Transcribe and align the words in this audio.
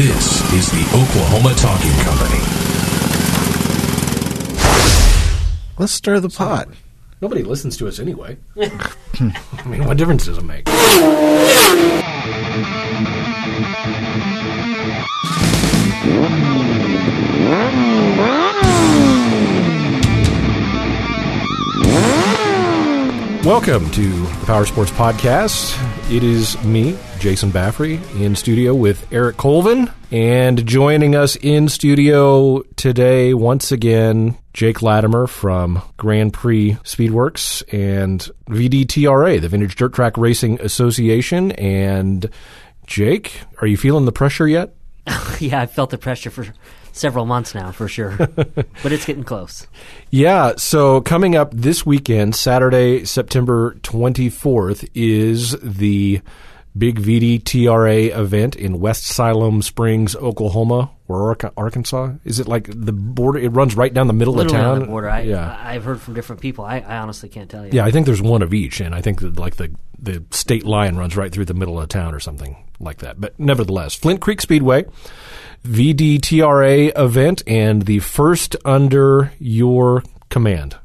This 0.00 0.40
is 0.54 0.70
the 0.70 0.80
Oklahoma 0.96 1.52
Talking 1.56 1.92
Company. 2.06 2.40
Let's 5.78 5.92
stir 5.92 6.20
the 6.20 6.30
pot. 6.30 6.68
Nobody 7.20 7.42
listens 7.42 7.76
to 7.76 7.86
us 7.86 7.98
anyway. 7.98 8.38
I 8.56 9.66
mean, 9.66 9.84
what 9.84 9.98
difference 9.98 10.24
does 10.24 10.38
it 10.38 10.44
make? 10.44 10.66
Welcome 23.44 23.90
to 23.90 24.26
the 24.26 24.46
Power 24.46 24.64
Sports 24.64 24.90
Podcast. 24.92 25.76
It 26.10 26.22
is 26.22 26.62
me, 26.62 26.98
Jason 27.18 27.50
Baffrey, 27.50 28.00
in 28.16 28.36
studio 28.36 28.74
with 28.74 29.10
Eric 29.12 29.38
Colvin. 29.38 29.90
And 30.12 30.66
joining 30.66 31.14
us 31.14 31.36
in 31.36 31.68
studio 31.68 32.62
today, 32.74 33.32
once 33.32 33.70
again, 33.70 34.36
Jake 34.52 34.82
Latimer 34.82 35.28
from 35.28 35.80
Grand 35.98 36.32
Prix 36.32 36.72
Speedworks 36.82 37.62
and 37.72 38.28
VDTRA, 38.48 39.40
the 39.40 39.48
Vintage 39.48 39.76
Dirt 39.76 39.92
Track 39.92 40.18
Racing 40.18 40.60
Association. 40.62 41.52
And 41.52 42.28
Jake, 42.88 43.40
are 43.60 43.68
you 43.68 43.76
feeling 43.76 44.04
the 44.04 44.10
pressure 44.10 44.48
yet? 44.48 44.74
yeah, 45.38 45.60
I've 45.60 45.70
felt 45.70 45.90
the 45.90 45.98
pressure 45.98 46.30
for 46.30 46.46
several 46.90 47.24
months 47.24 47.54
now, 47.54 47.70
for 47.70 47.86
sure. 47.86 48.16
but 48.36 48.92
it's 48.92 49.06
getting 49.06 49.22
close. 49.22 49.68
Yeah, 50.10 50.54
so 50.56 51.02
coming 51.02 51.36
up 51.36 51.52
this 51.54 51.86
weekend, 51.86 52.34
Saturday, 52.34 53.04
September 53.04 53.74
24th, 53.82 54.88
is 54.92 55.52
the 55.60 56.20
big 56.76 57.00
VDTRA 57.00 58.16
event 58.16 58.56
in 58.56 58.80
West 58.80 59.04
Siloam 59.04 59.62
Springs, 59.62 60.14
Oklahoma, 60.16 60.90
or 61.08 61.36
Arkansas. 61.56 62.12
Is 62.24 62.38
it 62.38 62.46
like 62.48 62.68
the 62.72 62.92
border? 62.92 63.38
It 63.38 63.48
runs 63.48 63.76
right 63.76 63.92
down 63.92 64.06
the 64.06 64.12
middle 64.12 64.34
Literally 64.34 64.58
of 64.58 64.64
town. 64.64 64.78
the 64.80 64.86
border. 64.86 65.10
I, 65.10 65.20
yeah, 65.22 65.58
I've 65.60 65.84
heard 65.84 66.00
from 66.00 66.14
different 66.14 66.40
people. 66.40 66.64
I, 66.64 66.78
I 66.78 66.98
honestly 66.98 67.28
can't 67.28 67.50
tell 67.50 67.64
you. 67.64 67.72
yeah. 67.72 67.84
I 67.84 67.90
think 67.90 68.06
there's 68.06 68.22
one 68.22 68.42
of 68.42 68.54
each, 68.54 68.80
and 68.80 68.94
I 68.94 69.00
think 69.00 69.20
that 69.20 69.38
like 69.38 69.56
the 69.56 69.74
the 69.98 70.24
state 70.30 70.64
line 70.64 70.96
runs 70.96 71.16
right 71.16 71.30
through 71.32 71.44
the 71.46 71.54
middle 71.54 71.80
of 71.80 71.88
town 71.88 72.14
or 72.14 72.20
something 72.20 72.56
like 72.78 72.98
that. 72.98 73.20
But 73.20 73.38
nevertheless, 73.38 73.94
Flint 73.94 74.20
Creek 74.20 74.40
Speedway. 74.40 74.84
VDTRA 75.62 76.92
event 76.98 77.42
and 77.46 77.82
the 77.82 77.98
first 77.98 78.56
under 78.64 79.32
your 79.38 80.02
command. 80.30 80.76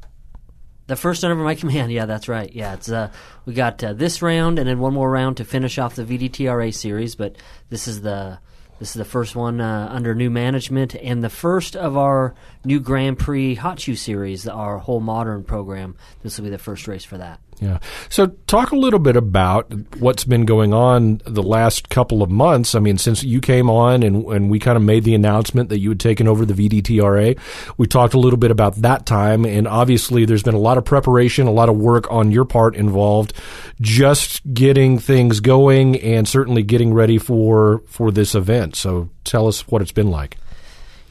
The 0.86 0.96
first 0.96 1.24
under 1.24 1.36
my 1.36 1.54
command. 1.56 1.92
Yeah, 1.92 2.06
that's 2.06 2.28
right. 2.28 2.52
Yeah, 2.52 2.74
it's 2.74 2.90
uh, 2.90 3.10
we 3.44 3.54
got 3.54 3.82
uh, 3.82 3.92
this 3.92 4.22
round 4.22 4.58
and 4.58 4.68
then 4.68 4.78
one 4.78 4.94
more 4.94 5.10
round 5.10 5.38
to 5.38 5.44
finish 5.44 5.78
off 5.78 5.96
the 5.96 6.04
VDTRA 6.04 6.74
series. 6.74 7.14
But 7.14 7.36
this 7.70 7.88
is 7.88 8.02
the 8.02 8.38
this 8.78 8.90
is 8.90 8.94
the 8.94 9.04
first 9.04 9.34
one 9.34 9.60
uh, 9.60 9.88
under 9.90 10.14
new 10.14 10.30
management 10.30 10.94
and 10.94 11.24
the 11.24 11.30
first 11.30 11.76
of 11.76 11.96
our 11.96 12.34
new 12.64 12.78
Grand 12.78 13.18
Prix 13.18 13.54
Hot 13.54 13.80
Shoe 13.80 13.96
series, 13.96 14.46
our 14.46 14.78
whole 14.78 15.00
modern 15.00 15.44
program. 15.44 15.96
This 16.22 16.36
will 16.36 16.44
be 16.44 16.50
the 16.50 16.58
first 16.58 16.86
race 16.86 17.04
for 17.04 17.16
that. 17.16 17.40
Yeah. 17.60 17.78
So 18.10 18.26
talk 18.46 18.72
a 18.72 18.76
little 18.76 18.98
bit 18.98 19.16
about 19.16 19.72
what's 19.98 20.24
been 20.24 20.44
going 20.44 20.74
on 20.74 21.22
the 21.24 21.42
last 21.42 21.88
couple 21.88 22.22
of 22.22 22.30
months. 22.30 22.74
I 22.74 22.80
mean, 22.80 22.98
since 22.98 23.24
you 23.24 23.40
came 23.40 23.70
on 23.70 24.02
and, 24.02 24.26
and 24.26 24.50
we 24.50 24.58
kind 24.58 24.76
of 24.76 24.82
made 24.82 25.04
the 25.04 25.14
announcement 25.14 25.70
that 25.70 25.78
you 25.78 25.88
had 25.88 26.00
taken 26.00 26.28
over 26.28 26.44
the 26.44 26.52
VDTRA, 26.52 27.38
we 27.78 27.86
talked 27.86 28.14
a 28.14 28.18
little 28.18 28.38
bit 28.38 28.50
about 28.50 28.76
that 28.76 29.06
time. 29.06 29.44
And 29.46 29.66
obviously 29.66 30.24
there's 30.26 30.42
been 30.42 30.54
a 30.54 30.58
lot 30.58 30.76
of 30.76 30.84
preparation, 30.84 31.46
a 31.46 31.52
lot 31.52 31.68
of 31.68 31.76
work 31.76 32.10
on 32.10 32.30
your 32.30 32.44
part 32.44 32.76
involved, 32.76 33.32
just 33.80 34.42
getting 34.52 34.98
things 34.98 35.40
going 35.40 35.96
and 36.00 36.28
certainly 36.28 36.62
getting 36.62 36.92
ready 36.92 37.18
for, 37.18 37.82
for 37.86 38.10
this 38.10 38.34
event. 38.34 38.76
So 38.76 39.08
tell 39.24 39.48
us 39.48 39.66
what 39.68 39.80
it's 39.80 39.92
been 39.92 40.10
like. 40.10 40.36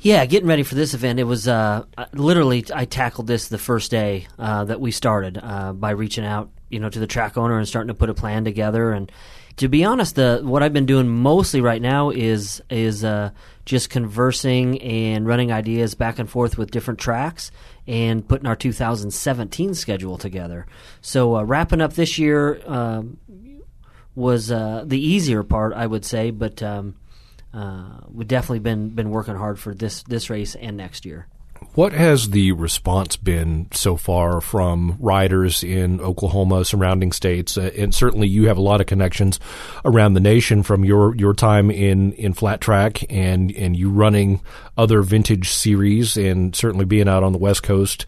Yeah, 0.06 0.24
getting 0.28 0.48
ready 0.48 0.62
for 0.62 0.76
this 0.76 0.94
event, 0.94 1.20
it 1.20 1.24
was 1.24 1.48
uh, 1.48 1.84
literally 2.14 2.64
I 2.72 2.86
tackled 2.86 3.26
this 3.26 3.48
the 3.48 3.58
first 3.58 3.90
day 3.90 4.28
uh, 4.38 4.66
that 4.66 4.80
we 4.80 4.92
started 4.92 5.40
uh, 5.42 5.74
by 5.74 5.90
reaching 5.90 6.24
out, 6.24 6.52
you 6.70 6.80
know, 6.80 6.92
to 6.92 7.00
the 7.00 7.08
track 7.08 7.40
owner 7.40 7.58
and 7.58 7.68
starting 7.68 7.88
to 7.88 7.96
put 7.96 8.12
a 8.12 8.14
plan 8.14 8.44
together. 8.44 8.92
And 8.92 9.12
to 9.58 9.68
be 9.68 9.84
honest, 9.84 10.14
the 10.14 10.42
what 10.44 10.62
I've 10.62 10.74
been 10.74 10.86
doing 10.86 11.08
mostly 11.08 11.60
right 11.60 11.82
now 11.82 12.12
is 12.12 12.62
is 12.70 13.04
uh, 13.04 13.32
just 13.66 13.90
conversing 13.90 14.80
and 14.84 15.26
running 15.26 15.52
ideas 15.52 15.96
back 15.96 16.20
and 16.20 16.30
forth 16.30 16.56
with 16.56 16.70
different 16.70 17.00
tracks 17.00 17.50
and 17.88 18.28
putting 18.28 18.46
our 18.46 18.56
2017 18.56 19.74
schedule 19.74 20.20
together. 20.20 20.68
So 21.02 21.36
uh, 21.38 21.42
wrapping 21.42 21.82
up 21.82 21.94
this 21.94 22.20
year 22.20 22.62
um, 22.68 23.18
was 24.14 24.52
uh, 24.52 24.84
the 24.86 25.04
easier 25.04 25.42
part, 25.42 25.74
I 25.74 25.88
would 25.88 26.06
say, 26.06 26.30
but. 26.30 26.62
Um, 26.62 26.94
uh, 27.56 28.02
we've 28.10 28.28
definitely 28.28 28.60
been 28.60 28.90
been 28.90 29.10
working 29.10 29.36
hard 29.36 29.58
for 29.60 29.74
this 29.74 30.04
this 30.04 30.30
race 30.30 30.56
and 30.56 30.76
next 30.76 31.06
year. 31.06 31.28
What 31.74 31.94
has 31.94 32.30
the 32.30 32.52
response 32.52 33.16
been 33.16 33.68
so 33.72 33.96
far 33.96 34.42
from 34.42 34.98
riders 35.00 35.64
in 35.64 36.00
Oklahoma, 36.02 36.66
surrounding 36.66 37.12
states, 37.12 37.58
uh, 37.58 37.72
and 37.78 37.96
certainly 37.96 38.28
you 38.28 38.48
have 38.48 38.58
a 38.58 38.62
lot 38.62 38.82
of 38.82 38.88
connections 38.88 39.40
around 39.84 40.14
the 40.14 40.20
nation 40.20 40.64
from 40.64 40.84
your, 40.84 41.16
your 41.16 41.34
time 41.34 41.72
in, 41.72 42.12
in 42.14 42.34
flat 42.34 42.62
track 42.62 43.04
and 43.10 43.52
and 43.52 43.76
you 43.76 43.90
running 43.90 44.42
other 44.78 45.02
vintage 45.02 45.50
series 45.50 46.18
and 46.18 46.56
certainly 46.56 46.86
being 46.86 47.08
out 47.08 47.24
on 47.24 47.32
the 47.32 47.38
West 47.38 47.64
Coast 47.64 48.06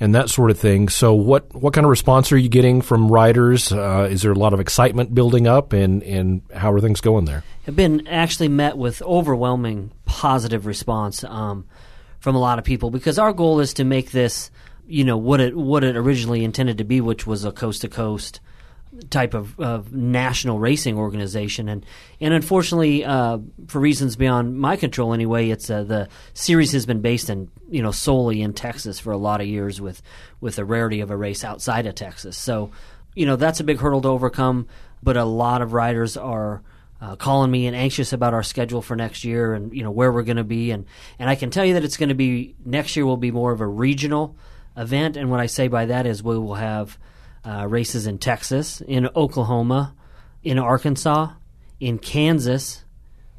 and 0.00 0.14
that 0.14 0.30
sort 0.30 0.50
of 0.50 0.58
thing. 0.58 0.88
So, 0.88 1.14
what 1.14 1.52
what 1.54 1.74
kind 1.74 1.84
of 1.84 1.90
response 1.90 2.30
are 2.32 2.36
you 2.36 2.48
getting 2.48 2.82
from 2.82 3.10
riders? 3.10 3.72
Uh, 3.72 4.08
is 4.10 4.22
there 4.22 4.32
a 4.32 4.38
lot 4.38 4.52
of 4.52 4.60
excitement 4.60 5.14
building 5.14 5.46
up, 5.46 5.72
and 5.72 6.02
and 6.02 6.42
how 6.54 6.72
are 6.72 6.80
things 6.80 7.00
going 7.00 7.24
there? 7.24 7.44
Have 7.66 7.76
been 7.76 8.06
actually 8.06 8.48
met 8.48 8.78
with 8.78 9.02
overwhelming 9.02 9.90
positive 10.04 10.66
response 10.66 11.24
um, 11.24 11.66
from 12.20 12.34
a 12.34 12.38
lot 12.38 12.58
of 12.58 12.64
people 12.64 12.90
because 12.90 13.18
our 13.18 13.32
goal 13.32 13.60
is 13.60 13.74
to 13.74 13.84
make 13.84 14.10
this, 14.10 14.50
you 14.86 15.04
know, 15.04 15.16
what 15.16 15.40
it 15.40 15.56
what 15.56 15.84
it 15.84 15.96
originally 15.96 16.44
intended 16.44 16.78
to 16.78 16.84
be, 16.84 17.00
which 17.00 17.26
was 17.26 17.44
a 17.44 17.52
coast 17.52 17.82
to 17.82 17.88
coast 17.88 18.40
type 19.10 19.34
of, 19.34 19.58
of 19.60 19.92
national 19.92 20.58
racing 20.58 20.96
organization, 20.96 21.68
and 21.68 21.84
and 22.20 22.32
unfortunately, 22.32 23.04
uh, 23.04 23.38
for 23.66 23.80
reasons 23.80 24.16
beyond 24.16 24.58
my 24.58 24.76
control, 24.76 25.12
anyway, 25.12 25.50
it's 25.50 25.68
uh, 25.68 25.82
the 25.82 26.08
series 26.34 26.72
has 26.72 26.86
been 26.86 27.00
based 27.00 27.28
in 27.28 27.50
you 27.68 27.82
know 27.82 27.90
solely 27.90 28.42
in 28.42 28.52
Texas 28.52 28.98
for 28.98 29.12
a 29.12 29.16
lot 29.16 29.40
of 29.40 29.46
years, 29.46 29.80
with 29.80 30.02
with 30.40 30.56
the 30.56 30.64
rarity 30.64 31.00
of 31.00 31.10
a 31.10 31.16
race 31.16 31.44
outside 31.44 31.86
of 31.86 31.94
Texas. 31.94 32.36
So, 32.36 32.70
you 33.14 33.26
know, 33.26 33.36
that's 33.36 33.60
a 33.60 33.64
big 33.64 33.78
hurdle 33.78 34.02
to 34.02 34.08
overcome. 34.08 34.68
But 35.02 35.16
a 35.16 35.24
lot 35.24 35.62
of 35.62 35.72
riders 35.72 36.16
are. 36.16 36.62
Uh, 37.00 37.14
calling 37.14 37.48
me 37.48 37.68
and 37.68 37.76
anxious 37.76 38.12
about 38.12 38.34
our 38.34 38.42
schedule 38.42 38.82
for 38.82 38.96
next 38.96 39.22
year 39.22 39.54
and 39.54 39.72
you 39.72 39.84
know 39.84 39.90
where 39.92 40.10
we're 40.10 40.24
going 40.24 40.36
to 40.36 40.42
be 40.42 40.72
and 40.72 40.84
and 41.20 41.30
I 41.30 41.36
can 41.36 41.48
tell 41.48 41.64
you 41.64 41.74
that 41.74 41.84
it's 41.84 41.96
going 41.96 42.08
to 42.08 42.16
be 42.16 42.56
next 42.64 42.96
year 42.96 43.06
will 43.06 43.16
be 43.16 43.30
more 43.30 43.52
of 43.52 43.60
a 43.60 43.66
regional 43.68 44.34
event 44.76 45.16
and 45.16 45.30
what 45.30 45.38
I 45.38 45.46
say 45.46 45.68
by 45.68 45.86
that 45.86 46.06
is 46.06 46.24
we 46.24 46.36
will 46.36 46.56
have 46.56 46.98
uh, 47.44 47.66
races 47.66 48.06
in 48.06 48.18
Texas, 48.18 48.80
in 48.80 49.08
Oklahoma, 49.14 49.94
in 50.42 50.58
Arkansas, 50.58 51.30
in 51.80 51.98
Kansas, 51.98 52.84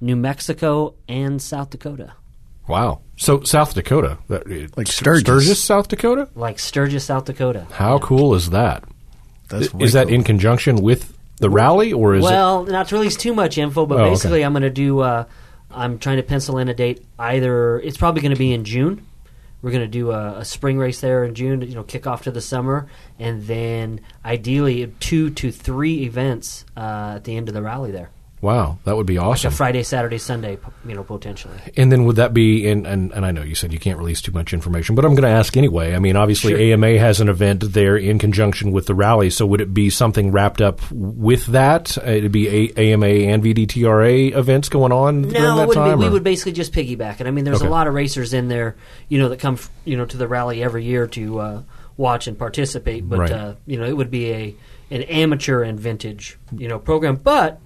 New 0.01 0.16
Mexico, 0.16 0.95
and 1.07 1.41
South 1.41 1.69
Dakota. 1.69 2.13
Wow. 2.68 3.01
So 3.19 3.41
South 3.44 3.74
Dakota, 3.74 4.18
that, 4.30 4.47
like 4.78 4.88
Sturgis. 4.88 5.22
Sturgis, 5.24 5.62
South 5.63 5.90
Dakota. 5.90 6.30
Like 6.35 6.57
Sturgis, 6.57 7.03
South 7.03 7.25
Dakota. 7.25 7.68
How 7.72 7.96
Yeah. 7.96 8.00
cool 8.02 8.34
is 8.34 8.50
that? 8.52 8.85
That's 9.50 9.68
is 9.80 9.91
that 9.94 10.09
in 10.09 10.24
conjunction 10.24 10.78
with 10.78 11.13
the 11.40 11.50
rally, 11.50 11.91
or 11.91 12.16
is 12.16 12.24
well, 12.24 12.63
not 12.63 12.88
to 12.90 12.96
release 12.96 13.18
too 13.18 13.34
much 13.34 13.57
info, 13.57 13.85
but 13.85 13.97
Oh, 14.00 14.02
okay. 14.03 14.09
basically, 14.12 14.44
I'm 14.46 14.53
going 14.53 14.63
to 14.63 14.69
do. 14.69 15.00
Uh, 15.02 15.25
I'm 15.69 16.00
trying 16.00 16.18
to 16.18 16.24
pencil 16.24 16.57
in 16.59 16.69
a 16.69 16.74
date. 16.74 17.03
Either 17.19 17.80
it's 17.80 17.97
probably 17.97 18.22
going 18.22 18.34
to 18.34 18.40
be 18.40 18.53
in 18.53 18.63
June. 18.63 19.06
We're 19.62 19.72
going 19.72 19.84
to 19.84 19.88
do 19.88 20.12
a, 20.12 20.40
a 20.40 20.46
spring 20.46 20.78
race 20.78 21.01
there 21.01 21.25
in 21.25 21.36
June. 21.36 21.62
You 21.62 21.75
know, 21.75 21.84
kick 21.84 22.07
off 22.07 22.24
to 22.24 22.31
the 22.31 22.40
summer, 22.41 22.88
and 23.19 23.44
then 23.47 24.00
ideally 24.24 24.94
two 25.01 25.30
to 25.31 25.51
three 25.51 26.03
events 26.03 26.63
uh, 26.78 27.13
at 27.18 27.25
the 27.25 27.36
end 27.36 27.50
of 27.50 27.53
the 27.53 27.62
rally 27.62 27.92
there. 27.92 28.12
Wow, 28.41 28.80
that 28.86 28.95
would 28.95 29.06
be 29.06 29.18
awesome. 29.18 29.51
A 29.51 29.56
Friday, 29.56 29.83
Saturday, 29.83 30.18
Sunday, 30.18 30.57
you 30.88 30.95
know, 30.95 31.03
potentially. 31.03 31.57
And 31.75 31.91
then 31.91 32.06
would 32.06 32.15
that 32.15 32.33
be 32.33 32.65
in, 32.68 32.86
and, 32.86 33.12
and 33.12 33.25
I 33.25 33.31
know 33.31 33.41
you 33.41 33.53
said 33.53 33.74
you 33.74 33.80
can't 33.80 33.97
release 33.97 34.21
too 34.21 34.31
much 34.31 34.53
information, 34.53 34.95
but 34.95 35.03
I'm 35.03 35.12
going 35.13 35.24
to 35.30 35.38
ask 35.38 35.57
anyway. 35.57 35.94
I 35.94 36.00
mean, 36.00 36.15
obviously 36.15 36.51
Sure. 36.53 36.59
AMA 36.74 37.00
has 37.00 37.19
an 37.19 37.27
event 37.27 37.74
there 37.74 37.97
in 37.97 38.18
conjunction 38.18 38.71
with 38.71 38.86
the 38.86 38.95
rally, 38.95 39.30
so 39.30 39.45
would 39.45 39.59
it 39.59 39.74
be 39.74 39.89
something 39.89 40.31
wrapped 40.31 40.62
up 40.62 40.80
with 40.89 41.47
that? 41.47 41.97
Uh, 41.97 42.12
It'd 42.12 42.31
be 42.31 42.47
a- 42.47 42.94
AMA 42.94 43.07
and 43.07 43.44
VDTRA 43.44 44.33
events 44.33 44.69
going 44.69 44.94
on 44.94 45.24
during 45.24 45.33
No, 45.33 45.57
that 45.57 45.63
it 45.63 45.68
wouldn't 45.68 45.85
time? 45.88 46.00
be, 46.00 46.06
we 46.06 46.09
would 46.12 46.24
basically 46.24 46.53
just 46.53 46.71
piggyback 46.71 47.19
it. 47.19 47.27
I 47.27 47.31
mean, 47.31 47.44
there's 47.44 47.57
Okay. 47.57 47.68
a 47.68 47.71
lot 47.71 47.88
of 47.88 47.94
racers 47.94 48.33
in 48.33 48.47
there, 48.47 48.77
you 49.09 49.19
know, 49.19 49.27
that 49.27 49.39
come, 49.39 49.57
you 49.83 49.97
know, 49.97 50.06
to 50.06 50.15
the 50.15 50.30
rally 50.30 50.63
every 50.63 50.85
year 50.85 51.07
to 51.07 51.39
uh, 51.39 51.62
watch 51.97 52.27
and 52.27 52.39
participate. 52.39 53.07
But 53.09 53.19
Right. 53.19 53.31
uh, 53.33 53.53
you 53.65 53.77
know, 53.77 53.85
it 53.85 53.97
would 53.97 54.12
be 54.12 54.31
a 54.31 54.56
an 54.92 55.01
amateur 55.03 55.62
and 55.62 55.77
vintage, 55.80 56.38
you 56.57 56.68
know, 56.69 56.80
program. 56.80 57.15
But 57.21 57.59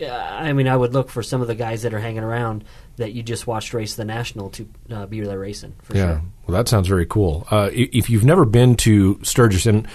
I 0.00 0.52
mean, 0.52 0.68
I 0.68 0.76
would 0.76 0.94
look 0.94 1.10
for 1.10 1.22
some 1.22 1.40
of 1.40 1.48
the 1.48 1.54
guys 1.54 1.82
that 1.82 1.94
are 1.94 1.98
hanging 1.98 2.22
around 2.22 2.64
that 2.96 3.12
you 3.12 3.22
just 3.22 3.46
watched 3.46 3.74
race 3.74 3.94
the 3.94 4.04
national 4.04 4.50
to 4.50 4.68
uh, 4.90 5.06
be 5.06 5.20
there 5.20 5.38
racing. 5.38 5.74
For 5.82 5.96
yeah. 5.96 6.06
sure. 6.06 6.22
Well, 6.46 6.56
that 6.56 6.68
sounds 6.68 6.88
very 6.88 7.06
cool. 7.06 7.46
Uh, 7.50 7.70
if 7.72 8.10
you've 8.10 8.24
never 8.24 8.44
been 8.44 8.76
to 8.76 9.18
Sturgis, 9.22 9.66
and 9.66 9.86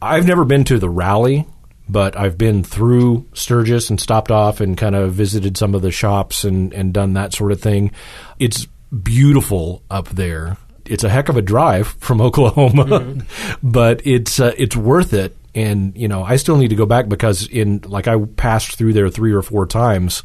I've 0.00 0.26
never 0.26 0.44
been 0.44 0.64
to 0.64 0.78
the 0.78 0.90
rally, 0.90 1.46
but 1.88 2.16
I've 2.16 2.36
been 2.36 2.64
through 2.64 3.26
Sturgis 3.32 3.90
and 3.90 4.00
stopped 4.00 4.30
off 4.30 4.60
and 4.60 4.76
kind 4.76 4.94
of 4.94 5.12
visited 5.12 5.56
some 5.56 5.74
of 5.74 5.82
the 5.82 5.90
shops 5.90 6.44
and, 6.44 6.72
and 6.72 6.92
done 6.92 7.12
that 7.14 7.32
sort 7.32 7.52
of 7.52 7.60
thing. 7.60 7.92
It's 8.38 8.66
beautiful 9.02 9.82
up 9.90 10.08
there. 10.08 10.56
It's 10.84 11.04
a 11.04 11.08
heck 11.08 11.28
of 11.28 11.36
a 11.36 11.42
drive 11.42 11.88
from 11.98 12.20
Oklahoma, 12.20 13.24
but 13.62 14.06
it's 14.06 14.40
uh, 14.40 14.52
it's 14.56 14.76
worth 14.76 15.12
it. 15.12 15.36
And 15.56 15.96
you 15.96 16.06
know, 16.06 16.22
I 16.22 16.36
still 16.36 16.58
need 16.58 16.68
to 16.68 16.76
go 16.76 16.86
back 16.86 17.08
because 17.08 17.48
in 17.48 17.80
like 17.86 18.06
I 18.06 18.16
passed 18.36 18.76
through 18.76 18.92
there 18.92 19.08
three 19.08 19.32
or 19.32 19.40
four 19.40 19.66
times 19.66 20.22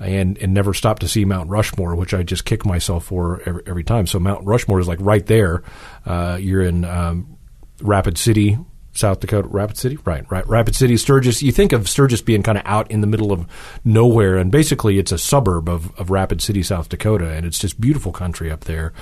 and 0.00 0.38
and 0.38 0.54
never 0.54 0.72
stopped 0.72 1.02
to 1.02 1.08
see 1.08 1.26
Mount 1.26 1.50
Rushmore, 1.50 1.94
which 1.94 2.14
I 2.14 2.22
just 2.22 2.46
kick 2.46 2.64
myself 2.64 3.04
for 3.04 3.42
every, 3.46 3.62
every 3.66 3.84
time. 3.84 4.06
So 4.06 4.18
Mount 4.18 4.44
Rushmore 4.46 4.80
is 4.80 4.88
like 4.88 4.98
right 5.00 5.24
there. 5.26 5.62
Uh, 6.06 6.38
you're 6.40 6.62
in 6.62 6.86
um, 6.86 7.36
Rapid 7.82 8.16
City, 8.16 8.58
South 8.92 9.20
Dakota, 9.20 9.48
Rapid 9.48 9.76
City, 9.76 9.98
right? 10.06 10.24
Right, 10.30 10.48
Rapid 10.48 10.74
City, 10.74 10.96
Sturgis. 10.96 11.42
You 11.42 11.52
think 11.52 11.72
of 11.72 11.86
Sturgis 11.86 12.22
being 12.22 12.42
kind 12.42 12.56
of 12.56 12.64
out 12.64 12.90
in 12.90 13.02
the 13.02 13.06
middle 13.06 13.32
of 13.32 13.46
nowhere, 13.84 14.38
and 14.38 14.50
basically 14.50 14.98
it's 14.98 15.12
a 15.12 15.18
suburb 15.18 15.68
of, 15.68 15.94
of 16.00 16.10
Rapid 16.10 16.40
City, 16.40 16.62
South 16.62 16.88
Dakota, 16.88 17.30
and 17.30 17.44
it's 17.44 17.58
just 17.58 17.78
beautiful 17.78 18.12
country 18.12 18.50
up 18.50 18.64
there. 18.64 18.94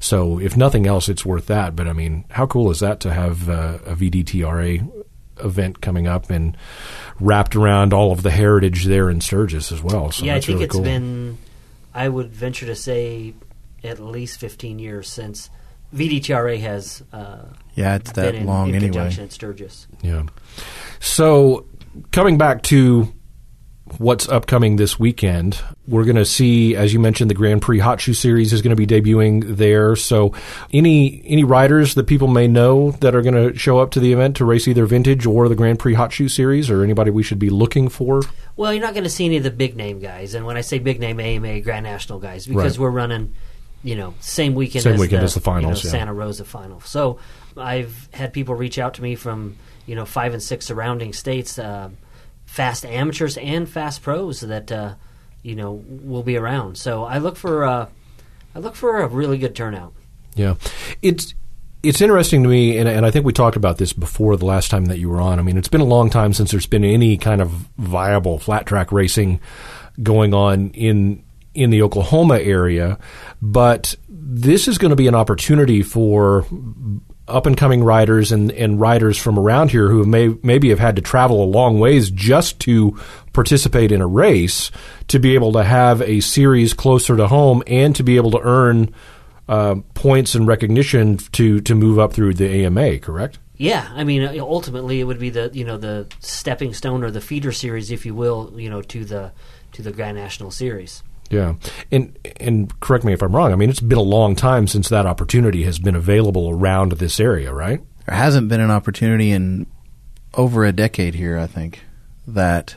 So 0.00 0.40
if 0.40 0.56
nothing 0.56 0.86
else, 0.86 1.10
it's 1.10 1.26
worth 1.26 1.46
that. 1.46 1.76
But 1.76 1.88
I 1.88 1.92
mean, 1.92 2.24
how 2.30 2.46
cool 2.46 2.70
is 2.70 2.80
that 2.80 3.00
to 3.00 3.12
have 3.12 3.50
uh, 3.50 3.78
a 3.84 3.94
VDTRA 3.94 5.04
event 5.42 5.80
coming 5.80 6.06
up 6.06 6.30
and 6.30 6.56
wrapped 7.20 7.56
around 7.56 7.92
all 7.92 8.12
of 8.12 8.22
the 8.22 8.30
heritage 8.30 8.84
there 8.84 9.10
in 9.10 9.20
Sturgis 9.20 9.72
as 9.72 9.82
well? 9.82 10.10
So 10.10 10.24
yeah, 10.24 10.34
I 10.34 10.40
think 10.40 10.48
really 10.56 10.64
it's 10.64 10.74
cool. 10.74 10.82
been, 10.82 11.38
I 11.94 12.08
would 12.08 12.32
venture 12.32 12.66
to 12.66 12.74
say, 12.74 13.34
at 13.84 14.00
least 14.00 14.38
15 14.40 14.78
years 14.78 15.08
since 15.08 15.48
VDTRA 15.94 16.58
has 16.60 17.02
uh, 17.12 17.44
Yeah, 17.74 17.96
it's 17.96 18.12
that 18.12 18.32
been 18.32 18.42
in, 18.42 18.46
long 18.46 18.68
in 18.70 18.76
anyway. 18.76 18.92
conjunction 18.92 19.30
Sturgis. 19.30 19.86
Yeah. 20.02 20.24
So 21.00 21.66
coming 22.10 22.38
back 22.38 22.62
to 22.64 23.12
what's 23.98 24.28
upcoming 24.28 24.76
this 24.76 24.98
weekend, 24.98 25.60
we're 25.86 26.04
going 26.04 26.16
to 26.16 26.24
see, 26.24 26.74
as 26.74 26.92
you 26.92 26.98
mentioned, 26.98 27.30
the 27.30 27.34
Grand 27.34 27.62
Prix 27.62 27.78
Hot 27.78 28.00
Shoe 28.00 28.14
Series 28.14 28.52
is 28.52 28.60
going 28.60 28.76
to 28.76 28.86
be 28.86 28.86
debuting 28.86 29.56
there. 29.56 29.94
So 29.96 30.32
any 30.72 31.22
any 31.24 31.44
riders 31.44 31.94
that 31.94 32.04
people 32.06 32.28
may 32.28 32.48
know 32.48 32.90
that 33.00 33.14
are 33.14 33.22
going 33.22 33.34
to 33.52 33.56
show 33.58 33.78
up 33.78 33.92
to 33.92 34.00
the 34.00 34.12
event 34.12 34.36
to 34.36 34.44
race 34.44 34.66
either 34.68 34.86
vintage 34.86 35.24
or 35.24 35.48
the 35.48 35.54
Grand 35.54 35.78
Prix 35.78 35.94
Hot 35.94 36.12
Shoe 36.12 36.28
Series, 36.28 36.68
or 36.70 36.82
anybody 36.82 37.10
we 37.10 37.22
should 37.22 37.38
be 37.38 37.50
looking 37.50 37.88
for? 37.88 38.22
Well, 38.56 38.72
you're 38.72 38.82
not 38.82 38.94
going 38.94 39.04
to 39.04 39.10
see 39.10 39.24
any 39.26 39.36
of 39.36 39.44
the 39.44 39.50
big 39.50 39.76
name 39.76 40.00
guys, 40.00 40.34
and 40.34 40.44
when 40.46 40.56
I 40.56 40.62
say 40.62 40.78
big 40.78 40.98
name, 41.00 41.20
AMA 41.20 41.60
Grand 41.60 41.84
National 41.84 42.18
guys, 42.18 42.46
because 42.46 42.78
Right. 42.78 42.82
we're 42.84 42.90
running, 42.90 43.34
you 43.84 43.94
know, 43.96 44.14
same 44.20 44.54
weekend, 44.54 44.82
Same 44.82 44.94
as, 44.94 45.00
weekend 45.00 45.20
the, 45.20 45.24
as 45.26 45.34
the 45.34 45.40
finals, 45.40 45.84
you 45.84 45.88
yeah. 45.88 45.92
Santa 45.98 46.12
Rosa 46.14 46.44
final. 46.44 46.80
So 46.80 47.18
I've 47.56 48.08
had 48.12 48.32
people 48.32 48.54
reach 48.54 48.78
out 48.78 48.94
to 48.94 49.02
me 49.02 49.14
from 49.14 49.56
you 49.86 49.94
know 49.94 50.04
five 50.04 50.32
and 50.32 50.42
six 50.42 50.66
surrounding 50.66 51.12
states, 51.12 51.58
uh, 51.58 51.90
fast 52.56 52.86
amateurs 52.86 53.36
and 53.36 53.68
fast 53.68 54.02
pros 54.02 54.40
that 54.40 54.72
uh, 54.72 54.94
you 55.42 55.54
know 55.54 55.84
will 55.86 56.22
be 56.22 56.38
around. 56.38 56.78
So 56.78 57.04
I 57.04 57.18
look 57.18 57.36
for 57.36 57.64
uh, 57.64 57.88
I 58.54 58.58
look 58.58 58.74
for 58.74 59.02
a 59.02 59.06
really 59.06 59.36
good 59.36 59.54
turnout. 59.54 59.92
Yeah, 60.34 60.54
it's 61.02 61.34
it's 61.82 62.00
interesting 62.00 62.42
to 62.42 62.48
me, 62.48 62.78
and, 62.78 62.88
and 62.88 63.04
I 63.04 63.10
think 63.10 63.26
we 63.26 63.34
talked 63.34 63.56
about 63.56 63.76
this 63.76 63.92
before 63.92 64.36
the 64.36 64.46
last 64.46 64.70
time 64.70 64.86
that 64.86 64.98
you 64.98 65.10
were 65.10 65.20
on. 65.20 65.38
I 65.38 65.42
mean, 65.42 65.58
it's 65.58 65.68
been 65.68 65.82
a 65.82 65.84
long 65.84 66.08
time 66.08 66.32
since 66.32 66.50
there's 66.50 66.66
been 66.66 66.84
any 66.84 67.18
kind 67.18 67.42
of 67.42 67.50
viable 67.76 68.38
flat 68.38 68.64
track 68.64 68.90
racing 68.90 69.38
going 70.02 70.32
on 70.32 70.70
in 70.70 71.22
in 71.54 71.68
the 71.68 71.82
Oklahoma 71.82 72.38
area, 72.38 72.98
but 73.42 73.94
this 74.08 74.66
is 74.66 74.78
going 74.78 74.90
to 74.90 74.96
be 74.96 75.08
an 75.08 75.14
opportunity 75.14 75.82
for 75.82 76.46
up 77.28 77.46
and 77.46 77.56
coming 77.56 77.82
riders 77.82 78.30
and, 78.32 78.52
and 78.52 78.80
riders 78.80 79.18
from 79.18 79.38
around 79.38 79.70
here 79.70 79.88
who 79.88 80.04
may 80.04 80.28
maybe 80.42 80.68
have 80.70 80.78
had 80.78 80.96
to 80.96 81.02
travel 81.02 81.42
a 81.42 81.46
long 81.46 81.80
ways 81.80 82.10
just 82.10 82.60
to 82.60 82.98
participate 83.32 83.90
in 83.90 84.00
a 84.00 84.06
race 84.06 84.70
to 85.08 85.18
be 85.18 85.34
able 85.34 85.52
to 85.52 85.64
have 85.64 86.00
a 86.02 86.20
series 86.20 86.72
closer 86.72 87.16
to 87.16 87.26
home 87.26 87.62
and 87.66 87.96
to 87.96 88.02
be 88.02 88.16
able 88.16 88.30
to 88.30 88.40
earn 88.40 88.94
uh, 89.48 89.76
points 89.94 90.34
and 90.34 90.46
recognition 90.46 91.16
to 91.16 91.60
to 91.60 91.74
move 91.74 91.98
up 91.98 92.12
through 92.12 92.34
the 92.34 92.64
AMA. 92.64 92.98
Correct? 92.98 93.38
Yeah, 93.56 93.88
I 93.94 94.04
mean, 94.04 94.22
uh, 94.22 94.34
ultimately, 94.40 95.00
it 95.00 95.04
would 95.04 95.18
be 95.18 95.30
the 95.30 95.50
you 95.52 95.64
know 95.64 95.78
the 95.78 96.06
stepping 96.20 96.74
stone 96.74 97.02
or 97.02 97.10
the 97.10 97.20
feeder 97.20 97.52
series, 97.52 97.90
if 97.90 98.04
you 98.04 98.14
will, 98.14 98.52
you 98.56 98.68
know, 98.68 98.82
to 98.82 99.04
the 99.04 99.32
to 99.72 99.82
the 99.82 99.92
Grand 99.92 100.16
National 100.16 100.50
Series. 100.50 101.02
Yeah, 101.30 101.54
and 101.90 102.16
and 102.40 102.80
correct 102.80 103.04
me 103.04 103.12
if 103.12 103.22
I'm 103.22 103.34
wrong. 103.34 103.52
I 103.52 103.56
mean, 103.56 103.70
it's 103.70 103.80
been 103.80 103.98
a 103.98 104.02
long 104.02 104.36
time 104.36 104.66
since 104.66 104.88
that 104.90 105.06
opportunity 105.06 105.64
has 105.64 105.78
been 105.78 105.96
available 105.96 106.48
around 106.50 106.92
this 106.92 107.18
area, 107.20 107.52
right? 107.52 107.80
There 108.06 108.16
hasn't 108.16 108.48
been 108.48 108.60
an 108.60 108.70
opportunity 108.70 109.32
in 109.32 109.66
over 110.34 110.64
a 110.64 110.72
decade 110.72 111.14
here, 111.14 111.38
I 111.38 111.46
think, 111.46 111.82
that 112.28 112.76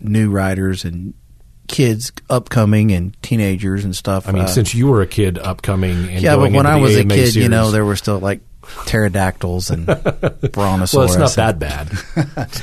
new 0.00 0.30
riders 0.30 0.84
and 0.84 1.14
kids 1.68 2.10
upcoming 2.28 2.90
and 2.90 3.20
teenagers 3.22 3.84
and 3.84 3.94
stuff. 3.94 4.28
I 4.28 4.32
mean, 4.32 4.44
uh, 4.44 4.48
since 4.48 4.74
you 4.74 4.86
were 4.88 5.02
a 5.02 5.06
kid 5.06 5.38
upcoming 5.38 6.08
and 6.08 6.22
yeah, 6.22 6.36
but 6.36 6.52
when 6.52 6.66
I 6.66 6.76
was 6.76 6.96
a 6.96 7.04
kid, 7.04 7.34
you 7.34 7.48
know, 7.48 7.70
there 7.70 7.84
were 7.84 7.96
still 7.96 8.18
like 8.18 8.40
pterodactyls 8.86 9.70
and 9.70 9.86
brontosaurus. 10.52 10.94
well, 10.94 11.04
it's 11.04 11.16
not 11.36 11.58
that 11.58 11.58
bad. 11.58 11.92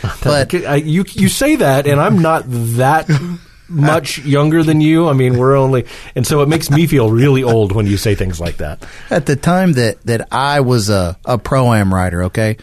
Not 0.04 0.20
But- 0.24 0.50
that- 0.50 0.66
I, 0.66 0.76
you 0.76 1.06
you 1.14 1.30
say 1.30 1.58
that, 1.58 1.88
and 1.88 2.00
I'm 2.00 2.22
not 2.22 2.44
that 2.48 3.08
much 3.70 4.20
younger 4.20 4.64
than 4.64 4.82
you. 4.82 5.08
I 5.08 5.14
mean, 5.14 5.38
we're 5.38 5.58
only, 5.58 5.86
and 6.16 6.26
so 6.26 6.42
it 6.42 6.50
makes 6.50 6.70
me 6.70 6.88
feel 6.88 7.12
really 7.12 7.44
old 7.44 7.72
when 7.72 7.86
you 7.86 7.98
say 7.98 8.16
things 8.16 8.40
like 8.40 8.58
that. 8.58 8.86
at 9.10 9.26
the 9.26 9.36
time 9.36 9.74
that, 9.74 10.02
that 10.04 10.28
I 10.32 10.62
was 10.62 10.90
a, 10.90 11.18
a 11.26 11.38
pro 11.38 11.74
am 11.74 11.94
rider, 11.94 12.24
okay, 12.24 12.58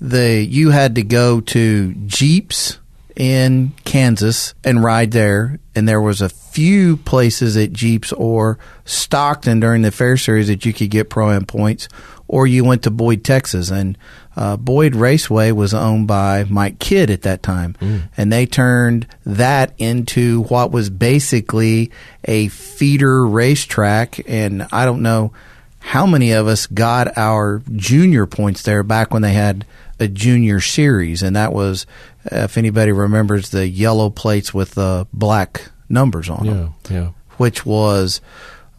the 0.00 0.44
you 0.44 0.70
had 0.70 0.96
to 0.96 1.02
go 1.02 1.40
to 1.40 1.94
Jeeps 2.06 2.78
in 3.14 3.72
Kansas 3.84 4.54
and 4.64 4.82
ride 4.82 5.12
there, 5.12 5.60
and 5.74 5.88
there 5.88 6.00
was 6.00 6.20
a 6.20 6.28
few 6.28 6.96
places 6.96 7.56
at 7.56 7.72
Jeeps 7.72 8.12
or 8.12 8.58
Stockton 8.84 9.60
during 9.60 9.82
the 9.82 9.90
Fair 9.90 10.16
Series 10.16 10.48
that 10.48 10.64
you 10.64 10.72
could 10.72 10.90
get 10.90 11.10
pro 11.10 11.30
am 11.30 11.44
points, 11.44 11.88
or 12.26 12.46
you 12.46 12.64
went 12.64 12.82
to 12.82 12.90
Boyd, 12.90 13.24
Texas, 13.24 13.70
and 13.70 13.96
uh, 14.36 14.56
Boyd 14.56 14.94
Raceway 14.94 15.52
was 15.52 15.74
owned 15.74 16.06
by 16.06 16.44
Mike 16.44 16.78
Kidd 16.78 17.10
at 17.10 17.22
that 17.22 17.42
time, 17.42 17.76
and 18.16 18.32
they 18.32 18.46
turned 18.46 19.06
that 19.26 19.74
into 19.78 20.42
what 20.44 20.70
was 20.70 20.88
basically 20.90 21.90
a 22.24 22.48
feeder 22.48 23.26
racetrack, 23.26 24.20
and 24.28 24.66
I 24.72 24.84
don't 24.84 25.02
know 25.02 25.32
how 25.80 26.06
many 26.06 26.30
of 26.32 26.46
us 26.46 26.66
got 26.66 27.18
our 27.18 27.60
junior 27.74 28.24
points 28.26 28.62
there 28.62 28.82
back 28.82 29.12
when 29.12 29.22
they 29.22 29.32
had 29.32 29.66
a 30.00 30.08
junior 30.08 30.60
series, 30.60 31.22
and 31.22 31.36
that 31.36 31.52
was, 31.52 31.86
uh, 32.30 32.36
if 32.44 32.56
anybody 32.56 32.92
remembers, 32.92 33.50
the 33.50 33.68
yellow 33.68 34.08
plates 34.10 34.54
with 34.54 34.72
the 34.72 35.06
black 35.12 35.70
numbers 35.88 36.30
on 36.30 36.46
them, 36.46 36.74
Yeah, 36.88 36.94
yeah. 37.02 37.08
which 37.36 37.66
was 37.66 38.20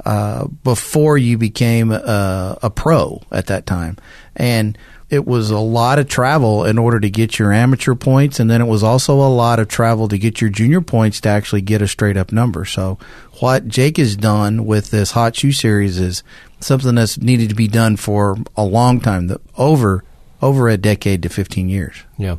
uh, 0.05 0.47
before 0.63 1.17
you 1.17 1.37
became 1.37 1.91
a, 1.91 2.57
a 2.63 2.69
pro 2.69 3.21
at 3.31 3.47
that 3.47 3.65
time, 3.65 3.97
and 4.35 4.77
it 5.13 5.27
was 5.27 5.51
a 5.51 5.59
lot 5.59 5.99
of 5.99 6.07
travel 6.07 6.65
in 6.65 6.79
order 6.79 6.99
to 6.99 7.09
get 7.09 7.37
your 7.37 7.53
amateur 7.53 7.93
points, 7.93 8.39
and 8.39 8.49
then 8.49 8.61
it 8.61 8.65
was 8.65 8.81
also 8.81 9.13
a 9.21 9.29
lot 9.29 9.59
of 9.59 9.67
travel 9.67 10.07
to 10.07 10.17
get 10.17 10.41
your 10.41 10.49
junior 10.49 10.81
points 10.81 11.21
to 11.21 11.29
actually 11.29 11.61
get 11.61 11.83
a 11.83 11.87
straight 11.87 12.17
up 12.17 12.31
number. 12.31 12.65
So, 12.65 12.97
what 13.39 13.67
Jake 13.67 13.97
has 13.97 14.15
done 14.15 14.65
with 14.65 14.89
this 14.89 15.11
hot 15.11 15.35
shoe 15.35 15.51
series 15.51 15.99
is 15.99 16.23
something 16.59 16.95
that's 16.95 17.19
needed 17.19 17.49
to 17.49 17.55
be 17.55 17.67
done 17.67 17.95
for 17.95 18.37
a 18.57 18.65
long 18.65 18.99
time, 18.99 19.31
over 19.55 20.03
over 20.41 20.67
a 20.67 20.77
decade 20.77 21.21
to 21.21 21.29
fifteen 21.29 21.69
years. 21.69 21.95
Yeah. 22.17 22.37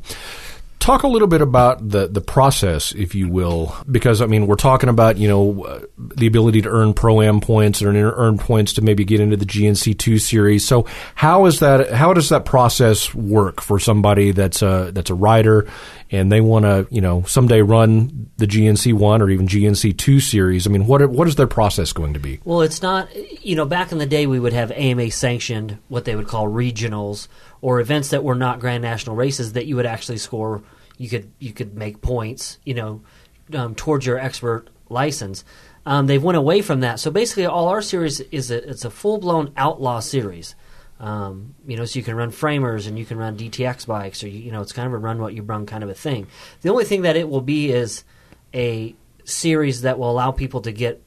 Talk 0.84 1.02
a 1.02 1.08
little 1.08 1.28
bit 1.28 1.40
about 1.40 1.88
the, 1.88 2.08
the 2.08 2.20
process, 2.20 2.92
if 2.92 3.14
you 3.14 3.26
will, 3.26 3.74
because 3.90 4.20
I 4.20 4.26
mean 4.26 4.46
we're 4.46 4.56
talking 4.56 4.90
about 4.90 5.16
you 5.16 5.26
know 5.26 5.64
uh, 5.64 5.80
the 5.96 6.26
ability 6.26 6.60
to 6.60 6.68
earn 6.68 6.92
pro 6.92 7.22
am 7.22 7.40
points 7.40 7.80
or 7.80 7.88
earn 7.88 8.36
points 8.36 8.74
to 8.74 8.82
maybe 8.82 9.02
get 9.06 9.18
into 9.18 9.38
the 9.38 9.46
GNC 9.46 9.98
two 9.98 10.18
series. 10.18 10.68
So 10.68 10.86
how 11.14 11.46
is 11.46 11.60
that? 11.60 11.90
How 11.90 12.12
does 12.12 12.28
that 12.28 12.44
process 12.44 13.14
work 13.14 13.62
for 13.62 13.78
somebody 13.78 14.32
that's 14.32 14.60
a 14.60 14.90
that's 14.92 15.08
a 15.08 15.14
rider 15.14 15.66
and 16.10 16.30
they 16.30 16.42
want 16.42 16.66
to 16.66 16.86
you 16.90 17.00
know 17.00 17.22
someday 17.22 17.62
run 17.62 18.30
the 18.36 18.46
GNC 18.46 18.92
one 18.92 19.22
or 19.22 19.30
even 19.30 19.48
GNC 19.48 19.96
two 19.96 20.20
series? 20.20 20.66
I 20.66 20.70
mean, 20.70 20.86
what 20.86 21.08
what 21.08 21.28
is 21.28 21.36
their 21.36 21.46
process 21.46 21.94
going 21.94 22.12
to 22.12 22.20
be? 22.20 22.40
Well, 22.44 22.60
it's 22.60 22.82
not. 22.82 23.08
You 23.42 23.56
know, 23.56 23.64
back 23.64 23.90
in 23.90 23.96
the 23.96 24.04
day, 24.04 24.26
we 24.26 24.38
would 24.38 24.52
have 24.52 24.70
AMA 24.70 25.12
sanctioned 25.12 25.78
what 25.88 26.04
they 26.04 26.14
would 26.14 26.28
call 26.28 26.46
regionals 26.46 27.28
or 27.62 27.80
events 27.80 28.10
that 28.10 28.22
were 28.22 28.34
not 28.34 28.60
Grand 28.60 28.82
National 28.82 29.16
races 29.16 29.54
that 29.54 29.64
you 29.64 29.76
would 29.76 29.86
actually 29.86 30.18
score. 30.18 30.62
You 30.98 31.08
could 31.08 31.32
you 31.38 31.52
could 31.52 31.76
make 31.76 32.00
points. 32.00 32.58
You 32.64 32.74
know, 32.74 33.02
um, 33.52 33.74
towards 33.74 34.06
your 34.06 34.18
expert 34.18 34.68
license. 34.88 35.44
Um, 35.86 36.06
they've 36.06 36.22
went 36.22 36.38
away 36.38 36.62
from 36.62 36.80
that. 36.80 36.98
So 36.98 37.10
basically, 37.10 37.46
all 37.46 37.68
our 37.68 37.82
series 37.82 38.20
is 38.20 38.50
a, 38.50 38.68
it's 38.68 38.84
a 38.84 38.90
full 38.90 39.18
blown 39.18 39.52
outlaw 39.56 40.00
series. 40.00 40.54
Um, 41.00 41.54
you 41.66 41.76
know, 41.76 41.84
so 41.84 41.98
you 41.98 42.04
can 42.04 42.14
run 42.14 42.30
framers 42.30 42.86
and 42.86 42.98
you 42.98 43.04
can 43.04 43.18
run 43.18 43.36
DTX 43.36 43.86
bikes, 43.86 44.22
or 44.22 44.28
you, 44.28 44.38
you 44.38 44.52
know, 44.52 44.62
it's 44.62 44.72
kind 44.72 44.86
of 44.86 44.94
a 44.94 44.98
run 44.98 45.20
what 45.20 45.34
you 45.34 45.42
brung 45.42 45.66
kind 45.66 45.82
of 45.82 45.90
a 45.90 45.94
thing. 45.94 46.28
The 46.62 46.70
only 46.70 46.84
thing 46.84 47.02
that 47.02 47.16
it 47.16 47.28
will 47.28 47.42
be 47.42 47.70
is 47.70 48.04
a 48.54 48.94
series 49.24 49.82
that 49.82 49.98
will 49.98 50.10
allow 50.10 50.30
people 50.30 50.62
to 50.62 50.72
get 50.72 51.02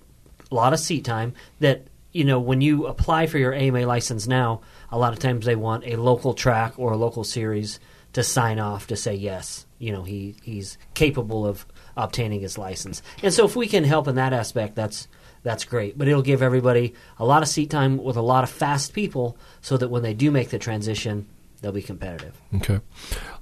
a 0.52 0.56
lot 0.56 0.74
of 0.74 0.80
seat 0.80 1.06
time 1.06 1.34
that 1.60 1.88
you 2.12 2.24
know 2.24 2.40
when 2.40 2.62
you 2.62 2.88
apply 2.88 3.28
for 3.28 3.38
your 3.38 3.54
AMA 3.54 3.86
license 3.86 4.28
now 4.28 4.62
a 4.90 4.98
lot 4.98 5.14
of 5.14 5.20
times 5.20 5.46
they 5.46 5.56
want 5.56 5.86
a 5.86 5.98
local 5.98 6.34
track 6.34 6.74
or 6.78 6.94
a 6.94 6.98
local 6.98 7.24
series 7.24 7.80
to 8.14 8.24
sign 8.24 8.60
off 8.60 8.88
to 8.88 8.96
say 8.96 9.14
yes 9.14 9.67
you 9.80 9.92
know 9.92 10.04
he 10.04 10.36
he's 10.42 10.78
capable 10.94 11.46
of 11.46 11.66
obtaining 11.96 12.42
his 12.42 12.58
license. 12.58 13.02
And 13.24 13.34
so 13.34 13.46
if 13.46 13.56
we 13.56 13.68
can 13.68 13.84
help 13.84 14.08
in 14.08 14.16
that 14.16 14.34
aspect, 14.34 14.76
that's 14.76 15.08
that's 15.44 15.66
great. 15.66 15.98
But 15.98 16.08
it'll 16.08 16.22
give 16.22 16.42
everybody 16.42 16.94
a 17.18 17.26
lot 17.26 17.42
of 17.42 17.48
seat 17.48 17.70
time 17.70 17.98
with 17.98 18.18
a 18.18 18.22
lot 18.22 18.44
of 18.44 18.50
fast 18.50 18.94
people, 18.94 19.38
so 19.62 19.78
that 19.78 19.90
when 19.90 20.04
they 20.04 20.14
do 20.14 20.32
make 20.32 20.50
the 20.50 20.60
transition, 20.60 21.28
they'll 21.62 21.72
be 21.72 21.82
competitive. 21.82 22.40
Okay. 22.56 22.80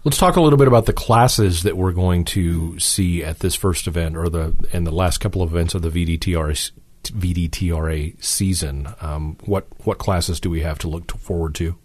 Let's 0.04 0.18
talk 0.18 0.36
a 0.36 0.42
little 0.42 0.58
bit 0.58 0.68
about 0.68 0.86
the 0.86 0.94
classes 0.94 1.64
that 1.64 1.78
we're 1.78 1.92
going 1.92 2.26
to 2.26 2.80
see 2.80 3.24
at 3.24 3.40
this 3.40 3.56
first 3.56 3.88
event 3.88 4.18
or 4.18 4.30
the 4.30 4.56
and 4.74 4.86
the 4.86 4.92
last 4.92 5.20
couple 5.20 5.42
of 5.42 5.52
events 5.52 5.74
of 5.74 5.82
the 5.82 5.90
VDTRA 5.90 6.72
VDTRA 7.04 8.24
season. 8.24 8.88
Um, 9.02 9.38
what 9.46 9.68
what 9.86 9.98
classes 9.98 10.40
do 10.40 10.50
we 10.50 10.62
have 10.62 10.80
to 10.80 10.88
look 10.88 11.08
to 11.08 11.18
forward 11.18 11.56
to? 11.56 11.78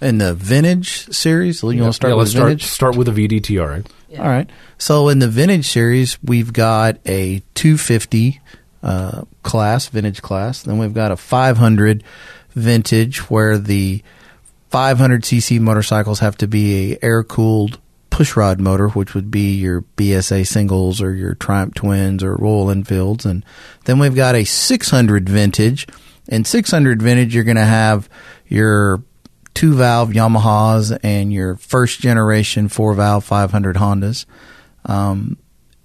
In 0.00 0.18
the 0.18 0.34
vintage 0.34 1.12
series, 1.14 1.62
you 1.62 1.68
want 1.68 1.78
to 1.78 1.92
start 1.92 2.10
yeah, 2.10 2.14
with 2.14 2.24
let's 2.24 2.30
start 2.30 2.48
vintage? 2.48 2.66
start 2.66 2.96
with 2.96 3.14
the 3.14 3.28
VDTRA. 3.28 3.86
All 4.18 4.24
right. 4.24 4.48
So 4.78 5.08
in 5.08 5.18
the 5.18 5.28
vintage 5.28 5.68
series, 5.68 6.18
we've 6.22 6.52
got 6.52 6.98
a 7.06 7.42
250 7.54 8.40
uh, 8.82 9.22
class, 9.42 9.88
vintage 9.88 10.22
class. 10.22 10.62
Then 10.62 10.78
we've 10.78 10.94
got 10.94 11.12
a 11.12 11.16
500 11.16 12.02
vintage, 12.52 13.30
where 13.30 13.58
the 13.58 14.02
500cc 14.72 15.60
motorcycles 15.60 16.20
have 16.20 16.36
to 16.38 16.48
be 16.48 16.92
a 16.92 16.98
air 17.02 17.22
cooled 17.22 17.78
pushrod 18.10 18.58
motor, 18.58 18.88
which 18.88 19.14
would 19.14 19.30
be 19.30 19.54
your 19.54 19.82
BSA 19.96 20.46
singles 20.46 21.00
or 21.00 21.14
your 21.14 21.34
Triumph 21.34 21.74
Twins 21.74 22.22
or 22.24 22.36
Royal 22.36 22.70
Enfields. 22.70 23.26
And 23.26 23.44
then 23.84 23.98
we've 23.98 24.14
got 24.14 24.34
a 24.34 24.44
600 24.44 25.28
vintage. 25.28 25.86
In 26.28 26.44
600 26.44 27.02
vintage, 27.02 27.34
you're 27.34 27.44
going 27.44 27.56
to 27.56 27.64
have 27.64 28.08
your 28.46 29.02
two 29.54 29.74
valve 29.74 30.10
Yamahas 30.10 30.98
and 31.02 31.32
your 31.32 31.56
first 31.56 32.00
generation 32.00 32.68
four 32.68 32.94
valve 32.94 33.24
500 33.24 33.76
Hondas. 33.76 34.26
Um, 34.84 35.36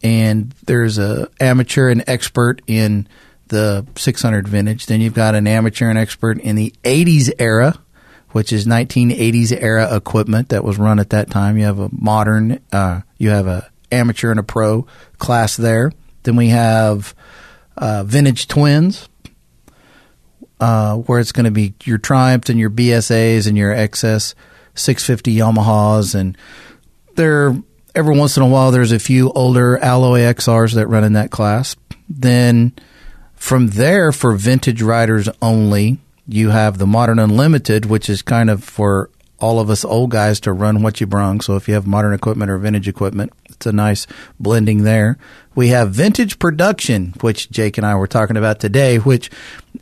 and 0.03 0.53
there's 0.65 0.98
a 0.98 1.29
amateur 1.39 1.89
and 1.89 2.03
expert 2.07 2.62
in 2.67 3.07
the 3.48 3.86
600 3.95 4.48
vintage. 4.48 4.86
Then 4.86 5.01
you've 5.01 5.13
got 5.13 5.36
an 5.36 5.48
amateur 5.48 5.89
and 5.89 5.98
expert 5.98 6.39
in 6.39 6.55
the 6.55 6.74
80s 6.84 7.31
era, 7.39 7.79
which 8.31 8.51
is 8.51 8.65
1980s 8.65 9.51
era 9.51 9.95
equipment 9.95 10.50
that 10.50 10.63
was 10.63 10.77
run 10.77 11.00
at 11.00 11.12
that 11.12 11.29
time. 11.29 11.57
You 11.57 11.65
have 11.65 11.79
a 11.79 11.89
modern, 11.91 12.60
uh, 12.72 13.01
you 13.17 13.29
have 13.29 13.48
a 13.48 13.69
amateur 13.91 14.31
and 14.31 14.39
a 14.39 14.43
pro 14.43 14.86
class 15.17 15.57
there. 15.57 15.91
Then 16.24 16.36
we 16.36 16.50
have 16.50 17.15
uh, 17.77 18.03
vintage 18.03 18.48
twins, 18.48 19.10
uh, 20.59 20.95
where 20.95 21.19
it's 21.19 21.31
going 21.31 21.45
to 21.45 21.51
be 21.51 21.74
your 21.83 21.97
Triumphs 21.97 22.50
and 22.50 22.59
your 22.59 22.69
BSAs 22.69 23.47
and 23.47 23.57
your 23.57 23.74
XS 23.74 24.33
650 24.75 25.35
Yamahas, 25.35 26.15
and 26.15 26.38
there 27.15 27.55
every 27.93 28.17
once 28.17 28.35
in 28.35 28.43
a 28.43 28.47
while 28.47 28.71
there's 28.71 28.91
a 28.91 29.00
few 29.00 29.31
older 29.31 29.77
alloy 29.77 30.19
XRs 30.19 30.74
that 30.74 30.88
run 30.88 31.03
in 31.03 31.13
that 31.13 31.31
class. 31.31 31.75
Then 32.09 32.74
from 33.35 33.69
there, 33.69 34.12
for 34.12 34.33
vintage 34.33 34.81
riders 34.81 35.29
only, 35.41 36.00
you 36.27 36.50
have 36.50 36.77
the 36.77 36.88
Modern 36.88 37.19
Unlimited, 37.19 37.85
which 37.85 38.09
is 38.09 38.21
kind 38.21 38.50
of 38.50 38.63
for 38.63 39.09
all 39.39 39.59
of 39.59 39.69
us 39.69 39.85
old 39.85 40.12
guys 40.12 40.39
to 40.41 40.53
run 40.53 40.81
what 40.81 41.00
you 41.00 41.07
brung. 41.07 41.41
So 41.41 41.55
if 41.55 41.67
you 41.67 41.74
have 41.74 41.85
modern 41.85 42.13
equipment 42.13 42.50
or 42.50 42.57
vintage 42.57 42.88
equipment, 42.88 43.33
it's 43.55 43.65
a 43.65 43.71
nice 43.71 44.05
blending 44.39 44.83
there. 44.83 45.17
We 45.55 45.69
have 45.69 45.91
Vintage 45.91 46.38
Production, 46.39 47.13
which 47.21 47.50
Jake 47.50 47.77
and 47.77 47.85
I 47.85 47.95
were 47.95 48.07
talking 48.07 48.38
about 48.38 48.59
today, 48.59 48.97
which 48.97 49.29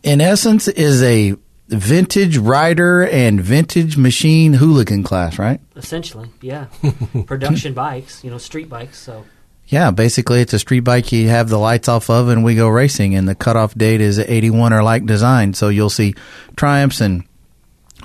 in 0.03 0.21
essence 0.21 0.67
is 0.67 1.01
a 1.03 1.35
vintage 1.67 2.37
rider 2.37 3.03
and 3.03 3.41
vintage 3.41 3.97
machine 3.97 4.53
hooligan 4.53 5.03
class, 5.03 5.39
right? 5.39 5.59
Essentially, 5.75 6.29
yeah. 6.41 6.67
Production 7.25 7.73
bikes, 7.73 8.23
you 8.23 8.29
know, 8.29 8.37
street 8.37 8.69
bikes. 8.69 8.99
So 8.99 9.25
Yeah, 9.67 9.91
basically 9.91 10.41
it's 10.41 10.53
a 10.53 10.59
street 10.59 10.81
bike 10.81 11.11
you 11.11 11.29
have 11.29 11.49
the 11.49 11.57
lights 11.57 11.87
off 11.87 12.09
of 12.09 12.29
and 12.29 12.43
we 12.43 12.55
go 12.55 12.67
racing 12.67 13.15
and 13.15 13.27
the 13.27 13.35
cutoff 13.35 13.73
date 13.73 14.01
is 14.01 14.19
81 14.19 14.73
or 14.73 14.83
like 14.83 15.05
design. 15.05 15.53
So 15.53 15.69
you'll 15.69 15.89
see 15.89 16.13
Triumphs 16.55 17.01
and 17.01 17.23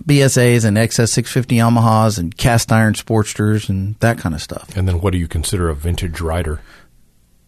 BSAs 0.05 0.65
and 0.65 0.77
XS650 0.77 1.57
Yamahas 1.59 2.19
and 2.19 2.37
cast 2.37 2.71
iron 2.73 2.95
Sportsters 2.95 3.69
and 3.69 3.95
that 3.97 4.19
kind 4.19 4.35
of 4.35 4.43
stuff. 4.43 4.77
And 4.77 4.87
then 4.89 5.01
what 5.01 5.13
do 5.13 5.19
you 5.19 5.29
consider 5.29 5.69
a 5.69 5.75
vintage 5.75 6.21
rider? 6.21 6.61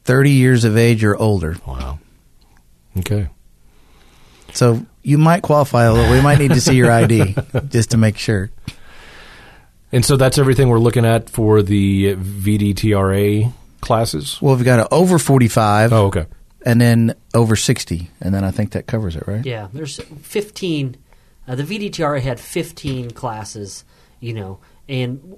30 0.05 0.31
years 0.31 0.65
of 0.65 0.77
age 0.77 1.05
or 1.05 1.17
older. 1.17 1.57
Wow. 1.67 1.99
Okay. 2.99 3.29
So 4.53 4.85
you 5.03 5.17
might 5.19 5.43
qualify 5.43 5.85
a 5.85 5.93
little. 5.93 6.11
We 6.11 6.21
might 6.21 6.39
need 6.39 6.53
to 6.53 6.61
see 6.61 6.75
your 6.75 6.91
ID 6.91 7.37
just 7.69 7.93
to 7.93 7.97
make 7.97 8.19
sure. 8.19 8.51
And 9.93 10.05
so 10.05 10.17
that's 10.17 10.39
everything 10.39 10.69
we're 10.69 10.79
looking 10.79 11.05
at 11.05 11.31
for 11.31 11.63
the 11.63 12.15
VDTRA 12.17 13.53
classes. 13.81 14.39
Well, 14.41 14.57
we've 14.57 14.65
got 14.65 14.81
an 14.81 14.87
over 14.91 15.19
45 15.19 15.93
Oh, 15.93 16.07
okay. 16.07 16.27
and 16.65 16.81
then 16.81 17.15
over 17.35 17.57
60. 17.57 18.11
And 18.21 18.35
then 18.35 18.45
I 18.45 18.51
think 18.51 18.73
that 18.73 18.87
covers 18.87 19.17
it, 19.17 19.25
right? 19.27 19.45
yeah, 19.45 19.69
there's 19.73 19.99
15. 19.99 20.97
Uh, 21.51 21.57
the 21.57 21.65
VDTR 21.65 22.21
had 22.21 22.39
15 22.39 23.11
classes, 23.11 23.85
you 24.21 24.33
know, 24.33 24.61
and 24.89 25.37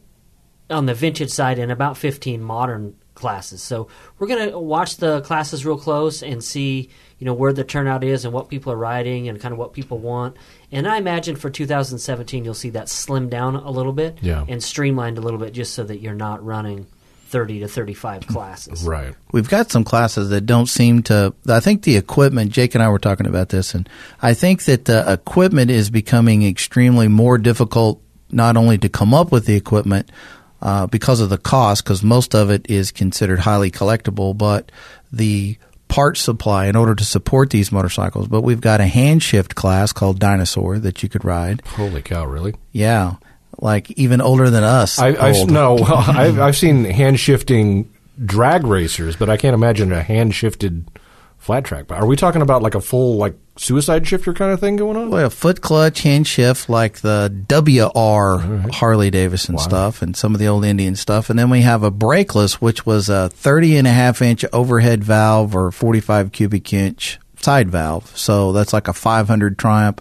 on 0.68 0.84
the 0.84 0.92
vintage 0.92 1.30
side, 1.30 1.58
and 1.58 1.72
about 1.72 1.96
15 1.96 2.42
modern 2.42 2.94
classes. 3.14 3.62
So 3.62 3.88
we're 4.18 4.26
gonna 4.26 4.58
watch 4.58 4.98
the 4.98 5.22
classes 5.22 5.64
real 5.64 5.78
close 5.78 6.22
and 6.22 6.44
see, 6.44 6.90
you 7.18 7.24
know, 7.24 7.32
where 7.32 7.52
the 7.54 7.64
turnout 7.64 8.04
is 8.04 8.26
and 8.26 8.34
what 8.34 8.48
people 8.50 8.72
are 8.72 8.76
riding 8.76 9.26
and 9.28 9.40
kind 9.40 9.52
of 9.52 9.58
what 9.58 9.72
people 9.72 9.96
want. 9.98 10.36
And 10.70 10.86
I 10.86 10.98
imagine 10.98 11.36
for 11.36 11.48
2017, 11.48 12.44
you'll 12.44 12.52
see 12.54 12.70
that 12.70 12.86
slimmed 12.88 13.30
down 13.30 13.56
a 13.56 13.70
little 13.70 13.92
bit 13.94 14.18
Yeah. 14.20 14.44
and 14.48 14.62
streamlined 14.62 15.16
a 15.16 15.22
little 15.22 15.40
bit, 15.40 15.52
just 15.54 15.72
so 15.72 15.82
that 15.84 16.00
you're 16.00 16.14
not 16.14 16.44
running 16.44 16.86
30 17.32 17.60
to 17.60 17.68
35 17.68 18.26
classes. 18.26 18.84
Right. 18.84 19.14
We've 19.32 19.48
got 19.48 19.70
some 19.70 19.84
classes 19.84 20.28
that 20.28 20.42
don't 20.42 20.66
seem 20.66 21.02
to. 21.04 21.34
I 21.48 21.60
think 21.60 21.82
the 21.82 21.96
equipment, 21.96 22.52
Jake 22.52 22.74
and 22.74 22.82
I 22.84 22.90
were 22.90 22.98
talking 22.98 23.26
about 23.26 23.48
this, 23.48 23.74
and 23.74 23.88
I 24.20 24.34
think 24.34 24.64
that 24.64 24.84
the 24.84 25.10
equipment 25.10 25.70
is 25.70 25.90
becoming 25.90 26.44
extremely 26.44 27.08
more 27.08 27.38
difficult 27.38 28.00
not 28.30 28.56
only 28.56 28.78
to 28.78 28.88
come 28.88 29.14
up 29.14 29.32
with 29.32 29.46
the 29.46 29.56
equipment 29.56 30.12
uh, 30.60 30.86
because 30.86 31.20
of 31.20 31.30
the 31.30 31.38
cost, 31.38 31.84
because 31.84 32.02
most 32.02 32.34
of 32.34 32.50
it 32.50 32.70
is 32.70 32.92
considered 32.92 33.40
highly 33.40 33.70
collectible, 33.70 34.36
but 34.36 34.70
the 35.10 35.56
part 35.88 36.16
supply 36.16 36.66
in 36.66 36.76
order 36.76 36.94
to 36.94 37.04
support 37.04 37.50
these 37.50 37.72
motorcycles. 37.72 38.28
But 38.28 38.42
we've 38.42 38.60
got 38.60 38.80
a 38.80 38.86
hand 38.86 39.22
shift 39.22 39.54
class 39.54 39.92
called 39.92 40.18
Dinosaur 40.18 40.78
that 40.78 41.02
you 41.02 41.08
could 41.08 41.24
ride. 41.24 41.62
Holy 41.66 42.02
cow! 42.02 42.26
Really? 42.26 42.54
Yeah. 42.72 43.16
Like 43.62 43.92
even 43.92 44.20
older 44.20 44.50
than 44.50 44.64
us. 44.64 44.98
I, 44.98 45.08
I've, 45.08 45.48
no, 45.48 45.74
well, 45.80 45.94
I've, 45.96 46.40
I've 46.40 46.56
seen 46.56 46.84
hand 46.84 47.20
shifting 47.20 47.88
drag 48.24 48.66
racers, 48.66 49.14
but 49.14 49.30
I 49.30 49.36
can't 49.36 49.54
imagine 49.54 49.92
a 49.92 50.02
hand 50.02 50.34
shifted 50.34 50.90
flat 51.38 51.64
track. 51.64 51.90
Are 51.90 52.04
we 52.06 52.16
talking 52.16 52.42
about 52.42 52.62
like 52.62 52.74
a 52.74 52.80
full 52.80 53.16
like 53.16 53.34
suicide 53.56 54.06
shifter 54.06 54.32
kind 54.32 54.52
of 54.52 54.58
thing 54.58 54.76
going 54.76 54.96
on? 54.96 55.10
Well, 55.10 55.26
a 55.26 55.30
foot 55.30 55.60
clutch, 55.60 56.02
hand 56.02 56.26
shift, 56.26 56.68
like 56.68 56.98
the 56.98 57.32
WR 57.48 58.70
Harley 58.72 59.10
Davidson 59.10 59.58
stuff 59.58 60.02
and 60.02 60.16
some 60.16 60.34
of 60.34 60.40
the 60.40 60.46
old 60.48 60.64
Indian 60.64 60.96
stuff. 60.96 61.30
And 61.30 61.38
then 61.38 61.48
we 61.48 61.60
have 61.62 61.84
a 61.84 61.90
brakeless, 61.90 62.54
which 62.54 62.84
was 62.84 63.08
a 63.08 63.28
30 63.28 63.76
and 63.76 63.86
a 63.86 63.92
half 63.92 64.22
inch 64.22 64.44
overhead 64.52 65.04
valve 65.04 65.54
or 65.54 65.70
45 65.70 66.32
cubic 66.32 66.72
inch 66.72 67.20
side 67.40 67.70
valve. 67.70 68.16
So 68.16 68.52
that's 68.52 68.72
like 68.72 68.88
a 68.88 68.92
500 68.92 69.58
Triumph 69.58 70.00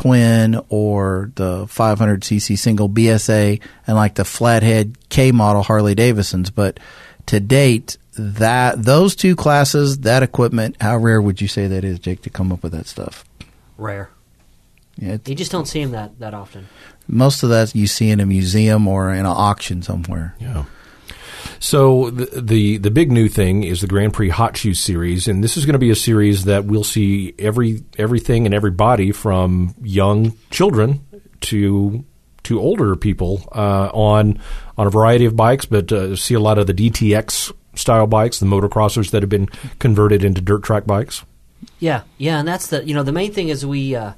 twin 0.00 0.58
or 0.70 1.30
the 1.34 1.66
500cc 1.66 2.58
single 2.58 2.88
BSA 2.88 3.60
and 3.86 3.96
like 3.96 4.14
the 4.14 4.24
flathead 4.24 4.96
K 5.10 5.30
model 5.30 5.62
Harley 5.62 5.94
Davidsons. 5.94 6.50
But 6.50 6.80
to 7.26 7.38
date, 7.38 7.98
that 8.18 8.82
those 8.82 9.14
two 9.14 9.36
classes, 9.36 9.98
that 10.00 10.22
equipment, 10.22 10.76
how 10.80 10.96
rare 10.96 11.20
would 11.20 11.40
you 11.40 11.48
say 11.48 11.66
that 11.66 11.84
is, 11.84 11.98
Jake, 11.98 12.22
to 12.22 12.30
come 12.30 12.50
up 12.50 12.62
with 12.62 12.72
that 12.72 12.86
stuff? 12.86 13.24
Rare. 13.76 14.10
Yeah, 14.96 15.14
it's- 15.14 15.28
You 15.28 15.34
just 15.34 15.52
don't 15.52 15.68
see 15.68 15.82
them 15.82 15.92
that, 15.92 16.18
that 16.18 16.34
often. 16.34 16.66
most 17.06 17.42
of 17.42 17.50
that 17.50 17.74
you 17.74 17.86
see 17.86 18.10
in 18.10 18.20
a 18.20 18.26
museum 18.26 18.88
or 18.88 19.10
in 19.10 19.20
an 19.20 19.26
auction 19.26 19.82
somewhere. 19.82 20.34
Yeah. 20.40 20.64
So 21.60 22.08
the, 22.08 22.40
the 22.40 22.76
the 22.78 22.90
big 22.90 23.12
new 23.12 23.28
thing 23.28 23.64
is 23.64 23.82
the 23.82 23.86
Grand 23.86 24.14
Prix 24.14 24.30
Hot 24.30 24.56
Shoe 24.56 24.72
series, 24.72 25.28
and 25.28 25.44
this 25.44 25.58
is 25.58 25.66
going 25.66 25.74
to 25.74 25.78
be 25.78 25.90
a 25.90 25.94
series 25.94 26.46
that 26.46 26.64
we'll 26.64 26.84
see 26.84 27.34
every 27.38 27.84
everything 27.98 28.46
and 28.46 28.54
everybody 28.54 29.12
from 29.12 29.74
young 29.82 30.32
children 30.50 31.04
to 31.42 32.02
to 32.44 32.58
older 32.58 32.96
people 32.96 33.46
uh, 33.52 33.90
on 33.92 34.40
on 34.78 34.86
a 34.86 34.90
variety 34.90 35.26
of 35.26 35.36
bikes, 35.36 35.66
but 35.66 35.92
uh, 35.92 36.16
see 36.16 36.32
a 36.32 36.40
lot 36.40 36.56
of 36.56 36.66
the 36.66 36.72
DTX 36.72 37.52
style 37.74 38.06
bikes, 38.06 38.40
the 38.40 38.46
motocrossers 38.46 39.10
that 39.10 39.22
have 39.22 39.28
been 39.28 39.46
converted 39.78 40.24
into 40.24 40.40
dirt 40.40 40.62
track 40.62 40.86
bikes. 40.86 41.24
Yeah, 41.78 42.02
yeah, 42.16 42.38
and 42.38 42.48
that's 42.48 42.68
the 42.68 42.82
you 42.86 42.94
know 42.94 43.02
the 43.02 43.12
main 43.12 43.32
thing 43.32 43.50
is 43.50 43.66
we, 43.66 43.94
uh, 43.94 44.14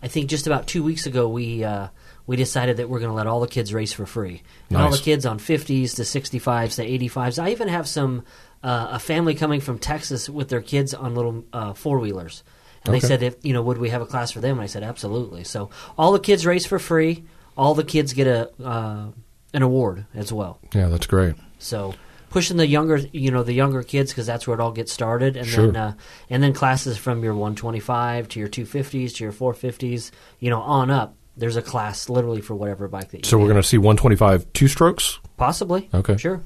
I 0.00 0.06
think 0.06 0.30
just 0.30 0.46
about 0.46 0.68
two 0.68 0.84
weeks 0.84 1.06
ago 1.06 1.28
we 1.28 1.64
uh, 1.64 1.88
we 2.26 2.36
decided 2.36 2.78
that 2.78 2.88
we're 2.88 3.00
going 3.00 3.10
to 3.10 3.14
let 3.14 3.26
all 3.26 3.40
the 3.40 3.46
kids 3.48 3.72
race 3.74 3.92
for 3.92 4.06
free, 4.06 4.42
and 4.68 4.78
all 4.78 4.90
the 4.90 4.98
kids 4.98 5.26
on 5.26 5.38
fifties 5.38 5.94
to 5.94 6.04
sixty 6.04 6.38
fives 6.38 6.76
to 6.76 6.82
eighty 6.82 7.08
fives. 7.08 7.38
I 7.38 7.50
even 7.50 7.68
have 7.68 7.86
some 7.86 8.24
uh, 8.62 8.88
a 8.92 8.98
family 8.98 9.34
coming 9.34 9.60
from 9.60 9.78
Texas 9.78 10.28
with 10.28 10.48
their 10.48 10.62
kids 10.62 10.94
on 10.94 11.14
little 11.14 11.44
uh, 11.52 11.74
four 11.74 11.98
wheelers, 11.98 12.42
and 12.84 12.90
Okay. 12.94 13.00
they 13.00 13.06
said 13.06 13.22
if 13.22 13.36
you 13.42 13.52
know 13.52 13.62
would 13.62 13.78
we 13.78 13.90
have 13.90 14.00
a 14.02 14.06
class 14.06 14.30
for 14.30 14.40
them? 14.40 14.52
And 14.52 14.62
I 14.62 14.66
said 14.66 14.82
absolutely. 14.82 15.44
So 15.44 15.70
all 15.98 16.12
the 16.12 16.18
kids 16.20 16.46
race 16.46 16.64
for 16.66 16.78
free. 16.78 17.24
All 17.56 17.74
the 17.74 17.84
kids 17.84 18.12
get 18.14 18.26
a 18.26 18.50
uh, 18.64 19.06
an 19.52 19.62
award 19.62 20.06
as 20.14 20.32
well. 20.32 20.58
Yeah, 20.74 20.88
that's 20.88 21.06
great. 21.06 21.34
So 21.58 21.94
pushing 22.30 22.56
the 22.56 22.66
younger, 22.66 22.96
you 23.12 23.30
know, 23.30 23.44
the 23.44 23.52
younger 23.52 23.82
kids 23.84 24.10
because 24.10 24.26
that's 24.26 24.44
where 24.48 24.54
it 24.54 24.60
all 24.60 24.72
gets 24.72 24.92
started, 24.92 25.36
and 25.36 25.46
Sure. 25.46 25.66
then 25.66 25.76
uh, 25.76 25.94
and 26.30 26.42
then 26.42 26.52
classes 26.52 26.96
from 26.96 27.22
your 27.22 27.34
125 27.34 28.28
to 28.30 28.40
your 28.40 28.48
250s 28.48 29.14
to 29.16 29.24
your 29.24 29.32
450s, 29.32 30.10
you 30.40 30.50
know, 30.50 30.60
on 30.62 30.90
up. 30.90 31.14
There's 31.36 31.56
a 31.56 31.62
class 31.62 32.08
literally 32.08 32.40
for 32.40 32.54
whatever 32.54 32.86
bike 32.88 33.10
that 33.10 33.18
you. 33.18 33.22
So 33.24 33.38
we're 33.38 33.48
going 33.48 33.60
to 33.60 33.66
see 33.68 33.78
125 33.78 34.52
two 34.52 34.68
strokes. 34.68 35.18
possibly 35.36 35.88
Okay. 35.92 36.16
sure. 36.16 36.40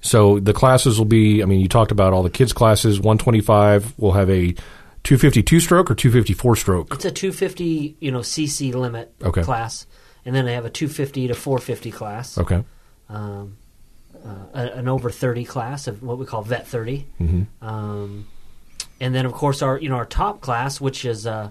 So 0.00 0.38
the 0.40 0.52
classes 0.52 0.98
will 0.98 1.04
be. 1.06 1.42
I 1.42 1.46
mean, 1.46 1.60
you 1.60 1.68
talked 1.68 1.90
about 1.92 2.12
all 2.12 2.22
the 2.22 2.30
kids' 2.30 2.52
classes. 2.52 2.98
125 3.00 3.98
will 3.98 4.12
have 4.12 4.28
a 4.30 4.52
250 5.04 5.42
two 5.42 5.60
stroke 5.60 5.90
or 5.90 5.94
254 5.94 6.56
stroke. 6.56 6.94
It's 6.94 7.04
a 7.04 7.10
250, 7.10 7.96
you 8.00 8.10
know, 8.12 8.20
CC 8.20 8.74
limit 8.74 9.12
Okay. 9.22 9.42
class, 9.42 9.86
and 10.24 10.34
then 10.34 10.44
they 10.44 10.54
have 10.54 10.64
a 10.64 10.70
250 10.70 11.28
to 11.28 11.34
450 11.34 11.90
class. 11.92 12.38
Okay. 12.38 12.64
um, 13.08 13.56
uh, 14.24 14.28
a- 14.54 14.72
an 14.78 14.88
over 14.88 15.10
30 15.10 15.44
class 15.44 15.86
of 15.86 16.02
what 16.02 16.18
we 16.18 16.26
call 16.26 16.42
vet 16.42 16.66
30 16.66 17.06
Mm-hmm. 17.20 17.64
um, 17.64 18.26
and 19.00 19.14
then 19.14 19.24
of 19.26 19.32
course 19.32 19.62
our 19.62 19.78
you 19.78 19.88
know 19.88 19.94
our 19.94 20.06
top 20.06 20.40
class 20.40 20.80
which 20.80 21.04
is 21.04 21.26
uh, 21.28 21.50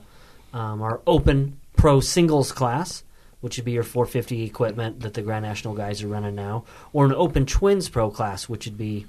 um, 0.54 0.82
our 0.82 1.00
open 1.08 1.58
pro 1.78 2.00
singles 2.00 2.52
class 2.52 3.04
which 3.42 3.58
would 3.58 3.66
be 3.66 3.74
your 3.74 3.84
450 3.84 4.44
equipment 4.44 5.02
that 5.02 5.14
the 5.14 5.22
grand 5.22 5.46
national 5.46 5.76
guys 5.76 6.02
are 6.02 6.08
running 6.08 6.34
now 6.36 6.64
or 6.94 7.06
an 7.06 7.14
open 7.14 7.46
twins 7.46 7.90
pro 7.90 8.10
class 8.10 8.50
which 8.50 8.66
would 8.66 8.78
be 8.78 9.06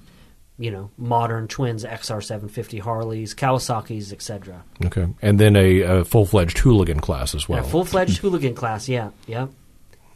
you 0.58 0.70
know 0.70 0.90
modern 0.98 1.48
twins 1.48 1.84
xr 1.84 2.22
750 2.22 2.78
harleys 2.78 3.34
kawasaki's 3.34 4.12
etc 4.12 4.62
Okay. 4.84 5.06
And 5.22 5.38
then 5.40 5.56
a, 5.56 5.80
a 5.80 6.04
full 6.04 6.26
fledged 6.26 6.58
hooligan 6.58 7.00
class 7.00 7.34
as 7.34 7.48
well. 7.48 7.62
and 7.62 7.70
full-fledged 7.70 8.18
hooligan 8.18 8.54
class 8.54 8.88
yeah 8.88 9.10
yeah 9.26 9.46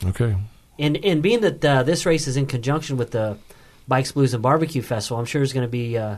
okay. 0.06 0.36
And 0.78 0.96
and 1.04 1.22
being 1.22 1.40
that 1.40 1.62
uh, 1.64 1.82
this 1.82 2.06
race 2.06 2.26
is 2.26 2.36
in 2.38 2.46
conjunction 2.46 2.96
with 2.96 3.10
the 3.10 3.36
Bikes 3.86 4.12
Blues 4.12 4.32
and 4.32 4.42
Barbecue 4.42 4.80
Festival, 4.80 5.18
I'm 5.18 5.26
sure 5.26 5.40
there's 5.40 5.52
going 5.52 5.66
to 5.66 5.70
be 5.70 5.98
uh, 5.98 6.16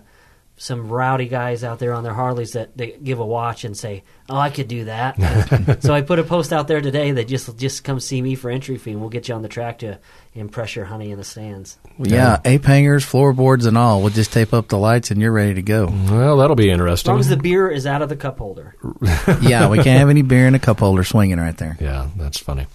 some 0.57 0.89
rowdy 0.89 1.27
guys 1.27 1.65
out 1.65 1.79
there 1.79 1.93
on 1.93 2.05
their 2.05 2.13
Harleys 2.13 2.53
that 2.53 2.77
they 2.77 2.93
give 3.03 3.19
a 3.19 3.27
watch 3.27 3.65
and 3.65 3.77
say, 3.77 4.05
"Oh, 4.29 4.37
I 4.37 4.51
could 4.51 4.69
do 4.69 4.85
that." 4.85 5.79
so 5.83 5.93
I 5.93 6.03
put 6.03 6.19
a 6.19 6.25
post 6.25 6.53
out 6.53 6.69
there 6.69 6.81
today 6.81 7.13
that 7.13 7.27
just 7.27 7.59
just 7.59 7.85
come 7.85 7.99
see 7.99 8.21
me 8.21 8.35
for 8.35 8.51
entry 8.51 8.79
fee, 8.79 8.93
and 8.93 9.01
we'll 9.01 9.11
get 9.11 9.29
you 9.29 9.35
on 9.35 9.43
the 9.43 9.49
track 9.49 9.79
to 9.81 9.99
impress 10.35 10.77
your 10.77 10.85
honey 10.85 11.11
in 11.11 11.19
the 11.19 11.25
stands. 11.25 11.79
Yeah, 11.99 12.41
ape 12.45 12.65
hangers, 12.65 13.05
floorboards, 13.05 13.67
and 13.67 13.77
all. 13.77 14.01
We'll 14.01 14.11
just 14.11 14.33
tape 14.33 14.53
up 14.53 14.69
the 14.69 14.79
lights, 14.79 15.11
and 15.11 15.21
you're 15.21 15.33
ready 15.33 15.55
to 15.55 15.63
go. 15.63 15.87
Well, 15.87 16.37
that'll 16.37 16.57
be 16.57 16.71
interesting. 16.71 16.83
As 16.93 17.01
interesting. 17.01 17.13
long 17.13 17.21
as 17.21 17.29
the 17.29 17.37
beer 17.39 17.71
is 17.71 17.87
out 17.87 18.03
of 18.03 18.09
the 18.09 18.17
cup 18.17 18.39
holder. 18.39 18.77
yeah, 19.41 19.69
we 19.69 19.79
can't 19.79 19.99
have 19.99 20.11
any 20.11 20.23
beer 20.23 20.47
in 20.47 20.55
a 20.55 20.59
cup 20.59 20.81
holder 20.81 21.05
swinging 21.05 21.39
right 21.39 21.57
there. 21.57 21.77
Yeah, 21.81 22.09
that's 22.17 22.39
funny. 22.39 22.67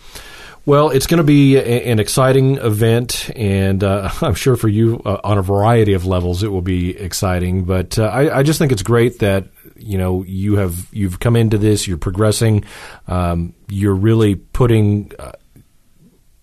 Well, 0.67 0.89
it's 0.89 1.07
going 1.07 1.19
to 1.19 1.24
be 1.24 1.55
a, 1.55 1.62
an 1.62 1.97
exciting 1.97 2.57
event, 2.57 3.31
and 3.38 3.81
uh, 3.81 4.09
I'm 4.21 4.36
sure 4.36 4.57
for 4.57 4.67
you 4.67 5.01
uh, 5.05 5.21
on 5.24 5.38
a 5.38 5.41
variety 5.41 5.93
of 5.93 6.05
levels 6.05 6.43
it 6.43 6.50
will 6.50 6.62
be 6.62 6.89
exciting. 6.97 7.63
But 7.63 7.97
uh, 7.97 8.03
I, 8.03 8.39
I 8.39 8.43
just 8.43 8.59
think 8.59 8.74
it's 8.74 8.83
great 8.83 9.19
that 9.19 9.47
you 9.77 9.97
know 9.97 10.24
you 10.24 10.57
have 10.57 10.89
you've 10.91 11.21
come 11.21 11.38
into 11.38 11.57
this, 11.57 11.88
you're 11.88 11.97
progressing, 11.97 12.65
um, 13.07 13.53
you're 13.69 13.95
really 13.95 14.36
putting 14.36 15.13
uh, 15.17 15.31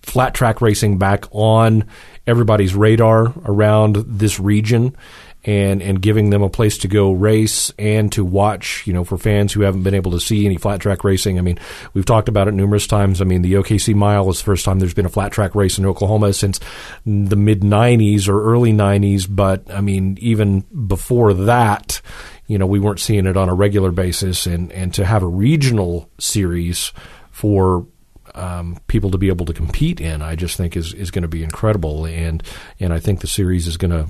flat 0.00 0.32
track 0.32 0.62
racing 0.62 0.96
back 0.96 1.26
on 1.30 1.84
everybody's 2.26 2.74
radar 2.74 3.34
around 3.44 3.96
this 4.06 4.40
region 4.40 4.96
and 5.44 5.82
and 5.82 6.00
giving 6.00 6.30
them 6.30 6.42
a 6.42 6.48
place 6.48 6.78
to 6.78 6.88
go 6.88 7.12
race 7.12 7.72
and 7.78 8.10
to 8.12 8.24
watch, 8.24 8.86
you 8.86 8.92
know, 8.92 9.04
for 9.04 9.18
fans 9.18 9.52
who 9.52 9.62
haven't 9.62 9.82
been 9.82 9.94
able 9.94 10.12
to 10.12 10.20
see 10.20 10.46
any 10.46 10.56
flat 10.56 10.80
track 10.80 11.04
racing. 11.04 11.38
I 11.38 11.42
mean, 11.42 11.58
we've 11.92 12.06
talked 12.06 12.28
about 12.28 12.48
it 12.48 12.54
numerous 12.54 12.86
times. 12.86 13.20
I 13.20 13.24
mean, 13.24 13.42
the 13.42 13.54
OKC 13.54 13.94
Mile 13.94 14.28
is 14.30 14.38
the 14.38 14.44
first 14.44 14.64
time 14.64 14.78
there's 14.78 14.94
been 14.94 15.06
a 15.06 15.10
flat 15.10 15.32
track 15.32 15.54
race 15.54 15.78
in 15.78 15.84
Oklahoma 15.86 16.32
since 16.32 16.60
the 17.04 17.36
mid 17.36 17.60
90s 17.60 18.28
or 18.28 18.42
early 18.42 18.72
90s, 18.72 19.26
but 19.28 19.70
I 19.70 19.80
mean, 19.80 20.16
even 20.20 20.60
before 20.86 21.34
that, 21.34 22.00
you 22.46 22.58
know, 22.58 22.66
we 22.66 22.80
weren't 22.80 23.00
seeing 23.00 23.26
it 23.26 23.36
on 23.36 23.48
a 23.48 23.54
regular 23.54 23.90
basis 23.90 24.46
and 24.46 24.72
and 24.72 24.94
to 24.94 25.04
have 25.04 25.22
a 25.22 25.28
regional 25.28 26.08
series 26.18 26.92
for 27.30 27.86
um, 28.34 28.78
people 28.88 29.10
to 29.10 29.18
be 29.18 29.28
able 29.28 29.46
to 29.46 29.52
compete 29.52 30.00
in, 30.00 30.22
I 30.22 30.34
just 30.34 30.56
think 30.56 30.76
is 30.76 30.92
is 30.94 31.10
going 31.10 31.22
to 31.22 31.28
be 31.28 31.44
incredible, 31.44 32.06
and 32.06 32.42
and 32.80 32.92
I 32.92 32.98
think 32.98 33.20
the 33.20 33.26
series 33.26 33.66
is 33.66 33.76
going 33.76 33.90
to 33.90 34.08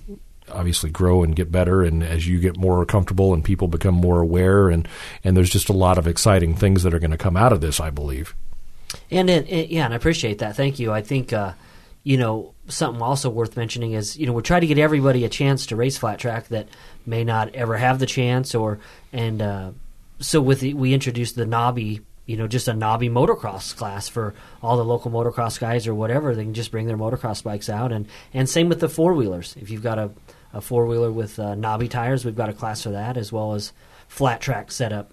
obviously 0.55 0.91
grow 0.91 1.23
and 1.23 1.35
get 1.37 1.53
better, 1.53 1.83
and 1.83 2.03
as 2.03 2.27
you 2.27 2.39
get 2.39 2.57
more 2.57 2.85
comfortable 2.87 3.35
and 3.35 3.45
people 3.45 3.69
become 3.69 3.95
more 3.95 4.21
aware, 4.21 4.69
and 4.69 4.89
and 5.23 5.37
there's 5.37 5.51
just 5.51 5.69
a 5.69 5.75
lot 5.75 5.99
of 5.99 6.07
exciting 6.07 6.55
things 6.55 6.83
that 6.83 6.95
are 6.95 6.99
going 6.99 7.11
to 7.11 7.19
come 7.19 7.37
out 7.37 7.53
of 7.53 7.61
this, 7.61 7.81
I 7.81 7.91
believe. 7.91 8.35
And 9.11 9.29
it, 9.29 9.49
it, 9.49 9.71
yeah, 9.71 9.85
and 9.85 9.95
I 9.95 9.97
appreciate 9.97 10.39
that. 10.39 10.57
Thank 10.57 10.79
you. 10.79 10.93
I 10.93 11.03
think 11.03 11.33
uh, 11.33 11.53
you 12.03 12.17
know 12.17 12.55
something 12.69 13.03
also 13.03 13.31
worth 13.31 13.57
mentioning 13.57 13.93
is 13.93 14.17
you 14.17 14.27
know 14.27 14.33
we're 14.33 14.41
trying 14.41 14.63
to 14.63 14.67
get 14.67 14.79
everybody 14.79 15.25
a 15.25 15.29
chance 15.29 15.67
to 15.67 15.77
race 15.77 15.99
flat 15.99 16.19
track 16.19 16.49
that 16.49 16.69
may 17.07 17.25
not 17.25 17.55
ever 17.55 17.77
have 17.77 17.99
the 17.99 18.07
chance, 18.07 18.55
or 18.55 18.79
and 19.13 19.43
uh, 19.43 19.71
so 20.21 20.41
with 20.41 20.61
the, 20.61 20.75
we 20.75 20.95
introduced 20.95 21.37
the 21.37 21.47
knobby. 21.47 22.01
You 22.27 22.39
know, 22.39 22.49
just 22.49 22.69
a 22.69 22.73
knobby 22.73 23.11
motocross 23.11 23.77
class 23.77 24.09
for 24.09 24.35
all 24.63 24.79
the 24.79 24.85
local 24.85 25.11
motocross 25.11 25.61
guys 25.61 25.87
or 25.87 25.95
whatever. 25.95 26.35
They 26.35 26.45
can 26.45 26.55
just 26.55 26.71
bring 26.71 26.87
their 26.87 26.97
motocross 26.97 27.43
bikes 27.43 27.69
out, 27.69 27.93
and 27.93 28.07
and 28.33 28.49
same 28.49 28.71
with 28.71 28.81
the 28.81 28.89
four 28.89 29.13
wheelers. 29.13 29.55
If 29.61 29.69
you've 29.69 29.83
got 29.83 29.99
a, 29.99 30.11
a 30.55 30.61
four 30.61 30.87
wheeler 30.87 31.11
with 31.13 31.39
uh, 31.39 31.55
knobby 31.55 31.89
tires, 31.89 32.25
we've 32.25 32.37
got 32.37 32.49
a 32.49 32.53
class 32.53 32.83
for 32.83 32.91
that, 32.91 33.17
as 33.17 33.33
well 33.33 33.55
as 33.55 33.73
flat 34.09 34.41
track 34.41 34.71
setup 34.73 35.13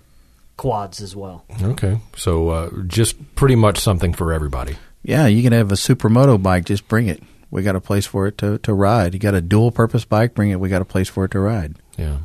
quads 0.58 1.02
as 1.02 1.16
well. 1.16 1.44
Okay, 1.62 2.00
so 2.16 2.50
uh, 2.50 2.70
just 2.88 3.36
pretty 3.36 3.56
much 3.56 3.80
something 3.80 4.14
for 4.14 4.32
everybody. 4.32 4.78
Yeah, 5.04 5.26
you 5.28 5.42
can 5.42 5.54
have 5.54 5.72
a 5.72 5.76
supermoto 5.76 6.42
bike. 6.42 6.66
Just 6.66 6.88
bring 6.88 7.08
it. 7.08 7.24
We 7.50 7.64
got 7.64 7.76
a 7.76 7.82
place 7.82 8.06
for 8.06 8.28
it 8.28 8.38
to, 8.38 8.60
to 8.60 8.74
ride. 8.74 9.14
You 9.14 9.20
got 9.20 9.34
a 9.34 9.42
dual 9.42 9.72
purpose 9.72 10.06
bike. 10.06 10.36
Bring 10.36 10.52
it. 10.52 10.60
We 10.60 10.70
got 10.70 10.82
a 10.82 10.86
place 10.86 11.10
for 11.10 11.26
it 11.26 11.32
to 11.32 11.40
ride. 11.40 11.76
Yeah. 11.98 12.20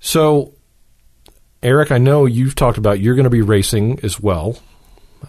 So, 0.00 0.54
Eric, 1.62 1.92
I 1.92 1.98
know 1.98 2.26
you've 2.26 2.54
talked 2.54 2.76
about 2.78 3.00
you're 3.00 3.14
going 3.14 3.24
to 3.24 3.30
be 3.30 3.42
racing 3.42 4.00
as 4.02 4.18
well, 4.20 4.58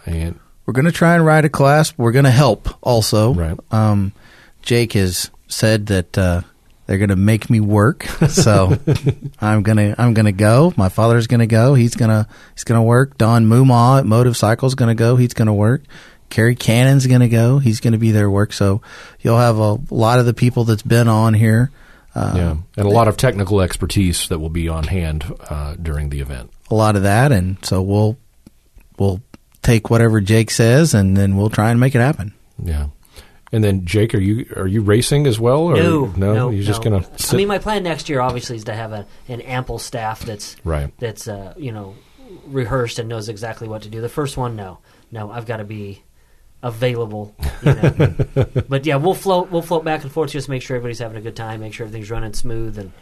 and 0.06 0.38
We're 0.66 0.72
going 0.74 0.86
to 0.86 0.92
try 0.92 1.14
and 1.14 1.24
ride 1.24 1.44
a 1.44 1.48
class. 1.48 1.96
We're 1.96 2.12
going 2.12 2.24
to 2.24 2.30
help 2.30 2.68
also. 2.82 3.34
Right. 3.34 3.58
Um, 3.70 4.12
Jake 4.62 4.92
has 4.94 5.30
said 5.48 5.86
that 5.86 6.16
uh, 6.16 6.42
they're 6.86 6.98
going 6.98 7.10
to 7.10 7.16
make 7.16 7.48
me 7.48 7.60
work, 7.60 8.04
so 8.28 8.76
I'm 9.40 9.62
gonna 9.62 9.94
I'm 9.98 10.14
gonna 10.14 10.32
go. 10.32 10.72
My 10.76 10.88
father's 10.88 11.26
going 11.26 11.40
to 11.40 11.46
go. 11.46 11.74
He's 11.74 11.94
gonna 11.94 12.26
he's 12.54 12.64
gonna 12.64 12.82
work. 12.82 13.16
Don 13.18 13.46
Mumaw 13.46 14.00
at 14.00 14.06
Motive 14.06 14.36
Cycle's 14.36 14.74
going 14.74 14.88
to 14.88 14.94
go. 14.94 15.16
He's 15.16 15.34
going 15.34 15.46
to 15.46 15.52
work. 15.52 15.82
Kerry 16.28 16.56
Cannon's 16.56 17.06
going 17.06 17.20
to 17.20 17.28
go. 17.28 17.58
He's 17.58 17.80
going 17.80 17.92
to 17.92 17.98
be 17.98 18.10
there 18.10 18.30
work. 18.30 18.52
So 18.54 18.80
you'll 19.20 19.38
have 19.38 19.58
a 19.58 19.78
lot 19.90 20.18
of 20.18 20.24
the 20.26 20.32
people 20.32 20.64
that's 20.64 20.82
been 20.82 21.06
on 21.06 21.34
here. 21.34 21.70
Uh, 22.14 22.32
yeah, 22.34 22.56
and 22.76 22.86
a 22.86 22.90
lot 22.90 23.06
of 23.08 23.16
technical 23.16 23.60
expertise 23.60 24.28
that 24.28 24.38
will 24.38 24.50
be 24.50 24.68
on 24.68 24.84
hand 24.84 25.24
uh, 25.48 25.76
during 25.80 26.08
the 26.10 26.20
event. 26.20 26.50
a 26.70 26.74
lot 26.74 26.96
of 26.96 27.02
that, 27.04 27.32
and 27.32 27.62
so 27.64 27.80
we'll 27.80 28.18
we'll 28.98 29.20
take 29.62 29.88
whatever 29.88 30.20
Jake 30.20 30.50
says, 30.50 30.92
and 30.94 31.16
then 31.16 31.36
we'll 31.36 31.48
try 31.50 31.70
and 31.70 31.78
make 31.80 31.94
it 31.94 32.00
happen. 32.00 32.32
Yeah. 32.62 32.88
And 33.52 33.62
then 33.62 33.84
Jake, 33.84 34.14
are 34.14 34.20
you 34.20 34.46
are 34.56 34.66
you 34.66 34.80
racing 34.80 35.26
as 35.26 35.38
well? 35.38 35.64
Or 35.64 35.76
No, 35.76 36.06
no, 36.16 36.34
no, 36.34 36.50
you're 36.50 36.64
just 36.64 36.82
no. 36.84 36.98
gonna. 36.98 37.18
Sit? 37.18 37.34
I 37.34 37.36
mean, 37.36 37.48
my 37.48 37.58
plan 37.58 37.82
next 37.82 38.08
year 38.08 38.20
obviously 38.20 38.56
is 38.56 38.64
to 38.64 38.74
have 38.74 38.92
a, 38.92 39.06
an 39.28 39.42
ample 39.42 39.78
staff 39.78 40.20
that's 40.20 40.56
Right. 40.64 40.90
That's 40.98 41.28
uh, 41.28 41.52
you 41.56 41.70
know 41.70 41.94
rehearsed 42.46 42.98
and 42.98 43.08
knows 43.08 43.28
exactly 43.28 43.68
what 43.68 43.82
to 43.82 43.88
do. 43.88 44.00
The 44.00 44.08
first 44.08 44.36
one, 44.36 44.56
no, 44.56 44.78
no, 45.10 45.30
I've 45.30 45.46
got 45.46 45.58
to 45.58 45.64
be 45.64 46.02
available. 46.62 47.34
You 47.62 47.74
know? 47.74 48.16
but 48.68 48.86
yeah, 48.86 48.96
we'll 48.96 49.14
float 49.14 49.50
we'll 49.50 49.62
float 49.62 49.84
back 49.84 50.02
and 50.02 50.10
forth 50.10 50.30
just 50.30 50.48
make 50.48 50.62
sure 50.62 50.76
everybody's 50.76 50.98
having 50.98 51.18
a 51.18 51.20
good 51.20 51.36
time, 51.36 51.60
make 51.60 51.74
sure 51.74 51.86
everything's 51.86 52.10
running 52.10 52.32
smooth, 52.32 52.78
and 52.78 52.92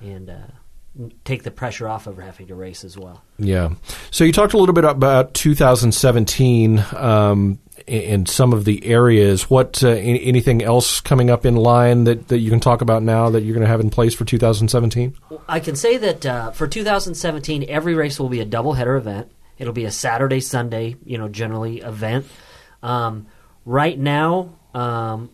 and 0.00 0.30
uh, 0.30 1.08
take 1.24 1.42
the 1.42 1.50
pressure 1.50 1.88
off 1.88 2.06
of 2.06 2.18
having 2.18 2.46
to 2.48 2.54
race 2.54 2.84
as 2.84 2.98
well. 2.98 3.22
Yeah. 3.38 3.70
So 4.10 4.24
you 4.24 4.32
talked 4.32 4.54
a 4.54 4.58
little 4.58 4.74
bit 4.74 4.84
about 4.84 5.34
2017 5.34 6.84
um, 6.96 7.58
and 7.86 8.28
some 8.28 8.52
of 8.52 8.64
the 8.64 8.84
areas. 8.86 9.50
What 9.50 9.82
uh, 9.82 9.88
anything 9.88 10.62
else 10.62 11.00
coming 11.00 11.30
up 11.30 11.44
in 11.44 11.56
line 11.56 12.04
that, 12.04 12.28
that 12.28 12.38
you 12.38 12.50
can 12.50 12.60
talk 12.60 12.80
about 12.80 13.02
now 13.02 13.30
that 13.30 13.42
you're 13.42 13.54
going 13.54 13.64
to 13.64 13.70
have 13.70 13.80
in 13.80 13.90
place 13.90 14.14
for 14.14 14.24
2017? 14.24 15.14
I 15.48 15.60
can 15.60 15.76
say 15.76 15.98
that 15.98 16.26
uh, 16.26 16.50
for 16.52 16.66
2017, 16.66 17.66
every 17.68 17.94
race 17.94 18.18
will 18.18 18.28
be 18.28 18.40
a 18.40 18.46
doubleheader 18.46 18.96
event. 18.96 19.30
It'll 19.58 19.72
be 19.72 19.84
a 19.84 19.90
Saturday, 19.90 20.40
Sunday, 20.40 20.96
you 21.04 21.18
know, 21.18 21.28
generally 21.28 21.80
event. 21.80 22.26
Um, 22.82 23.26
right 23.64 23.98
now, 23.98 24.56
um, 24.74 25.30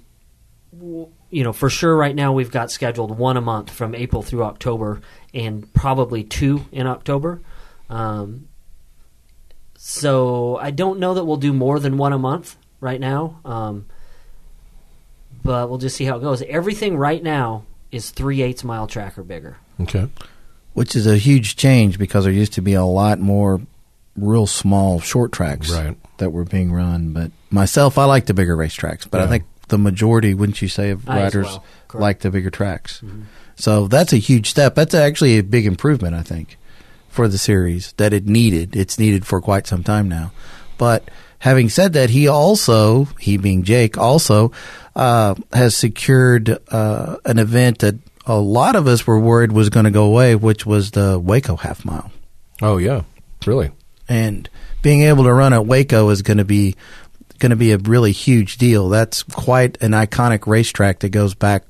you 0.73 1.45
know, 1.45 1.53
for 1.53 1.71
sure, 1.71 1.97
right 1.97 2.15
now 2.15 2.33
we've 2.33 2.51
got 2.51 2.71
scheduled 2.71 3.17
one 3.17 3.37
a 3.37 3.41
month 3.41 3.71
from 3.71 3.95
April 3.95 4.23
through 4.23 4.45
October, 4.45 5.01
and 5.33 5.73
probably 5.73 6.25
two 6.25 6.65
in 6.73 6.87
October. 6.87 7.41
Um, 7.89 8.49
so 9.83 10.57
I 10.59 10.71
don't 10.73 10.99
know 11.01 11.15
that 11.15 11.25
we'll 11.25 11.39
do 11.39 11.55
more 11.55 11.81
than 11.81 11.97
one 11.97 12.13
a 12.13 12.19
month 12.19 12.55
right 12.81 13.01
now, 13.01 13.41
um, 13.47 13.87
but 15.43 15.71
we'll 15.71 15.79
just 15.79 15.97
see 15.97 16.05
how 16.05 16.17
it 16.19 16.21
goes. 16.21 16.43
Everything 16.43 16.99
right 16.99 17.23
now 17.23 17.65
is 17.91 18.11
three 18.11 18.43
eighths 18.43 18.63
mile 18.63 18.87
track 18.87 19.17
or 19.19 19.23
bigger. 19.23 19.57
Okay. 19.81 20.09
which 20.75 20.95
is 20.95 21.07
a 21.07 21.17
huge 21.17 21.57
change 21.57 21.99
because 21.99 22.25
there 22.25 22.33
used 22.33 22.53
to 22.53 22.61
be 22.63 22.75
a 22.75 22.85
lot 22.85 23.19
more 23.19 23.61
real 24.17 24.47
small 24.47 25.01
short 25.01 25.33
tracks 25.33 25.71
Right. 25.73 25.97
that 26.19 26.31
were 26.31 26.45
being 26.45 26.71
run. 26.73 27.13
But 27.15 27.33
myself, 27.51 27.97
I 27.97 28.05
like 28.05 28.27
the 28.27 28.35
bigger 28.35 28.55
racetracks, 28.57 29.09
but 29.11 29.21
I 29.23 29.27
think 29.27 29.45
the 29.69 29.79
majority, 29.79 30.35
wouldn't 30.35 30.61
you 30.63 30.69
say, 30.69 30.91
of 30.91 31.07
Might 31.07 31.17
as 31.23 31.35
riders 31.35 31.47
well. 31.47 31.65
Like 31.95 32.21
the 32.21 32.31
bigger 32.31 32.51
tracks. 32.51 33.03
So 33.57 33.89
that's 33.89 34.13
a 34.13 34.19
huge 34.19 34.51
step. 34.51 34.75
That's 34.75 34.95
actually 34.95 35.39
a 35.39 35.43
big 35.43 35.65
improvement, 35.67 36.15
I 36.15 36.23
think, 36.23 36.57
for 37.11 37.29
the 37.29 37.39
series 37.39 37.93
that 37.99 38.13
it 38.13 38.27
needed. 38.27 38.75
It's 38.75 38.99
needed 38.99 39.27
for 39.27 39.41
quite 39.41 39.67
some 39.67 39.83
time 39.85 40.09
now. 40.09 40.33
But 40.79 41.11
having 41.41 41.69
said 41.69 41.93
that, 41.93 42.11
he 42.11 42.29
also, 42.29 43.05
he 43.19 43.37
being 43.37 43.65
Jake, 43.65 43.99
also 43.99 44.53
uh, 44.97 45.35
has 45.53 45.77
secured 45.77 46.57
uh, 46.69 47.17
an 47.25 47.39
event 47.39 47.81
that 47.81 47.97
a 48.27 48.39
lot 48.39 48.77
of 48.77 48.87
us 48.87 49.07
were 49.07 49.19
worried 49.19 49.53
was 49.53 49.69
going 49.71 49.85
to 49.85 49.91
go 49.91 50.05
away, 50.05 50.35
which 50.37 50.65
was 50.65 50.93
the 50.93 51.19
Waco 51.19 51.57
half 51.57 51.85
mile 51.85 52.11
Oh 52.63 52.77
yeah, 52.77 53.03
really. 53.47 53.71
and 54.09 54.49
being 54.83 55.03
able 55.03 55.25
to 55.25 55.33
run 55.33 55.53
at 55.53 55.67
Waco 55.67 56.09
is 56.11 56.23
going 56.23 56.39
to 56.39 56.45
be 56.45 56.77
going 57.39 57.51
to 57.51 57.57
be 57.57 57.73
a 57.73 57.79
really 57.79 58.13
huge 58.13 58.57
deal. 58.59 58.89
That's 58.91 59.23
quite 59.23 59.83
an 59.83 59.93
iconic 59.93 60.47
racetrack 60.47 61.01
that 61.01 61.09
goes 61.09 61.35
back 61.35 61.65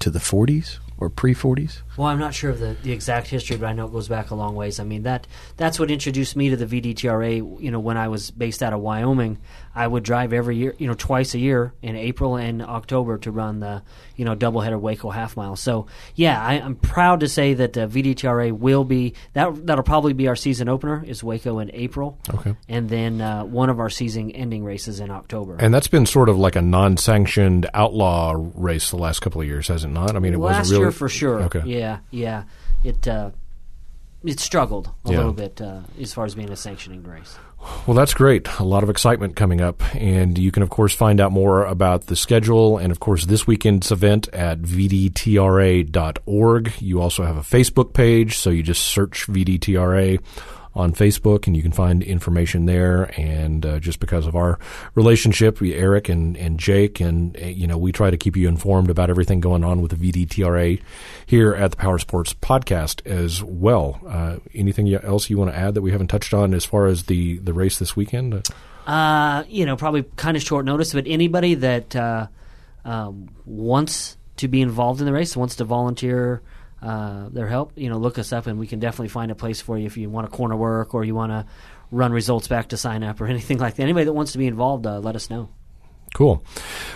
to 0.00 0.10
the 0.10 0.18
40s 0.18 0.78
or 0.98 1.10
pre 1.10 1.34
40s. 1.34 1.82
Well, 1.96 2.08
I'm 2.08 2.18
not 2.18 2.34
sure 2.34 2.50
of 2.50 2.60
the, 2.60 2.76
the 2.82 2.92
exact 2.92 3.28
history, 3.28 3.56
but 3.56 3.66
I 3.66 3.72
know 3.72 3.86
it 3.86 3.92
goes 3.92 4.08
back 4.08 4.30
a 4.30 4.34
long 4.34 4.54
ways. 4.54 4.80
I 4.80 4.84
mean 4.84 5.02
that 5.04 5.26
that's 5.56 5.78
what 5.78 5.90
introduced 5.90 6.36
me 6.36 6.50
to 6.50 6.56
the 6.56 6.66
VDTRA. 6.66 7.62
You 7.62 7.70
know, 7.70 7.80
when 7.80 7.96
I 7.96 8.08
was 8.08 8.30
based 8.30 8.62
out 8.62 8.72
of 8.72 8.80
Wyoming, 8.80 9.38
I 9.74 9.86
would 9.86 10.02
drive 10.02 10.32
every 10.32 10.56
year, 10.56 10.74
you 10.78 10.86
know, 10.86 10.94
twice 10.94 11.34
a 11.34 11.38
year 11.38 11.74
in 11.82 11.96
April 11.96 12.36
and 12.36 12.62
October 12.62 13.18
to 13.18 13.30
run 13.30 13.60
the 13.60 13.82
you 14.16 14.24
know 14.24 14.34
doubleheader 14.34 14.80
Waco 14.80 15.10
half 15.10 15.36
mile. 15.36 15.56
So 15.56 15.86
yeah, 16.14 16.42
I, 16.42 16.54
I'm 16.54 16.76
proud 16.76 17.20
to 17.20 17.28
say 17.28 17.54
that 17.54 17.76
uh, 17.76 17.86
VDTRA 17.86 18.52
will 18.52 18.84
be 18.84 19.14
that 19.34 19.66
that'll 19.66 19.84
probably 19.84 20.12
be 20.12 20.28
our 20.28 20.36
season 20.36 20.68
opener 20.68 21.04
is 21.06 21.22
Waco 21.22 21.58
in 21.58 21.70
April. 21.74 22.18
Okay. 22.32 22.56
and 22.68 22.88
then 22.88 23.20
uh, 23.20 23.44
one 23.44 23.70
of 23.70 23.80
our 23.80 23.90
season 23.90 24.30
ending 24.30 24.64
races 24.64 25.00
in 25.00 25.10
October. 25.10 25.56
And 25.58 25.72
that's 25.72 25.88
been 25.88 26.06
sort 26.06 26.28
of 26.28 26.38
like 26.38 26.56
a 26.56 26.62
non-sanctioned 26.62 27.68
outlaw 27.74 28.34
race 28.54 28.90
the 28.90 28.96
last 28.96 29.20
couple 29.20 29.40
of 29.40 29.46
years, 29.46 29.68
has 29.68 29.84
it 29.84 29.88
not? 29.88 30.16
I 30.16 30.18
mean, 30.18 30.34
it 30.34 30.38
last 30.38 30.58
wasn't 30.58 30.72
really 30.72 30.84
year 30.84 30.92
for 30.92 31.08
sure. 31.08 31.42
Okay. 31.44 31.62
Yeah, 31.64 31.85
yeah. 31.86 31.98
yeah. 32.10 32.90
It 32.90 33.06
uh, 33.08 33.30
it 34.24 34.40
struggled 34.40 34.90
a 35.04 35.10
Yeah. 35.10 35.16
little 35.18 35.32
bit 35.32 35.60
uh, 35.60 35.80
as 36.00 36.12
far 36.14 36.24
as 36.24 36.34
being 36.34 36.50
a 36.50 36.56
sanctioning 36.56 37.02
race. 37.04 37.38
Well, 37.86 37.96
that's 37.96 38.14
great. 38.14 38.46
A 38.60 38.64
lot 38.64 38.82
of 38.82 38.90
excitement 38.90 39.34
coming 39.34 39.60
up. 39.60 39.82
And 39.94 40.36
you 40.38 40.52
can, 40.52 40.62
of 40.62 40.68
course, 40.70 40.94
find 40.94 41.20
out 41.20 41.32
more 41.32 41.64
about 41.64 42.06
the 42.06 42.14
schedule 42.14 42.78
and, 42.78 42.92
of 42.92 43.00
course, 43.00 43.24
this 43.26 43.46
weekend's 43.46 43.90
event 43.90 44.28
at 44.32 44.60
vdtra.org. 45.56 46.72
You 46.80 47.00
also 47.00 47.24
have 47.24 47.36
a 47.36 47.40
Facebook 47.40 47.92
page, 47.92 48.36
so 48.38 48.50
you 48.50 48.62
just 48.62 48.82
search 48.82 49.26
VDTRA 49.26 50.20
on 50.76 50.92
Facebook 50.92 51.46
and 51.46 51.56
you 51.56 51.62
can 51.62 51.72
find 51.72 52.02
information 52.02 52.66
there. 52.66 53.04
And 53.18 53.64
uh, 53.64 53.80
just 53.80 53.98
because 53.98 54.26
of 54.26 54.36
our 54.36 54.58
relationship, 54.94 55.60
Eric 55.62 56.08
and, 56.08 56.36
and 56.36 56.60
Jake, 56.60 57.00
and, 57.00 57.36
uh, 57.42 57.46
you 57.46 57.66
know, 57.66 57.78
we 57.78 57.92
try 57.92 58.10
to 58.10 58.16
keep 58.16 58.36
you 58.36 58.46
informed 58.46 58.90
about 58.90 59.08
everything 59.08 59.40
going 59.40 59.64
on 59.64 59.80
with 59.80 59.98
the 59.98 60.12
VDTRA 60.12 60.80
here 61.24 61.54
at 61.54 61.70
the 61.70 61.76
Power 61.76 61.98
Sports 61.98 62.34
Podcast 62.34 63.04
as 63.06 63.42
well. 63.42 64.00
Uh, 64.06 64.36
anything 64.54 64.92
else 64.94 65.30
you 65.30 65.38
want 65.38 65.50
to 65.50 65.56
add 65.56 65.74
that 65.74 65.82
we 65.82 65.90
haven't 65.90 66.08
touched 66.08 66.34
on 66.34 66.52
as 66.52 66.66
far 66.66 66.86
as 66.86 67.04
the, 67.04 67.38
the 67.38 67.54
race 67.54 67.78
this 67.78 67.96
weekend? 67.96 68.46
Uh, 68.86 69.44
you 69.48 69.64
know, 69.64 69.76
probably 69.76 70.04
kind 70.16 70.36
of 70.36 70.42
short 70.42 70.66
notice, 70.66 70.92
but 70.92 71.04
anybody 71.06 71.54
that 71.54 71.96
uh, 71.96 72.26
um, 72.84 73.30
wants 73.46 74.16
to 74.36 74.46
be 74.46 74.60
involved 74.60 75.00
in 75.00 75.06
the 75.06 75.12
race, 75.12 75.34
wants 75.36 75.56
to 75.56 75.64
volunteer 75.64 76.42
uh, 76.82 77.28
their 77.30 77.46
help, 77.46 77.72
you 77.76 77.88
know, 77.88 77.98
look 77.98 78.18
us 78.18 78.32
up 78.32 78.46
and 78.46 78.58
we 78.58 78.66
can 78.66 78.80
definitely 78.80 79.08
find 79.08 79.30
a 79.30 79.34
place 79.34 79.60
for 79.60 79.78
you 79.78 79.86
if 79.86 79.96
you 79.96 80.10
want 80.10 80.30
to 80.30 80.36
corner 80.36 80.56
work 80.56 80.94
or 80.94 81.04
you 81.04 81.14
want 81.14 81.32
to 81.32 81.46
run 81.90 82.12
results 82.12 82.48
back 82.48 82.68
to 82.68 82.76
sign 82.76 83.02
up 83.02 83.20
or 83.20 83.26
anything 83.28 83.58
like 83.58 83.76
that. 83.76 83.82
Anybody 83.82 84.04
that 84.04 84.12
wants 84.12 84.32
to 84.32 84.38
be 84.38 84.46
involved, 84.46 84.86
uh, 84.86 84.98
let 84.98 85.16
us 85.16 85.30
know. 85.30 85.48
Cool. 86.14 86.42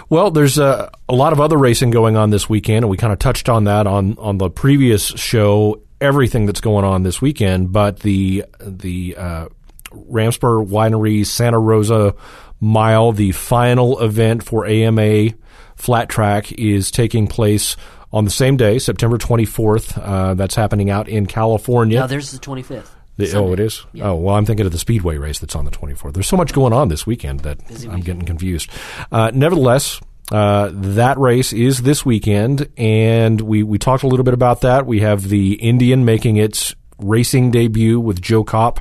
Well, 0.09 0.31
there's 0.31 0.59
uh, 0.59 0.89
a 1.09 1.15
lot 1.15 1.33
of 1.33 1.41
other 1.41 1.59
racing 1.59 1.91
going 1.91 2.17
on 2.17 2.31
this 2.31 2.49
weekend, 2.49 2.85
and 2.85 2.91
we 2.91 2.97
kind 2.97 3.13
of 3.13 3.19
touched 3.19 3.49
on 3.49 3.65
that 3.65 3.87
on, 3.87 4.17
on 4.19 4.39
the 4.39 4.49
previous 4.49 5.05
show. 5.07 5.83
Everything 6.01 6.47
that's 6.47 6.63
going 6.63 6.87
on 6.87 7.03
this 7.03 7.21
weekend, 7.21 7.73
but 7.73 8.01
the 8.01 8.47
the 8.59 9.15
uh, 9.19 9.49
Ramspur 9.93 10.67
Winery 10.67 11.27
Santa 11.27 11.59
Rosa 11.59 12.15
Mile, 12.61 13.13
the 13.13 13.33
final 13.33 14.01
event 14.01 14.43
for 14.43 14.65
AMA 14.65 15.31
Flat 15.77 16.09
Track, 16.09 16.53
is 16.53 16.91
taking 16.91 17.27
place 17.27 17.77
on 18.13 18.25
the 18.25 18.31
same 18.31 18.57
day, 18.57 18.79
September 18.79 19.19
24th. 19.19 20.01
Uh, 20.03 20.35
that's 20.35 20.55
happening 20.55 20.91
out 20.91 21.09
in 21.09 21.27
California. 21.27 22.01
Now, 22.01 22.07
there's 22.07 22.31
the 22.33 22.39
25th. 22.39 22.89
The, 23.17 23.37
oh, 23.37 23.53
it 23.53 23.61
is. 23.61 23.85
Yeah. 23.93 24.09
Oh, 24.09 24.17
well, 24.17 24.35
I'm 24.35 24.47
thinking 24.47 24.65
of 24.65 24.73
the 24.73 24.79
Speedway 24.79 25.19
race 25.19 25.39
that's 25.39 25.55
on 25.55 25.65
the 25.67 25.71
24th. 25.71 26.15
There's 26.15 26.27
so 26.27 26.37
much 26.39 26.53
going 26.55 26.73
on 26.73 26.89
this 26.89 27.07
weekend 27.07 27.41
that 27.41 27.59
I'm 27.89 28.01
getting 28.01 28.25
confused. 28.25 28.71
Uh, 29.13 29.31
nevertheless, 29.35 30.01
uh, 30.33 30.71
that 30.73 31.19
race 31.19 31.53
is 31.53 31.83
this 31.83 32.07
weekend, 32.07 32.69
and 32.79 33.41
we 33.41 33.63
we 33.63 33.79
talked 33.79 34.05
a 34.05 34.07
little 34.07 34.25
bit 34.25 34.33
about 34.33 34.63
that. 34.63 34.87
We 34.87 35.01
have 35.01 35.29
the 35.29 35.55
Indian 35.55 36.05
making 36.05 36.37
its 36.37 36.75
racing 36.99 37.51
debut 37.51 38.01
with 38.01 38.23
Joe 38.23 38.45
Kopp 38.45 38.81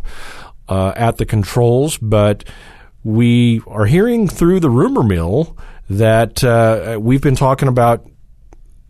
uh, 0.70 0.94
at 0.96 1.18
the 1.18 1.26
controls, 1.26 1.98
but 1.98 2.44
we 3.04 3.62
are 3.68 3.86
hearing 3.86 4.28
through 4.28 4.60
the 4.60 4.70
rumor 4.70 5.04
mill 5.04 5.58
that 5.90 6.44
uh, 6.44 7.00
we've 7.02 7.22
been 7.22 7.36
talking 7.36 7.68
about 7.68 8.06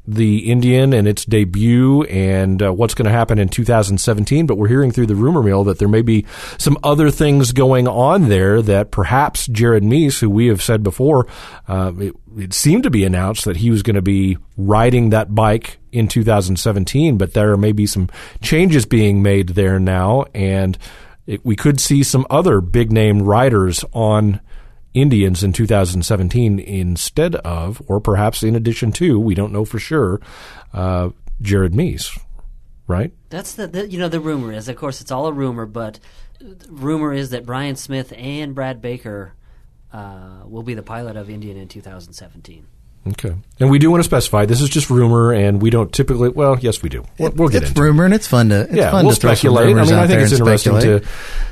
the 0.10 0.50
Indian 0.52 0.94
and 0.94 1.08
its 1.08 1.26
debut 1.26 2.04
and 2.04 2.62
uh, 2.62 2.74
what's 2.74 2.94
going 2.94 3.06
to 3.06 3.12
happen 3.12 3.38
in 3.38 3.50
2017. 3.50 4.46
But 4.46 4.58
we're 4.58 4.68
hearing 4.68 4.92
through 4.92 5.06
the 5.06 5.16
rumor 5.16 5.44
mill 5.44 5.64
that 5.66 5.80
there 5.80 5.88
may 5.88 6.02
be 6.02 6.26
some 6.58 6.78
other 6.84 7.12
things 7.12 7.52
going 7.52 7.88
on 7.88 8.30
there 8.30 8.62
that 8.62 8.92
perhaps 8.92 9.48
Jared 9.48 9.84
Mees, 9.84 10.20
who 10.20 10.30
we 10.30 10.48
have 10.48 10.62
said 10.62 10.84
before, 10.84 11.28
uh, 11.68 11.94
it, 11.98 12.16
it 12.38 12.54
seemed 12.54 12.84
to 12.84 12.90
be 12.90 13.06
announced 13.06 13.46
that 13.46 13.58
he 13.58 13.70
was 13.70 13.84
going 13.84 13.96
to 13.96 14.02
be 14.02 14.38
riding 14.58 15.12
that 15.12 15.34
bike 15.34 15.78
in 15.92 16.08
2017, 16.08 17.18
but 17.18 17.34
there 17.34 17.56
may 17.58 17.72
be 17.72 17.86
some 17.86 18.10
changes 18.42 18.86
being 18.86 19.22
made 19.22 19.50
there 19.50 19.80
now. 19.80 20.26
And 20.34 20.78
it, 21.28 21.46
we 21.46 21.56
could 21.56 21.80
see 21.80 22.04
some 22.04 22.26
other 22.30 22.62
big 22.62 22.92
name 22.92 23.22
riders 23.22 23.86
on 23.94 24.42
Indians 24.94 25.44
in 25.44 25.54
2017 25.54 26.60
instead 26.60 27.36
of, 27.36 27.82
or 27.88 28.00
perhaps 28.00 28.44
in 28.44 28.56
addition 28.56 28.92
to, 28.94 29.20
we 29.20 29.36
don't 29.36 29.54
know 29.54 29.66
for 29.66 29.80
sure, 29.80 30.20
uh, 30.74 31.10
Jared 31.42 31.76
Mees, 31.76 32.18
right? 32.88 33.12
That's 33.30 33.54
the, 33.54 33.68
the 33.68 33.90
you 33.90 34.00
know 34.00 34.10
the 34.10 34.20
rumor 34.20 34.52
is 34.52 34.68
of 34.68 34.76
course 34.76 35.00
it's 35.00 35.12
all 35.12 35.28
a 35.28 35.34
rumor, 35.34 35.66
but 35.66 36.00
rumor 36.68 37.14
is 37.14 37.30
that 37.30 37.46
Bryan 37.46 37.76
Smith 37.76 38.14
and 38.18 38.56
Brad 38.56 38.82
Baker 38.82 39.34
uh, 39.94 40.44
will 40.46 40.64
be 40.64 40.74
the 40.74 40.84
pilot 40.84 41.16
of 41.16 41.30
Indian 41.30 41.58
in 41.58 41.68
2017. 41.68 42.66
Okay. 43.08 43.34
And 43.60 43.72
we 43.72 43.80
do 43.80 43.90
want 43.90 44.02
to 44.02 44.04
specify 44.04 44.46
this 44.46 44.62
is 44.62 44.70
just 44.70 44.90
rumor, 44.90 45.32
and 45.34 45.62
we 45.62 45.70
don't 45.70 45.92
typically. 45.92 46.30
Well, 46.30 46.60
yes, 46.60 46.84
we 46.84 46.90
do. 46.90 47.06
We'll, 47.18 47.32
we'll 47.32 47.50
get 47.50 47.64
it's 47.64 47.72
into 47.72 47.82
it. 47.82 47.86
rumor 47.86 48.06
and 48.06 48.14
it's 48.14 48.28
fun 48.28 48.50
to 48.50 48.62
it's 48.62 48.74
yeah, 48.74 48.92
fun 48.92 49.06
we'll 49.06 49.16
to 49.16 49.22
speculate. 49.22 49.76
I 49.76 49.86
mean, 49.86 49.94
I 49.94 50.06
think 50.06 50.22
it's 50.22 50.34
interesting 50.34 50.74
speculate. 50.80 51.04
to, 51.04 51.10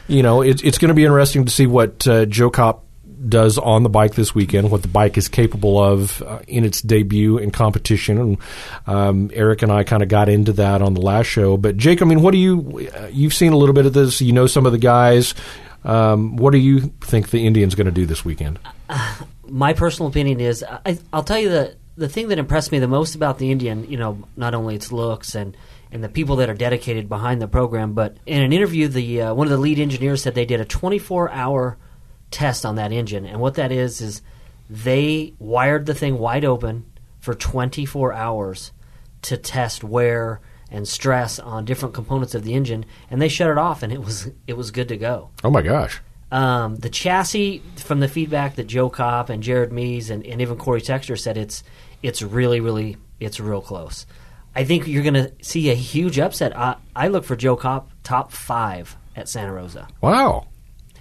you 0.08 0.24
know, 0.24 0.42
it, 0.42 0.64
it's 0.64 0.78
going 0.78 0.90
to 0.90 0.94
be 0.94 1.06
interesting 1.06 1.46
to 1.46 1.52
see 1.52 1.66
what 1.66 2.06
uh, 2.08 2.26
Joe 2.26 2.50
Kopp 2.50 2.84
does 3.28 3.58
on 3.58 3.84
the 3.84 3.90
bike 3.90 4.16
this 4.16 4.36
weekend, 4.36 4.72
what 4.72 4.82
the 4.82 4.88
bike 4.88 5.18
is 5.18 5.28
capable 5.28 5.82
of 5.82 6.22
uh, 6.22 6.40
in 6.48 6.64
its 6.64 6.82
debut 6.82 7.38
in 7.38 7.52
competition. 7.52 8.18
And 8.18 8.38
um, 8.86 9.32
Eric 9.34 9.62
and 9.62 9.72
I 9.72 9.84
kind 9.84 10.04
of 10.04 10.10
got 10.10 10.30
into 10.30 10.54
that 10.54 10.82
on 10.82 10.94
the 10.94 11.02
last 11.02 11.28
show. 11.28 11.58
But 11.58 11.78
Jake, 11.78 12.02
I 12.02 12.06
mean, 12.06 12.22
what 12.22 12.32
do 12.32 12.38
you? 12.38 12.90
Uh, 12.96 13.08
you've 13.12 13.34
seen 13.34 13.54
a 13.54 13.58
little 13.58 13.74
bit 13.74 13.86
of 13.86 13.94
this. 13.94 14.22
You 14.22 14.34
know 14.34 14.48
some 14.48 14.66
of 14.66 14.72
the 14.72 14.78
guys. 14.78 15.34
Um, 15.84 16.36
what 16.36 16.52
do 16.52 16.58
you 16.58 16.82
think 17.02 17.30
the 17.30 17.46
Indians 17.46 17.76
going 17.76 17.86
to 17.86 17.92
do 17.92 18.06
this 18.06 18.26
weekend? 18.26 18.60
my 19.50 19.74
personal 19.74 20.10
opinion 20.10 20.40
is 20.40 20.64
I, 20.64 21.00
I'll 21.14 21.24
tell 21.24 21.40
you 21.40 21.50
the 21.50 21.76
the 21.96 22.10
thing 22.10 22.28
that 22.28 22.38
impressed 22.38 22.72
me 22.72 22.80
the 22.80 22.88
most 22.88 23.16
about 23.16 23.40
the 23.40 23.52
Indian, 23.52 23.90
you 23.90 23.98
know, 23.98 24.24
not 24.36 24.54
only 24.54 24.76
its 24.76 24.92
looks 24.92 25.36
and 25.36 25.58
and 25.92 26.04
the 26.04 26.10
people 26.10 26.38
that 26.38 26.50
are 26.50 26.54
dedicated 26.54 27.08
behind 27.08 27.42
the 27.42 27.48
program, 27.48 27.94
but 27.94 28.18
in 28.26 28.42
an 28.42 28.52
interview, 28.52 28.88
the 28.88 29.22
uh, 29.22 29.34
one 29.34 29.48
of 29.48 29.52
the 29.52 29.58
lead 29.58 29.80
engineers 29.80 30.22
said 30.22 30.36
they 30.36 30.46
did 30.46 30.60
a 30.60 30.66
24 30.66 31.32
hour 31.32 31.78
test 32.32 32.66
on 32.66 32.76
that 32.76 32.92
engine, 32.92 33.26
and 33.26 33.40
what 33.40 33.56
that 33.56 33.72
is 33.72 34.02
is 34.02 34.22
they 34.70 35.34
wired 35.40 35.86
the 35.86 35.94
thing 35.94 36.18
wide 36.20 36.44
open 36.46 36.86
for 37.20 37.34
24 37.34 38.14
hours 38.14 38.72
to 39.24 39.38
test 39.38 39.84
wear 39.84 40.42
and 40.70 40.88
stress 40.88 41.40
on 41.40 41.64
different 41.66 41.96
components 41.96 42.36
of 42.36 42.44
the 42.44 42.54
engine, 42.54 42.86
and 43.10 43.22
they 43.22 43.30
shut 43.30 43.50
it 43.50 43.58
off, 43.58 43.84
and 43.84 43.94
it 43.94 44.02
was 44.04 44.30
it 44.48 44.58
was 44.58 44.72
good 44.72 44.90
to 44.90 44.98
go. 44.98 45.30
Oh 45.44 45.50
my 45.50 45.62
gosh! 45.62 46.02
Um, 46.32 46.76
the 46.76 46.90
chassis, 46.90 47.62
from 47.78 48.02
the 48.02 48.08
feedback 48.10 48.56
that 48.56 48.68
Joe 48.68 48.90
Kopp 48.90 49.30
and 49.30 49.42
Jared 49.42 49.72
Mees 49.72 50.10
and, 50.10 50.26
and 50.26 50.42
even 50.42 50.58
Cory 50.58 50.82
Texter 50.82 51.18
said, 51.18 51.38
it's 51.38 51.64
it's 52.04 52.22
really, 52.22 52.60
really, 52.60 52.98
it's 53.20 53.40
real 53.40 53.62
close. 53.62 54.06
I 54.54 54.64
think 54.66 54.88
you're 54.88 55.04
going 55.04 55.14
to 55.14 55.32
see 55.42 55.70
a 55.70 55.76
huge 55.76 56.20
upset. 56.20 56.58
I, 56.58 56.76
I 56.96 57.08
look 57.10 57.24
for 57.24 57.36
Joe 57.36 57.56
Kopp 57.56 57.90
top 58.04 58.32
five 58.32 58.98
at 59.16 59.30
Santa 59.30 59.54
Rosa, 59.54 59.88
Wow. 60.02 60.48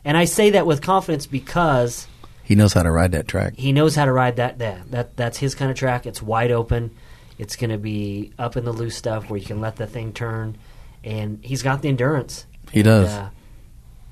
And 0.07 0.17
I 0.17 0.25
say 0.25 0.49
that 0.51 0.67
with 0.67 0.81
confidence 0.81 1.27
because 1.27 2.07
He 2.45 2.55
knows 2.55 2.73
how 2.73 2.83
to 2.85 2.91
ride 2.91 3.13
that 3.13 3.29
track. 3.29 3.53
he 3.57 3.73
knows 3.73 3.95
how 3.95 4.07
to 4.07 4.13
ride 4.13 4.37
that. 4.37 4.59
That, 4.59 4.91
that 4.93 5.17
that's 5.17 5.37
his 5.39 5.55
kind 5.55 5.71
of 5.71 5.77
track. 5.77 6.07
It's 6.07 6.23
wide 6.23 6.51
open. 6.51 6.93
It's 7.39 7.57
going 7.57 7.69
to 7.71 7.77
be 7.79 8.33
up 8.39 8.57
in 8.57 8.65
the 8.65 8.73
loose 8.73 8.97
stuff 8.97 9.29
where 9.29 9.39
you 9.39 9.45
can 9.45 9.61
let 9.61 9.77
the 9.77 9.87
thing 9.87 10.15
turn, 10.15 10.57
and 11.05 11.39
he's 11.45 11.63
got 11.63 11.83
the 11.83 11.89
endurance. 11.91 12.47
He 12.73 12.81
And, 12.81 12.85
does. 12.87 13.09
uh, 13.09 13.29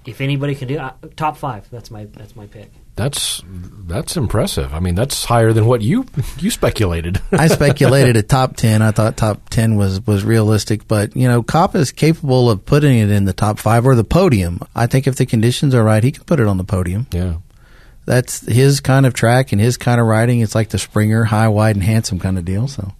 if 0.05 0.21
anybody 0.21 0.55
can 0.55 0.69
do 0.69 0.77
uh, 0.79 0.93
top 1.17 1.39
five, 1.39 1.67
that's 1.71 1.91
my 1.91 2.05
that's 2.13 2.37
my 2.37 2.47
pick. 2.47 2.71
That's 2.97 3.43
that's 3.87 4.17
impressive. 4.17 4.73
I 4.73 4.81
mean, 4.81 4.95
that's 4.95 5.25
higher 5.25 5.53
than 5.53 5.67
what 5.67 5.83
you 5.83 6.07
you 6.39 6.51
speculated. 6.51 7.21
I 7.33 7.49
speculated 7.49 8.17
a 8.17 8.23
top 8.23 8.57
ten. 8.57 8.83
I 8.83 8.93
thought 8.93 9.17
top 9.17 9.49
ten 9.51 9.77
was 9.77 10.07
was 10.07 10.25
realistic, 10.25 10.87
but 10.87 11.17
you 11.17 11.27
know, 11.29 11.43
Kopp 11.43 11.75
is 11.75 11.91
capable 11.91 12.51
of 12.51 12.65
putting 12.65 12.99
it 12.99 13.11
in 13.11 13.25
the 13.25 13.33
top 13.33 13.59
five 13.59 13.85
or 13.85 13.95
the 13.97 14.05
podium. 14.05 14.61
I 14.75 14.87
think 14.87 15.07
if 15.07 15.17
the 15.17 15.27
conditions 15.27 15.75
are 15.75 15.83
right, 15.83 16.05
he 16.05 16.13
can 16.13 16.25
put 16.25 16.39
it 16.41 16.47
on 16.47 16.57
the 16.57 16.65
podium. 16.65 17.07
yeah. 17.13 17.37
That's 18.07 18.47
his 18.47 18.81
kind 18.81 19.07
of 19.07 19.15
track 19.15 19.53
and 19.53 19.61
his 19.61 19.79
kind 19.79 19.99
of 19.99 20.07
riding. 20.07 20.41
It's 20.41 20.55
like 20.55 20.69
the 20.69 20.79
Springer, 20.79 21.25
high, 21.25 21.49
wide, 21.49 21.75
and 21.77 21.83
handsome 21.83 22.19
kind 22.21 22.37
of 22.37 22.45
deal. 22.45 22.69
So 22.69 22.93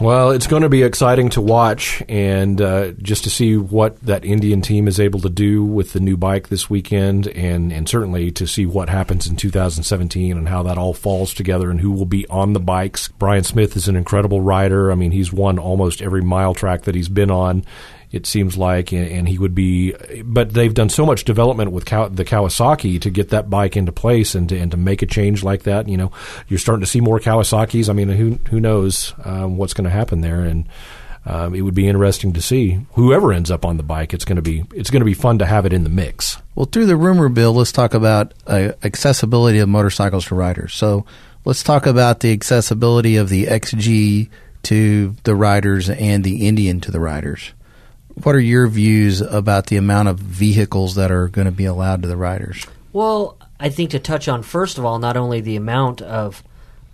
Well, 0.00 0.30
it's 0.30 0.46
going 0.46 0.62
to 0.62 0.70
be 0.70 0.82
exciting 0.82 1.28
to 1.30 1.42
watch 1.42 2.02
and 2.08 2.58
uh, 2.58 2.92
just 2.92 3.24
to 3.24 3.30
see 3.30 3.58
what 3.58 4.00
that 4.00 4.24
Indian 4.24 4.62
team 4.62 4.88
is 4.88 4.98
able 4.98 5.20
to 5.20 5.28
do 5.28 5.62
with 5.62 5.92
the 5.92 6.00
new 6.00 6.16
bike 6.16 6.48
this 6.48 6.70
weekend, 6.70 7.28
and, 7.28 7.70
and 7.70 7.86
certainly 7.86 8.30
to 8.30 8.46
see 8.46 8.64
what 8.64 8.88
happens 8.88 9.26
in 9.26 9.36
2017 9.36 10.38
and 10.38 10.48
how 10.48 10.62
that 10.62 10.78
all 10.78 10.94
falls 10.94 11.34
together 11.34 11.70
and 11.70 11.82
who 11.82 11.90
will 11.90 12.06
be 12.06 12.26
on 12.28 12.54
the 12.54 12.60
bikes. 12.60 13.08
Bryan 13.08 13.44
Smith 13.44 13.76
is 13.76 13.88
an 13.88 13.96
incredible 13.96 14.40
rider. 14.40 14.90
I 14.90 14.94
mean, 14.94 15.10
he's 15.10 15.34
won 15.34 15.58
almost 15.58 16.00
every 16.00 16.22
mile 16.22 16.54
track 16.54 16.84
that 16.84 16.94
he's 16.94 17.10
been 17.10 17.30
on. 17.30 17.62
It 18.12 18.26
seems 18.26 18.58
like, 18.58 18.92
and, 18.92 19.28
he 19.28 19.38
would 19.38 19.54
be, 19.54 19.94
but 20.24 20.52
they've 20.52 20.74
done 20.74 20.88
so 20.88 21.06
much 21.06 21.24
development 21.24 21.70
with 21.70 21.84
the 21.84 22.24
Kawasaki 22.24 23.00
to 23.02 23.10
get 23.10 23.28
that 23.28 23.48
bike 23.48 23.76
into 23.76 23.92
place 23.92 24.34
and 24.34 24.48
to, 24.48 24.58
and 24.58 24.70
to 24.72 24.76
make 24.76 25.02
a 25.02 25.06
change 25.06 25.44
like 25.44 25.62
that. 25.62 25.88
You 25.88 25.96
know, 25.96 26.12
you're 26.48 26.58
starting 26.58 26.80
to 26.80 26.90
see 26.90 27.00
more 27.00 27.20
Kawasaki's. 27.20 27.88
I 27.88 27.92
mean, 27.92 28.08
who 28.08 28.40
who 28.50 28.58
knows 28.58 29.14
um, 29.24 29.56
what's 29.56 29.74
going 29.74 29.84
to 29.84 29.90
happen 29.90 30.22
there, 30.22 30.40
and 30.40 30.68
um, 31.24 31.54
it 31.54 31.60
would 31.60 31.74
be 31.74 31.86
interesting 31.86 32.32
to 32.32 32.42
see 32.42 32.84
whoever 32.94 33.32
ends 33.32 33.50
up 33.50 33.64
on 33.64 33.76
the 33.76 33.84
bike. 33.84 34.12
It's 34.12 34.24
going 34.24 34.36
to 34.36 34.42
be 34.42 34.64
it's 34.74 34.90
going 34.90 35.02
to 35.02 35.06
be 35.06 35.14
fun 35.14 35.38
to 35.38 35.46
have 35.46 35.64
it 35.64 35.72
in 35.72 35.84
the 35.84 35.90
mix. 35.90 36.38
Well, 36.56 36.66
through 36.66 36.86
the 36.86 36.96
rumor 36.96 37.28
bill, 37.28 37.52
let's 37.52 37.72
talk 37.72 37.94
about 37.94 38.34
uh, 38.46 38.72
accessibility 38.82 39.60
of 39.60 39.68
motorcycles 39.68 40.26
to 40.26 40.34
riders. 40.34 40.74
So 40.74 41.04
let's 41.44 41.62
talk 41.62 41.86
about 41.86 42.20
the 42.20 42.32
accessibility 42.32 43.16
of 43.16 43.28
the 43.28 43.46
XG 43.46 44.28
to 44.64 45.14
the 45.22 45.34
riders 45.34 45.88
and 45.88 46.24
the 46.24 46.48
Indian 46.48 46.80
to 46.80 46.90
the 46.90 47.00
riders. 47.00 47.52
What 48.22 48.34
are 48.34 48.40
your 48.40 48.68
views 48.68 49.22
about 49.22 49.66
the 49.66 49.76
amount 49.76 50.08
of 50.08 50.18
vehicles 50.18 50.94
that 50.96 51.10
are 51.10 51.28
going 51.28 51.46
to 51.46 51.52
be 51.52 51.64
allowed 51.64 52.02
to 52.02 52.08
the 52.08 52.16
riders? 52.16 52.66
Well, 52.92 53.38
I 53.58 53.70
think 53.70 53.90
to 53.90 53.98
touch 53.98 54.28
on 54.28 54.42
first 54.42 54.78
of 54.78 54.84
all, 54.84 54.98
not 54.98 55.16
only 55.16 55.40
the 55.40 55.56
amount 55.56 56.02
of 56.02 56.42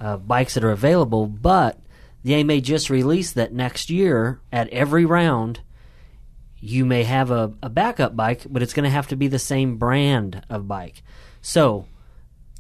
uh, 0.01 0.19
bikes 0.19 0.55
that 0.55 0.65
are 0.65 0.71
available, 0.71 1.27
but 1.27 1.81
the 2.23 2.35
AMA 2.35 2.61
just 2.61 2.91
released 2.91 3.35
that 3.35 3.53
next 3.53 3.91
year 3.91 4.41
at 4.53 4.69
every 4.69 5.05
round, 5.05 5.61
you 6.59 6.85
may 6.85 7.03
have 7.03 7.31
a, 7.31 7.53
a 7.63 7.69
backup 7.69 8.15
bike, 8.15 8.43
but 8.49 8.63
it's 8.63 8.73
going 8.73 8.85
to 8.85 8.91
have 8.91 9.09
to 9.09 9.17
be 9.17 9.27
the 9.27 9.39
same 9.39 9.79
brand 9.79 10.45
of 10.49 10.69
bike. 10.69 11.03
So 11.41 11.87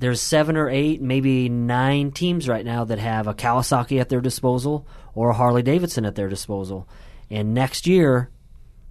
there's 0.01 0.21
seven 0.21 0.57
or 0.57 0.69
eight, 0.69 1.01
maybe 1.01 1.49
nine 1.49 2.11
teams 2.11 2.49
right 2.49 2.65
now 2.65 2.85
that 2.85 2.99
have 2.99 3.27
a 3.27 3.35
Kawasaki 3.35 4.01
at 4.01 4.09
their 4.09 4.21
disposal 4.21 4.87
or 5.15 5.31
a 5.31 5.35
Harley 5.35 5.63
Davidson 5.63 6.05
at 6.05 6.15
their 6.15 6.29
disposal. 6.29 6.89
And 7.31 7.55
next 7.55 7.87
year, 7.87 8.31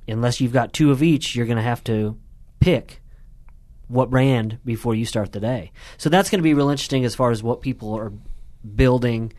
unless 0.08 0.42
you've 0.42 0.54
got 0.54 0.74
two 0.74 0.92
of 0.92 1.02
each, 1.04 1.36
you're 1.36 1.46
going 1.46 1.58
to 1.58 1.64
have 1.64 1.84
to 1.86 2.18
pick 2.60 3.02
what 3.88 4.10
brand 4.10 4.58
before 4.66 4.96
you 4.96 5.06
start 5.06 5.32
the 5.32 5.40
day. 5.40 5.72
So 5.98 6.10
that's 6.10 6.30
going 6.30 6.40
to 6.40 6.44
be 6.44 6.54
real 6.54 6.70
interesting 6.70 7.06
as 7.06 7.16
far 7.16 7.32
as 7.32 7.44
what 7.44 7.62
people 7.62 7.94
are 7.98 8.12
building 8.76 9.34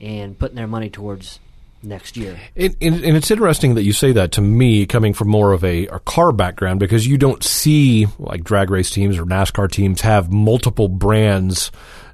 and 0.00 0.38
putting 0.38 0.56
their 0.56 0.66
money 0.66 0.90
towards 0.90 1.38
next 1.84 2.16
year. 2.16 2.38
It, 2.54 2.76
and 2.80 3.16
it's 3.16 3.30
interesting 3.30 3.74
that 3.74 3.82
you 3.84 3.92
say 3.92 4.12
that 4.12 4.32
to 4.32 4.40
me, 4.40 4.86
coming 4.86 5.14
from 5.14 5.28
more 5.28 5.52
of 5.52 5.64
a, 5.64 5.86
a 5.88 5.98
car 6.00 6.32
background, 6.32 6.80
because 6.80 7.06
you 7.06 7.18
don't 7.18 7.42
see 7.42 8.06
like 8.18 8.44
drag 8.44 8.70
race 8.70 8.90
teams 8.90 9.18
or 9.18 9.24
NASCAR 9.24 9.70
teams 9.70 10.00
have 10.02 10.32
multiple 10.32 10.88
brands 10.88 11.70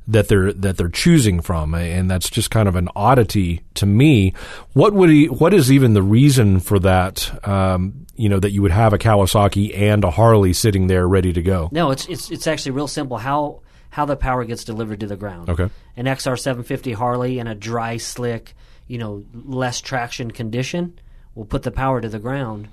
that 0.09 0.29
they're 0.29 0.53
that 0.55 0.77
they're 0.77 0.89
choosing 0.89 1.41
from, 1.41 1.75
and 1.75 2.11
that's 2.11 2.31
just 2.31 2.51
kind 2.51 2.69
of 2.69 2.75
an 2.75 2.89
oddity 2.97 3.63
to 3.75 3.87
me. 3.87 4.33
What 4.73 4.95
would 4.95 5.11
he, 5.11 5.27
what 5.27 5.55
is 5.55 5.71
even 5.71 5.93
the 5.93 6.03
reason 6.03 6.61
for 6.61 6.79
that? 6.81 7.47
Um, 7.47 8.07
you 8.17 8.29
know 8.29 8.41
that 8.41 8.51
you 8.51 8.63
would 8.63 8.73
have 8.73 8.93
a 8.93 8.99
Kawasaki 8.99 9.79
and 9.79 10.03
a 10.03 10.11
Harley 10.11 10.53
sitting 10.53 10.89
there 10.89 11.07
ready 11.07 11.33
to 11.33 11.43
go. 11.43 11.69
No, 11.71 11.91
it's 11.91 12.07
it's 12.07 12.31
it's 12.31 12.47
actually 12.47 12.73
real 12.73 12.89
simple 12.89 13.19
how 13.19 13.61
how 13.91 14.07
the 14.07 14.17
power 14.17 14.45
gets 14.45 14.65
delivered 14.65 15.01
to 15.01 15.07
the 15.07 15.17
ground. 15.17 15.49
Okay. 15.49 15.69
An 15.97 16.07
XR 16.07 16.39
750 16.39 16.93
Harley 16.93 17.39
in 17.39 17.47
a 17.47 17.55
dry, 17.55 17.97
slick, 17.97 18.55
you 18.87 18.99
know, 18.99 19.25
less 19.33 19.81
traction 19.81 20.31
condition 20.31 20.99
will 21.35 21.47
put 21.47 21.63
the 21.63 21.71
power 21.71 22.01
to 22.01 22.09
the 22.09 22.19
ground. 22.19 22.69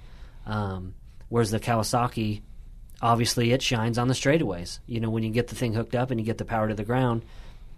Um, 0.46 0.94
whereas 1.30 1.52
the 1.52 1.60
Kawasaki, 1.60 2.42
obviously, 3.06 3.52
it 3.52 3.62
shines 3.62 4.00
on 4.00 4.08
the 4.08 4.16
straightaways. 4.16 4.80
You 4.88 5.00
know, 5.00 5.12
when 5.12 5.22
you 5.22 5.30
get 5.30 5.48
the 5.48 5.56
thing 5.56 5.74
hooked 5.74 5.94
up 5.94 6.10
and 6.10 6.20
you 6.20 6.26
get 6.26 6.40
the 6.40 6.46
power 6.46 6.68
to 6.68 6.74
the 6.74 6.84
ground, 6.84 7.22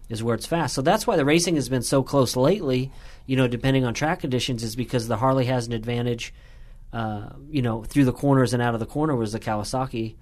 is 0.08 0.24
where 0.24 0.36
it's 0.36 0.46
fast. 0.46 0.74
So 0.74 0.82
that's 0.82 1.06
why 1.06 1.18
the 1.18 1.26
racing 1.26 1.56
has 1.56 1.68
been 1.68 1.82
so 1.82 2.02
close 2.02 2.38
lately. 2.38 2.92
You 3.26 3.36
know, 3.36 3.48
depending 3.48 3.84
on 3.84 3.94
track 3.94 4.22
conditions, 4.22 4.64
is 4.64 4.78
because 4.78 5.10
the 5.10 5.18
Harley 5.18 5.46
has 5.46 5.68
an 5.68 5.74
advantage. 5.74 6.34
Uh, 6.94 7.32
you 7.50 7.62
know, 7.62 7.84
through 7.84 8.06
the 8.06 8.14
corners 8.14 8.54
and 8.54 8.64
out 8.64 8.74
of 8.74 8.80
the 8.80 8.86
corner, 8.86 9.14
whereas 9.14 9.34
the 9.34 9.40
Kawasaki 9.42 10.16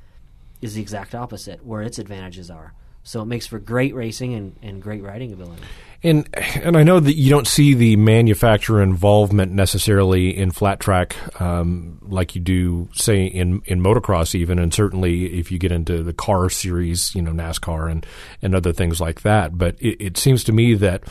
is 0.62 0.74
the 0.74 0.82
exact 0.82 1.14
opposite, 1.14 1.64
where 1.64 1.84
its 1.84 2.00
advantages 2.00 2.50
are. 2.50 2.74
So 3.06 3.22
it 3.22 3.26
makes 3.26 3.46
for 3.46 3.60
great 3.60 3.94
racing 3.94 4.34
and, 4.34 4.56
and 4.64 4.82
great 4.82 5.04
riding 5.04 5.32
ability. 5.32 5.62
And 6.02 6.28
and 6.36 6.76
I 6.76 6.82
know 6.82 7.00
that 7.00 7.16
you 7.16 7.30
don't 7.30 7.48
see 7.48 7.76
the 7.76 7.96
manufacturer 7.96 8.82
involvement 8.82 9.52
necessarily 9.52 10.36
in 10.36 10.52
flat 10.52 10.80
track 10.80 11.16
um, 11.40 12.00
like 12.02 12.36
you 12.36 12.42
do, 12.42 12.90
say 12.94 13.26
in 13.26 13.62
in 13.66 13.80
motocross 13.80 14.34
even, 14.34 14.58
and 14.58 14.74
certainly 14.74 15.40
if 15.40 15.52
you 15.52 15.60
get 15.60 15.72
into 15.72 16.04
the 16.04 16.14
car 16.14 16.50
series, 16.50 17.14
you 17.16 17.22
know 17.22 17.32
NASCAR 17.32 17.92
and 17.92 18.06
and 18.42 18.56
other 18.56 18.74
things 18.74 19.00
like 19.00 19.22
that. 19.22 19.56
But 19.58 19.80
it, 19.80 20.04
it 20.04 20.18
seems 20.18 20.44
to 20.46 20.52
me 20.52 20.74
that 20.76 21.04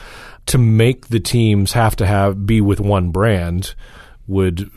to 0.46 0.58
make 0.58 1.08
the 1.08 1.20
teams 1.20 1.72
have 1.72 1.96
to 1.96 2.06
have 2.06 2.44
be 2.44 2.60
with 2.60 2.80
one 2.80 3.10
brand 3.10 3.74
would 4.26 4.70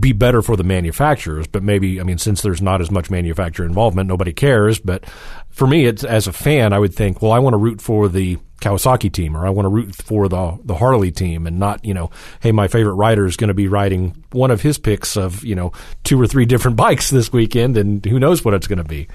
be 0.00 0.12
better 0.12 0.42
for 0.42 0.56
the 0.56 0.64
manufacturers, 0.64 1.46
but 1.46 1.62
maybe 1.62 2.00
I 2.00 2.04
mean 2.04 2.18
since 2.18 2.42
there's 2.42 2.60
not 2.60 2.80
as 2.80 2.90
much 2.90 3.10
manufacturer 3.10 3.64
involvement, 3.64 4.08
nobody 4.08 4.32
cares. 4.32 4.78
But 4.80 5.04
for 5.50 5.66
me, 5.66 5.86
it's 5.86 6.02
as 6.04 6.26
a 6.26 6.32
fan, 6.32 6.72
I 6.72 6.78
would 6.78 6.94
think, 6.94 7.22
well, 7.22 7.32
I 7.32 7.38
want 7.38 7.54
to 7.54 7.58
root 7.58 7.80
for 7.80 8.08
the 8.08 8.38
Kawasaki 8.60 9.12
team, 9.12 9.36
or 9.36 9.46
I 9.46 9.50
want 9.50 9.66
to 9.66 9.70
root 9.70 9.94
for 9.94 10.28
the 10.28 10.58
the 10.64 10.74
Harley 10.74 11.12
team, 11.12 11.46
and 11.46 11.60
not 11.60 11.84
you 11.84 11.94
know, 11.94 12.10
hey, 12.40 12.50
my 12.50 12.66
favorite 12.66 12.94
rider 12.94 13.24
is 13.24 13.36
going 13.36 13.48
to 13.48 13.54
be 13.54 13.68
riding 13.68 14.24
one 14.32 14.50
of 14.50 14.62
his 14.62 14.78
picks 14.78 15.16
of 15.16 15.44
you 15.44 15.54
know 15.54 15.70
two 16.02 16.20
or 16.20 16.26
three 16.26 16.44
different 16.44 16.76
bikes 16.84 17.08
this 17.10 17.32
weekend, 17.32 17.76
and 17.76 18.04
who 18.04 18.18
knows 18.18 18.44
what 18.44 18.54
it's 18.54 18.66
going 18.66 18.78
to 18.78 18.84
be. 18.84 19.06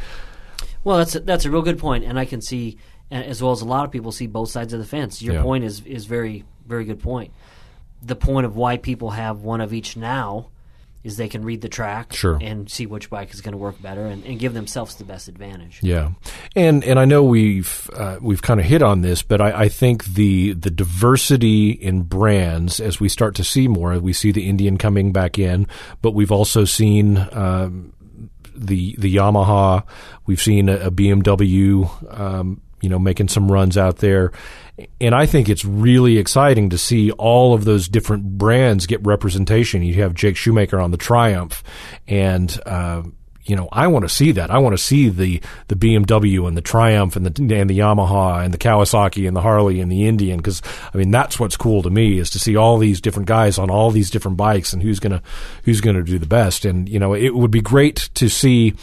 Well, 0.85 0.97
that's 0.97 1.15
a, 1.15 1.19
that's 1.19 1.43
a 1.45 1.51
real 1.51 1.61
good 1.61 1.79
point, 1.79 2.05
and 2.05 2.17
I 2.17 2.23
can 2.25 2.41
see, 2.41 2.77
as 3.11 3.41
well 3.43 3.51
as 3.51 3.61
a 3.61 3.65
lot 3.65 3.83
of 3.83 3.91
people 3.91 4.13
see 4.13 4.27
both 4.27 4.49
sides 4.49 4.71
of 4.71 4.79
the 4.79 4.85
fence. 4.85 5.21
Your 5.21 5.35
Yeah. 5.35 5.41
point 5.41 5.65
is 5.65 5.81
is 5.85 6.05
very 6.05 6.45
very 6.65 6.85
good 6.85 7.01
point. 7.01 7.33
The 8.05 8.15
point 8.15 8.45
of 8.45 8.55
why 8.55 8.77
people 8.77 9.11
have 9.11 9.41
one 9.41 9.61
of 9.61 9.73
each 9.73 9.95
now 9.95 10.49
is 11.03 11.17
they 11.17 11.27
can 11.27 11.43
read 11.43 11.59
the 11.59 11.67
track 11.67 12.13
Sure. 12.13 12.37
and 12.41 12.69
see 12.69 12.85
which 12.85 13.09
bike 13.09 13.33
is 13.33 13.41
going 13.41 13.51
to 13.51 13.57
work 13.57 13.81
better 13.81 14.05
and, 14.05 14.23
and 14.23 14.39
give 14.39 14.53
themselves 14.53 14.95
the 14.95 15.03
best 15.03 15.27
advantage. 15.27 15.79
Yeah, 15.81 16.11
and 16.55 16.81
and 16.85 16.97
I 16.97 17.03
know 17.05 17.23
we've 17.23 17.89
uh, 17.93 18.17
we've 18.21 18.41
kind 18.41 18.59
of 18.59 18.65
hit 18.65 18.81
on 18.81 19.01
this, 19.01 19.21
but 19.21 19.41
I, 19.41 19.63
I 19.63 19.69
think 19.69 20.05
the 20.05 20.53
the 20.53 20.71
diversity 20.71 21.71
in 21.71 22.03
brands 22.03 22.79
as 22.79 22.99
we 23.01 23.09
start 23.09 23.35
to 23.35 23.43
see 23.43 23.67
more, 23.67 23.99
we 23.99 24.13
see 24.13 24.31
the 24.31 24.47
Indian 24.47 24.77
coming 24.77 25.11
back 25.11 25.37
in, 25.37 25.67
but 26.01 26.11
we've 26.11 26.31
also 26.31 26.65
seen. 26.65 27.17
Um, 27.33 27.93
the 28.55 28.95
the 28.99 29.15
Yamaha, 29.15 29.83
we've 30.27 30.39
seen 30.39 30.69
a, 30.69 30.75
a 30.75 30.91
BMW, 30.91 31.89
um, 32.19 32.61
you 32.81 32.87
know, 32.89 32.99
making 32.99 33.27
some 33.27 33.51
runs 33.51 33.77
out 33.79 33.97
there, 33.97 34.31
and 34.99 35.13
I 35.13 35.25
think 35.25 35.49
it's 35.49 35.63
really 35.63 36.17
exciting 36.17 36.69
to 36.71 36.77
see 36.77 37.11
all 37.11 37.53
of 37.53 37.65
those 37.65 37.87
different 37.87 38.37
brands 38.37 38.87
get 38.87 39.05
representation. 39.05 39.83
You 39.83 40.01
have 40.01 40.13
Jake 40.13 40.35
Shoemaker 40.35 40.79
on 40.79 40.91
the 40.91 40.97
Triumph, 40.97 41.63
and 42.07 42.59
uh, 42.65 43.03
you 43.45 43.55
know, 43.55 43.67
I 43.71 43.87
want 43.87 44.03
to 44.03 44.09
see 44.09 44.31
that. 44.31 44.49
I 44.49 44.57
want 44.57 44.73
to 44.73 44.83
see 44.83 45.09
the 45.09 45.41
the 45.67 45.75
BMW 45.75 46.47
and 46.47 46.57
the 46.57 46.61
Triumph 46.61 47.15
and 47.15 47.25
the 47.25 47.55
and 47.55 47.69
the 47.69 47.77
Yamaha 47.77 48.43
and 48.43 48.53
the 48.53 48.57
Kawasaki 48.57 49.27
and 49.27 49.35
the 49.35 49.41
Harley 49.41 49.79
and 49.79 49.91
the 49.91 50.07
Indian 50.07 50.37
because 50.37 50.61
I 50.93 50.97
mean 50.97 51.11
that's 51.11 51.39
what's 51.39 51.57
cool 51.57 51.83
to 51.83 51.89
me 51.89 52.17
is 52.17 52.29
to 52.31 52.39
see 52.39 52.55
all 52.55 52.77
these 52.77 53.01
different 53.01 53.27
guys 53.27 53.57
on 53.57 53.69
all 53.69 53.91
these 53.91 54.09
different 54.09 54.37
bikes 54.37 54.73
and 54.73 54.81
who's 54.81 54.99
gonna 54.99 55.21
who's 55.65 55.81
gonna 55.81 56.03
do 56.03 56.17
the 56.17 56.25
best. 56.25 56.65
And 56.65 56.87
you 56.87 56.99
know, 56.99 57.13
it 57.13 57.35
would 57.35 57.51
be 57.51 57.61
great 57.61 58.09
to 58.15 58.29
see 58.29 58.73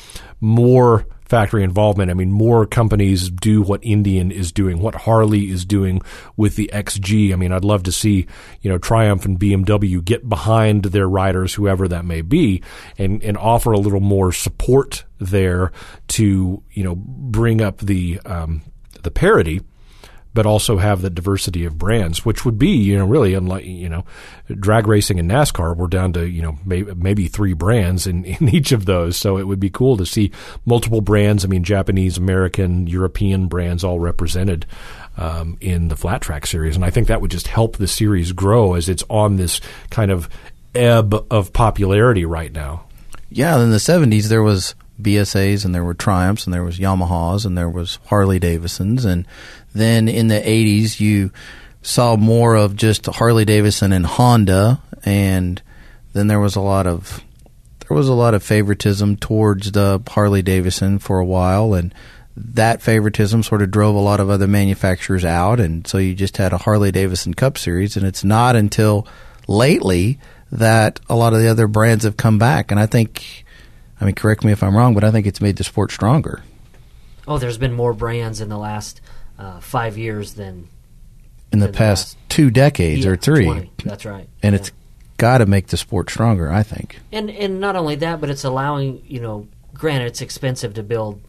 more 0.41 1.07
factory 1.31 1.63
involvement. 1.63 2.11
I 2.11 2.15
mean, 2.15 2.33
more 2.33 2.67
companies 2.67 3.31
do 3.31 3.63
what 3.63 3.79
Indian 3.85 4.33
is 4.33 4.51
doing, 4.51 4.81
what 4.81 4.97
Harley 4.97 5.49
is 5.49 5.65
doing 5.65 6.03
with 6.37 6.57
the 6.57 6.69
XG. 6.73 7.33
I 7.33 7.37
mean, 7.37 7.53
I'd 7.53 7.65
love 7.65 7.85
to 7.85 7.93
see, 7.93 8.27
you 8.63 8.69
know, 8.69 8.79
Triumph 8.79 9.25
and 9.25 9.39
BMW 9.39 10.05
get 10.05 10.29
behind 10.29 10.87
their 10.87 11.09
riders, 11.09 11.55
whoever 11.55 11.87
that 11.87 12.05
may 12.05 12.21
be, 12.21 12.63
and, 12.99 13.23
and 13.23 13.39
offer 13.39 13.71
a 13.71 13.79
little 13.79 14.01
more 14.01 14.33
support 14.33 15.05
there 15.21 15.71
to, 16.09 16.63
you 16.73 16.83
know, 16.83 16.97
bring 16.97 17.63
up 17.63 17.79
the, 17.79 18.19
um, 18.27 18.63
the 19.05 19.13
parity. 19.13 19.61
But 20.33 20.47
also 20.47 20.79
have 20.79 21.03
the 21.03 21.11
diversity 21.11 21.65
of 21.65 21.79
brands, 21.79 22.25
which 22.25 22.45
would 22.45 22.59
be, 22.59 22.69
you 22.69 22.97
know, 22.97 23.05
really 23.05 23.35
unlike, 23.35 23.65
you 23.65 23.89
know, 23.89 24.05
drag 24.59 24.87
racing 24.87 25.19
and 25.19 25.31
NASCAR, 25.31 25.77
we're 25.77 25.89
down 25.89 26.13
to, 26.13 26.29
you 26.29 26.43
know, 26.43 26.59
maybe, 26.65 26.95
maybe 26.95 27.27
three 27.27 27.53
brands 27.53 28.07
in, 28.07 28.25
in 28.25 28.49
each 28.55 28.73
of 28.73 28.87
those. 28.87 29.17
So 29.17 29.39
it 29.39 29.47
would 29.47 29.61
be 29.61 29.71
cool 29.71 29.97
to 29.97 30.07
see 30.07 30.31
multiple 30.65 31.01
brands. 31.01 31.45
I 31.45 31.49
mean, 31.49 31.65
Japanese, 31.65 32.17
American, 32.17 32.87
European 32.87 33.49
brands 33.49 33.85
all 33.85 33.99
represented. 33.99 34.67
Um, 35.17 35.59
in 35.61 35.89
the 35.89 35.97
flat 35.97 36.23
track 36.23 36.47
series, 36.47 36.77
and 36.77 36.85
I 36.85 36.89
think 36.89 37.09
that 37.09 37.21
would 37.21 37.33
just 37.33 37.49
help 37.49 37.77
the 37.77 37.89
series 37.89 38.33
grow 38.33 38.75
as 38.75 38.89
it's 38.89 39.03
on 39.11 39.37
this 39.37 39.61
kind 39.91 40.11
of 40.11 40.31
ebb 40.75 41.27
of 41.31 41.53
popularity 41.53 42.25
right 42.25 42.51
now. 42.51 42.87
Yeah, 43.29 43.61
in 43.61 43.71
the 43.71 43.79
'70s 43.79 44.29
there 44.29 44.43
was 44.43 44.75
BSAs 45.03 45.65
and 45.65 45.75
there 45.75 45.85
were 45.85 45.95
Triumphs 45.95 46.45
and 46.45 46.55
there 46.55 46.65
was 46.65 46.79
Yamahas 46.79 47.45
and 47.45 47.57
there 47.57 47.69
was 47.69 47.99
Harley 48.07 48.39
Davidsons. 48.39 49.05
And 49.05 49.27
then 49.75 50.09
in 50.09 50.29
the 50.29 50.41
80s 50.41 51.01
you 51.01 51.31
saw 51.83 52.17
more 52.17 52.55
of 52.55 52.77
just 52.77 53.07
Harley 53.07 53.45
Davidson 53.45 53.93
and 53.93 54.07
Honda. 54.07 54.81
And 55.05 55.61
then 56.13 56.27
there 56.27 56.41
was 56.41 56.57
a 56.57 56.61
lot 56.61 56.87
of 56.87 57.23
there 57.89 57.97
was 57.97 58.09
a 58.09 58.15
lot 58.15 58.35
of 58.35 58.43
favoritism 58.43 59.17
towards 59.17 59.73
the 59.73 60.01
Harley 60.09 60.43
Davidson 60.43 60.99
for 61.01 61.19
a 61.19 61.25
while. 61.25 61.75
And 61.75 61.93
that 62.37 62.83
favoritism 62.83 63.43
sort 63.43 63.63
of 63.63 63.71
drove 63.71 63.97
a 63.97 64.01
lot 64.01 64.21
of 64.21 64.31
other 64.31 64.47
manufacturers 64.47 65.25
out. 65.25 65.59
And 65.59 65.87
so 65.87 65.99
you 65.99 66.15
just 66.15 66.37
had 66.37 66.53
a 66.53 66.59
Harley 66.59 66.93
Davidson 66.93 67.35
Cup 67.35 67.59
series. 67.59 67.97
And 67.97 68.07
it's 68.07 68.23
not 68.23 68.55
until 68.55 69.09
lately 69.49 70.21
that 70.53 71.01
a 71.09 71.17
lot 71.17 71.33
of 71.33 71.41
the 71.41 71.49
other 71.49 71.67
brands 71.67 72.05
have 72.05 72.17
come 72.17 72.39
back. 72.39 72.71
And 72.71 72.79
I 72.79 72.87
think 72.87 73.45
I 74.01 74.05
mean, 74.07 74.15
correct 74.15 74.45
me 74.45 74.53
if 74.53 74.63
I'm 74.63 74.77
wrong, 74.77 74.95
but 74.95 75.05
I 75.05 75.11
think 75.11 75.27
it's 75.27 75.41
made 75.41 75.57
the 75.57 75.65
sport 75.65 75.93
stronger. 75.93 76.43
Oh, 77.29 77.39
there's 77.39 77.59
been 77.59 77.73
more 77.73 77.93
brands 77.93 78.41
in 78.41 78.49
the 78.49 78.59
last 78.59 79.01
uh, 79.39 79.61
five 79.61 79.99
years 79.99 80.35
than 80.35 80.69
in 81.53 81.59
the 81.59 81.69
past 81.69 82.17
the 82.29 82.35
two 82.35 82.51
decades 82.51 83.05
yeah, 83.05 83.11
or 83.11 83.17
three. 83.17 83.45
20. 83.45 83.71
That's 83.85 84.05
right, 84.05 84.29
and 84.43 84.55
yeah. 84.55 84.61
it's 84.61 84.73
got 85.17 85.39
to 85.39 85.47
make 85.47 85.69
the 85.69 85.77
sport 85.77 86.11
stronger. 86.11 86.51
I 86.51 86.63
think. 86.63 86.99
And 87.13 87.31
and 87.31 87.61
not 87.61 87.77
only 87.77 87.97
that, 87.97 88.21
but 88.21 88.31
it's 88.31 88.45
allowing 88.45 89.03
you 89.07 89.21
know. 89.21 89.49
Granted, 89.75 90.07
it's 90.07 90.21
expensive 90.21 90.75
to 90.75 90.83
build 90.83 91.23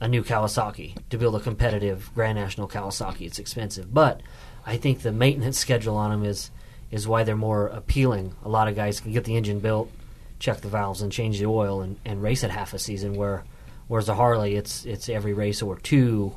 a 0.00 0.08
new 0.08 0.22
Kawasaki 0.22 0.96
to 1.10 1.18
build 1.18 1.34
a 1.34 1.40
competitive 1.40 2.10
Grand 2.14 2.38
National 2.38 2.68
Kawasaki. 2.68 3.22
It's 3.22 3.38
expensive, 3.38 3.92
but 3.92 4.20
I 4.64 4.76
think 4.76 5.00
the 5.00 5.12
maintenance 5.12 5.58
schedule 5.58 5.96
on 5.96 6.10
them 6.10 6.24
is 6.24 6.50
is 6.90 7.08
why 7.08 7.24
they're 7.24 7.36
more 7.36 7.66
appealing. 7.66 8.34
A 8.44 8.48
lot 8.48 8.68
of 8.68 8.76
guys 8.76 9.00
can 9.00 9.12
get 9.12 9.24
the 9.24 9.36
engine 9.36 9.60
built 9.60 9.90
check 10.38 10.60
the 10.60 10.68
valves 10.68 11.02
and 11.02 11.10
change 11.12 11.38
the 11.38 11.46
oil 11.46 11.80
and, 11.82 11.98
and 12.04 12.22
race 12.22 12.44
it 12.44 12.50
half 12.50 12.74
a 12.74 12.78
season. 12.78 13.14
Where 13.14 13.44
whereas 13.88 14.08
a 14.08 14.14
Harley, 14.14 14.56
it's 14.56 14.84
it's 14.84 15.08
every 15.08 15.32
race 15.32 15.62
or 15.62 15.78
two, 15.78 16.36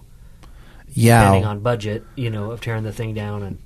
yeah, 0.88 1.24
depending 1.24 1.46
on 1.46 1.60
budget, 1.60 2.06
you 2.16 2.30
know, 2.30 2.52
of 2.52 2.62
tearing 2.62 2.84
the 2.84 2.94
thing 2.94 3.14
down 3.14 3.44
and. 3.44 3.58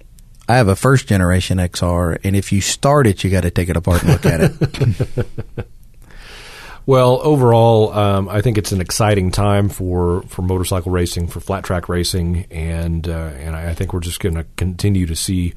I 0.45 0.57
have 0.57 0.67
a 0.67 0.75
first 0.75 1.07
generation 1.07 1.57
XR, 1.57 2.19
and 2.25 2.35
if 2.35 2.51
you 2.51 2.59
start 2.59 3.07
it, 3.07 3.23
you 3.23 3.29
got 3.29 3.43
to 3.43 3.49
take 3.49 3.69
it 3.69 3.77
apart 3.77 4.03
and 4.03 4.11
look 4.11 4.25
at 4.25 4.41
it. 4.41 5.25
Well, 6.85 7.21
overall, 7.23 7.93
um, 7.93 8.27
I 8.27 8.41
think 8.41 8.57
it's 8.57 8.73
an 8.73 8.81
exciting 8.81 9.31
time 9.31 9.69
for, 9.69 10.23
for 10.23 10.41
motorcycle 10.41 10.91
racing, 10.91 11.27
for 11.27 11.39
flat 11.39 11.63
track 11.63 11.87
racing, 11.87 12.45
and 12.51 13.07
uh, 13.07 13.31
and 13.37 13.55
I 13.55 13.73
think 13.73 13.93
we're 13.93 14.01
just 14.01 14.19
going 14.19 14.35
to 14.35 14.45
continue 14.57 15.05
to 15.05 15.15
see 15.15 15.53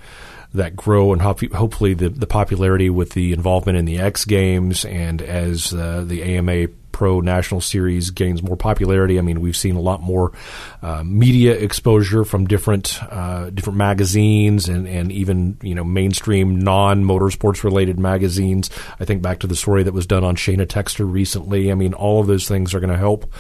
that 0.57 0.77
grow 0.77 1.13
and 1.13 1.23
hopefully 1.23 1.95
the, 1.95 2.09
the 2.09 2.27
popularity 2.27 2.91
with 2.91 3.13
the 3.13 3.33
involvement 3.33 3.79
in 3.79 3.85
the 3.85 3.99
X 3.99 4.25
Games 4.25 4.85
and 4.85 5.23
as 5.23 5.73
uh, 5.73 6.05
the 6.07 6.23
AMA 6.23 6.69
Pro 6.97 7.21
National 7.21 7.61
Series 7.61 8.09
gains 8.09 8.43
more 8.43 8.57
popularity. 8.57 9.19
I 9.19 9.21
mean, 9.21 9.43
we've 9.43 9.55
seen 9.55 9.77
a 9.77 9.81
lot 9.83 10.01
more 10.01 10.33
uh, 10.81 11.03
media 11.05 11.53
exposure 11.53 12.25
from 12.25 12.47
different 12.47 12.99
uh, 13.13 13.51
different 13.51 13.77
magazines 13.77 14.67
and, 14.67 14.89
and 14.89 15.13
even 15.13 15.59
you 15.61 15.75
know 15.75 15.85
mainstream 15.85 16.59
non 16.59 17.05
motorsports 17.05 17.63
related 17.65 17.99
magazines. 17.99 18.71
I 18.99 19.05
think 19.05 19.21
back 19.21 19.41
to 19.41 19.47
the 19.47 19.55
story 19.55 19.83
that 19.83 19.93
was 19.93 20.07
done 20.07 20.25
on 20.25 20.37
Shayna 20.37 20.67
Texter 20.67 21.07
recently. 21.07 21.71
I 21.71 21.75
mean, 21.75 21.93
all 21.93 22.19
of 22.19 22.29
those 22.29 22.49
things 22.49 22.73
are 22.73 22.81
going 22.81 22.89
to 22.89 22.97
help 22.97 23.31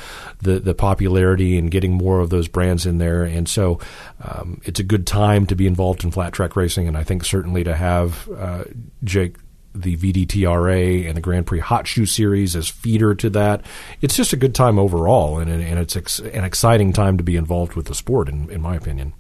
the 0.43 0.61
the 0.61 0.75
popularity 0.75 1.57
and 1.57 1.71
getting 1.71 1.95
more 1.95 2.21
of 2.21 2.29
those 2.29 2.49
brands 2.49 2.85
in 2.85 2.99
there. 2.99 3.23
And 3.23 3.49
so, 3.49 3.81
um, 4.23 4.61
it's 4.67 4.81
a 4.81 4.85
good 4.85 5.07
time 5.07 5.47
to 5.47 5.57
be 5.57 5.67
involved 5.67 6.05
in 6.05 6.11
flat 6.11 6.35
track 6.35 6.57
racing. 6.57 6.89
And 6.89 6.97
I 6.99 7.05
think 7.05 7.25
certainly 7.25 7.65
to 7.65 7.75
have 7.75 8.29
uh, 8.37 8.65
Jake 9.03 9.37
the 9.83 9.97
VDTRA 9.97 11.07
and 11.07 11.17
the 11.17 11.21
Grand 11.21 11.47
Prix 11.47 11.61
Hot 11.61 11.87
Shoe 11.87 12.07
Series 12.07 12.57
as 12.57 12.69
feeder 12.69 13.15
to 13.15 13.31
that. 13.31 13.63
It's 14.01 14.17
just 14.17 14.33
a 14.33 14.37
good 14.37 14.55
time 14.55 14.79
overall, 14.79 15.39
and, 15.39 15.51
and 15.51 15.79
it's 15.79 15.97
ex- 15.97 16.19
an 16.19 16.45
exciting 16.45 16.93
time 16.93 17.17
to 17.19 17.25
be 17.25 17.37
involved 17.37 17.75
with 17.75 17.87
the 17.87 17.95
sport, 17.95 18.29
in, 18.29 18.51
in 18.51 18.61
my 18.61 18.77
opinion. 18.77 19.13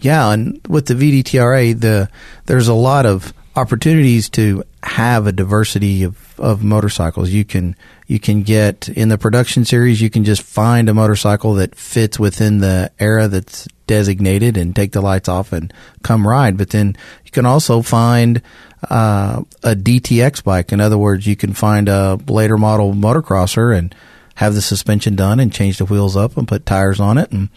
Yeah, 0.00 0.32
and 0.32 0.60
with 0.68 0.86
the 0.86 0.94
VDTRA, 0.94 1.80
the 1.80 2.10
there's 2.46 2.68
a 2.68 2.74
lot 2.74 3.06
of 3.06 3.32
opportunities 3.56 4.28
to 4.28 4.64
have 4.82 5.26
a 5.26 5.32
diversity 5.32 6.02
of, 6.02 6.38
of 6.38 6.62
motorcycles. 6.62 7.30
You 7.30 7.44
can 7.44 7.76
you 8.06 8.20
can 8.20 8.42
get 8.42 8.88
in 8.88 9.08
the 9.08 9.16
production 9.16 9.64
series. 9.64 10.02
You 10.02 10.10
can 10.10 10.24
just 10.24 10.42
find 10.42 10.88
a 10.88 10.94
motorcycle 10.94 11.54
that 11.54 11.74
fits 11.74 12.18
within 12.18 12.58
the 12.58 12.90
era 12.98 13.28
that's 13.28 13.66
designated 13.86 14.56
and 14.56 14.74
take 14.74 14.92
the 14.92 15.00
lights 15.00 15.28
off 15.28 15.52
and 15.52 15.72
come 16.02 16.26
ride. 16.26 16.56
But 16.56 16.70
then 16.70 16.96
you 17.24 17.30
can 17.30 17.46
also 17.46 17.80
find 17.82 18.42
uh, 18.90 19.42
a 19.62 19.74
DTX 19.74 20.42
bike. 20.44 20.72
In 20.72 20.80
other 20.80 20.98
words, 20.98 21.26
you 21.26 21.36
can 21.36 21.52
find 21.52 21.88
a 21.88 22.18
later 22.26 22.56
model 22.56 22.92
motocrosser 22.92 23.76
and 23.76 23.94
have 24.36 24.54
the 24.54 24.62
suspension 24.62 25.14
done 25.14 25.40
and 25.40 25.52
change 25.52 25.78
the 25.78 25.84
wheels 25.84 26.16
up 26.16 26.36
and 26.36 26.48
put 26.48 26.66
tires 26.66 27.00
on 27.00 27.18
it. 27.18 27.30
And 27.30 27.48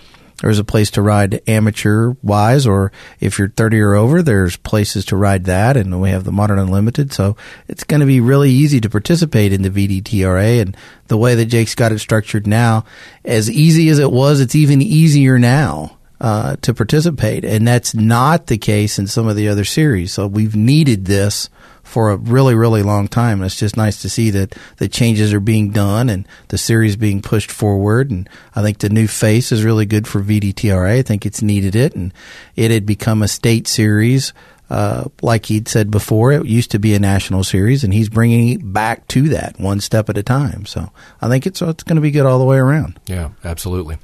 there's 0.41 0.59
a 0.59 0.63
place 0.63 0.91
to 0.91 1.01
ride 1.01 1.41
amateur 1.47 2.13
wise, 2.21 2.67
or 2.67 2.91
if 3.19 3.39
you're 3.39 3.49
30 3.49 3.79
or 3.79 3.95
over, 3.95 4.21
there's 4.21 4.55
places 4.55 5.05
to 5.05 5.17
ride 5.17 5.45
that. 5.45 5.75
And 5.75 5.99
we 5.99 6.11
have 6.11 6.23
the 6.23 6.31
Modern 6.31 6.59
Unlimited. 6.59 7.11
So 7.11 7.35
it's 7.67 7.83
going 7.83 8.01
to 8.01 8.05
be 8.05 8.19
really 8.19 8.51
easy 8.51 8.79
to 8.81 8.89
participate 8.89 9.51
in 9.51 9.63
the 9.63 9.71
VDTRA. 9.71 10.61
And 10.61 10.77
the 11.07 11.17
way 11.17 11.33
that 11.35 11.45
Jake's 11.45 11.73
got 11.73 11.91
it 11.91 11.99
structured 11.99 12.45
now, 12.45 12.85
as 13.25 13.49
easy 13.49 13.89
as 13.89 13.97
it 13.97 14.11
was, 14.11 14.39
it's 14.39 14.55
even 14.55 14.81
easier 14.81 15.39
now 15.39 15.96
uh, 16.19 16.55
to 16.57 16.73
participate, 16.73 17.45
and 17.45 17.67
that's 17.67 17.93
not 17.93 18.47
the 18.47 18.57
case 18.57 18.97
in 18.97 19.07
some 19.07 19.27
of 19.27 19.35
the 19.35 19.47
other 19.47 19.65
series. 19.65 20.13
So 20.13 20.27
we've 20.27 20.55
needed 20.55 21.05
this 21.05 21.49
for 21.87 22.09
a 22.09 22.17
really, 22.17 22.53
really 22.53 22.83
long 22.83 23.07
time. 23.07 23.39
And 23.39 23.45
it's 23.45 23.55
just 23.55 23.77
nice 23.77 24.01
to 24.01 24.09
see 24.09 24.29
that 24.31 24.55
the 24.75 24.89
changes 24.89 25.33
are 25.33 25.39
being 25.39 25.71
done 25.71 26.09
and 26.09 26.27
the 26.49 26.57
series 26.57 26.97
being 26.97 27.21
pushed 27.21 27.49
forward. 27.49 28.11
And 28.11 28.29
I 28.55 28.61
think 28.61 28.79
the 28.79 28.89
new 28.89 29.07
face 29.07 29.53
is 29.53 29.63
really 29.63 29.85
good 29.85 30.05
for 30.05 30.21
VDTRA. 30.21 30.99
I 30.99 31.01
think 31.01 31.25
it's 31.25 31.41
needed 31.41 31.75
it, 31.75 31.95
and 31.95 32.13
it 32.55 32.71
had 32.71 32.85
become 32.85 33.21
a 33.21 33.27
state 33.27 33.67
series. 33.67 34.33
Uh, 34.69 35.05
like 35.21 35.45
he'd 35.45 35.69
said 35.69 35.89
before, 35.89 36.33
it 36.33 36.45
used 36.45 36.71
to 36.71 36.79
be 36.79 36.93
a 36.93 36.99
national 36.99 37.45
series, 37.45 37.85
and 37.85 37.93
he's 37.93 38.09
bringing 38.09 38.49
it 38.49 38.73
back 38.73 39.07
to 39.07 39.29
that 39.29 39.57
one 39.57 39.79
step 39.79 40.09
at 40.09 40.17
a 40.17 40.23
time. 40.23 40.65
So 40.65 40.91
I 41.21 41.29
think 41.29 41.47
it's 41.47 41.61
it's 41.61 41.83
going 41.83 41.95
to 41.95 42.01
be 42.01 42.11
good 42.11 42.25
all 42.25 42.37
the 42.37 42.43
way 42.43 42.57
around. 42.57 42.99
Yeah, 43.07 43.29
absolutely. 43.45 43.97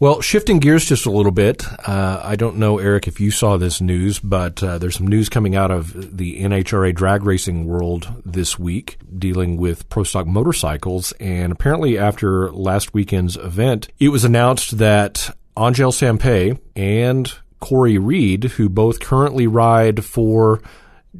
Well, 0.00 0.20
shifting 0.20 0.58
gears 0.58 0.84
just 0.84 1.06
a 1.06 1.10
little 1.10 1.30
bit, 1.30 1.64
uh, 1.88 2.20
I 2.24 2.34
don't 2.34 2.56
know, 2.56 2.78
Eric, 2.78 3.06
if 3.06 3.20
you 3.20 3.30
saw 3.30 3.56
this 3.56 3.80
news, 3.80 4.18
but 4.18 4.60
uh, 4.60 4.78
there's 4.78 4.96
some 4.96 5.06
news 5.06 5.28
coming 5.28 5.54
out 5.54 5.70
of 5.70 6.16
the 6.16 6.40
NHRA 6.40 6.92
drag 6.92 7.22
racing 7.22 7.64
world 7.64 8.12
this 8.24 8.58
week 8.58 8.98
dealing 9.16 9.56
with 9.56 9.88
pro 9.88 10.02
stock 10.02 10.26
motorcycles. 10.26 11.12
And 11.20 11.52
apparently, 11.52 11.96
after 11.96 12.50
last 12.50 12.92
weekend's 12.92 13.36
event, 13.36 13.88
it 14.00 14.08
was 14.08 14.24
announced 14.24 14.78
that 14.78 15.34
Angelle 15.56 15.92
Sampey 15.92 16.58
and 16.74 17.32
Cory 17.60 17.96
Reed, 17.96 18.44
who 18.44 18.68
both 18.68 18.98
currently 18.98 19.46
ride 19.46 20.04
for 20.04 20.60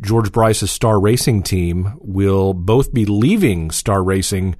George 0.01 0.33
Bryce's 0.33 0.73
Star 0.73 0.99
Racing 0.99 1.45
team, 1.45 1.97
will 2.01 2.53
both 2.53 2.93
be 2.93 3.07
leaving 3.07 3.71
Star 3.71 4.03
Racing 4.03 4.57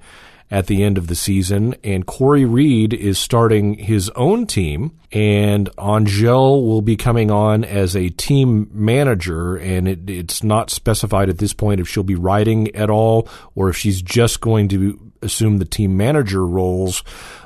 at 0.51 0.67
the 0.67 0.83
end 0.83 0.97
of 0.97 1.07
the 1.07 1.15
season. 1.15 1.75
And 1.83 2.05
Cory 2.05 2.45
Reed 2.45 2.93
is 2.93 3.17
starting 3.17 3.75
his 3.75 4.09
own 4.11 4.45
team, 4.45 4.97
and 5.11 5.69
Angelle 5.77 6.63
will 6.63 6.81
be 6.81 6.95
coming 6.95 7.31
on 7.31 7.63
as 7.63 7.95
a 7.95 8.09
team 8.09 8.69
manager. 8.71 9.55
And 9.55 9.87
it, 9.87 10.09
it's 10.09 10.43
not 10.43 10.69
specified 10.69 11.29
at 11.29 11.39
this 11.39 11.53
point 11.53 11.79
if 11.79 11.87
she'll 11.87 12.03
be 12.03 12.15
riding 12.15 12.75
at 12.75 12.89
all 12.89 13.27
or 13.55 13.69
if 13.69 13.77
she's 13.77 14.01
just 14.01 14.41
going 14.41 14.67
to 14.69 14.99
assume 15.21 15.57
the 15.57 15.65
team 15.65 15.97
manager 15.97 16.45
roles. 16.45 17.03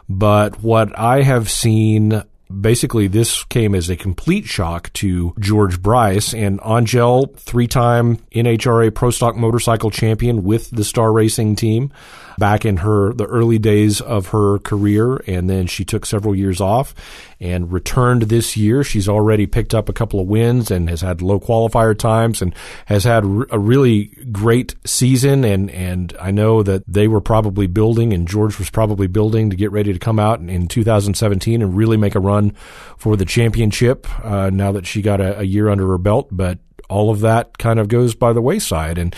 But 0.08 0.62
what 0.62 0.98
I 0.98 1.22
have 1.22 1.50
seen 1.50 2.24
basically 2.50 3.08
this 3.08 3.44
came 3.44 3.76
as 3.76 3.90
a 3.90 3.96
complete 3.96 4.46
shock 4.46 4.92
to 4.94 5.34
George 5.40 5.82
Bryce 5.82 6.34
and 6.34 6.60
Angelle, 6.66 7.28
three-time 7.38 8.18
NHRA 8.34 8.94
Pro 8.94 9.12
Stock 9.12 9.36
Motorcycle 9.36 9.92
Champion 9.92 10.44
with 10.44 10.70
the 10.72 10.84
Star 10.84 11.12
Racing 11.12 11.56
team 11.56 11.92
back 12.40 12.66
in 12.66 12.78
her 12.78 13.14
the 13.14 13.26
early 13.26 13.60
days 13.60 14.02
of 14.02 14.28
her 14.28 14.60
career, 14.60 15.18
and 15.28 15.50
then 15.50 15.68
she 15.68 15.86
took 15.86 16.06
several 16.06 16.36
years 16.36 16.62
off 16.62 16.96
and 17.40 17.72
returned 17.72 18.24
this 18.24 18.58
year. 18.58 18.84
She's 18.84 19.08
already 19.08 19.46
picked 19.46 19.74
up 19.74 19.90
a 19.90 19.94
couple 19.94 20.20
of 20.20 20.28
wins 20.28 20.72
and 20.72 20.90
has 20.90 21.02
had 21.02 21.22
low 21.22 21.40
qualifier 21.40 21.98
times 21.98 22.42
and 22.42 22.56
has 22.86 23.04
had 23.04 23.24
a 23.24 23.60
really 23.60 24.06
great 24.32 24.76
season. 24.86 25.44
And 25.44 25.70
and 25.72 26.16
I 26.20 26.32
know 26.32 26.64
that 26.64 26.84
they 26.88 27.08
were 27.08 27.22
probably 27.22 27.68
building, 27.68 28.14
and 28.14 28.28
George 28.28 28.58
was 28.58 28.70
probably 28.70 29.08
building 29.08 29.50
to 29.50 29.56
get 29.56 29.72
ready 29.72 29.94
to 29.94 30.00
come 30.00 30.20
out 30.20 30.40
in 30.40 30.68
2017 30.68 31.62
and 31.62 31.76
really 31.76 31.98
make 31.98 32.16
a 32.16 32.20
run 32.20 32.52
for 32.98 33.16
the 33.16 33.26
championship 33.26 34.08
uh, 34.26 34.50
now 34.50 34.72
that 34.72 34.88
she 34.88 35.02
got 35.02 35.22
a, 35.22 35.40
a 35.40 35.44
year 35.44 35.70
under 35.70 35.88
her 35.88 35.98
belt, 35.98 36.30
but 36.32 36.60
all 36.90 37.10
of 37.10 37.22
that 37.22 37.58
kind 37.58 37.80
of 37.80 37.88
goes 37.88 38.16
by 38.16 38.34
the 38.34 38.42
wayside. 38.42 38.98
And 38.98 39.16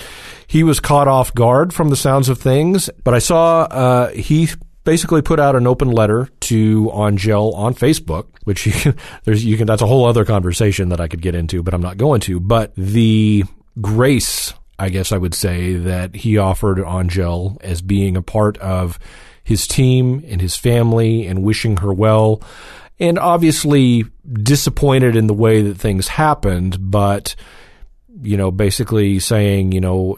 he 0.47 0.63
was 0.63 0.79
caught 0.79 1.07
off 1.07 1.33
guard 1.33 1.73
from 1.73 1.89
the 1.89 1.95
sounds 1.95 2.29
of 2.29 2.39
things. 2.39 2.89
But 3.03 3.13
I 3.13 3.19
saw 3.19 3.61
uh, 3.63 4.09
he 4.09 4.49
basically 4.83 5.21
put 5.21 5.39
out 5.39 5.55
an 5.55 5.67
open 5.67 5.91
letter 5.91 6.29
to 6.41 6.91
Angelle 6.91 7.53
on 7.53 7.73
Facebook, 7.73 8.27
which 8.43 8.65
you 8.65 8.71
can, 8.71 8.95
there's 9.23 9.43
you 9.45 9.57
can 9.57 9.67
that's 9.67 9.81
a 9.81 9.87
whole 9.87 10.05
other 10.05 10.25
conversation 10.25 10.89
that 10.89 11.01
I 11.01 11.07
could 11.07 11.21
get 11.21 11.35
into, 11.35 11.63
but 11.63 11.73
I'm 11.73 11.81
not 11.81 11.97
going 11.97 12.21
to. 12.21 12.39
But 12.39 12.73
the 12.75 13.43
grace, 13.79 14.53
I 14.79 14.89
guess 14.89 15.11
I 15.11 15.17
would 15.17 15.33
say, 15.33 15.73
that 15.73 16.15
he 16.15 16.37
offered 16.37 16.79
Angelle 16.79 17.57
as 17.61 17.81
being 17.81 18.17
a 18.17 18.21
part 18.21 18.57
of 18.57 18.99
his 19.43 19.67
team 19.67 20.23
and 20.27 20.39
his 20.39 20.55
family 20.55 21.25
and 21.27 21.43
wishing 21.43 21.77
her 21.77 21.93
well. 21.93 22.41
And 22.99 23.17
obviously 23.17 24.05
disappointed 24.31 25.15
in 25.15 25.27
the 25.27 25.33
way 25.33 25.61
that 25.63 25.77
things 25.77 26.07
happened, 26.07 26.77
but 26.91 27.35
you 28.21 28.37
know, 28.37 28.51
basically 28.51 29.19
saying, 29.19 29.71
you 29.71 29.81
know, 29.81 30.17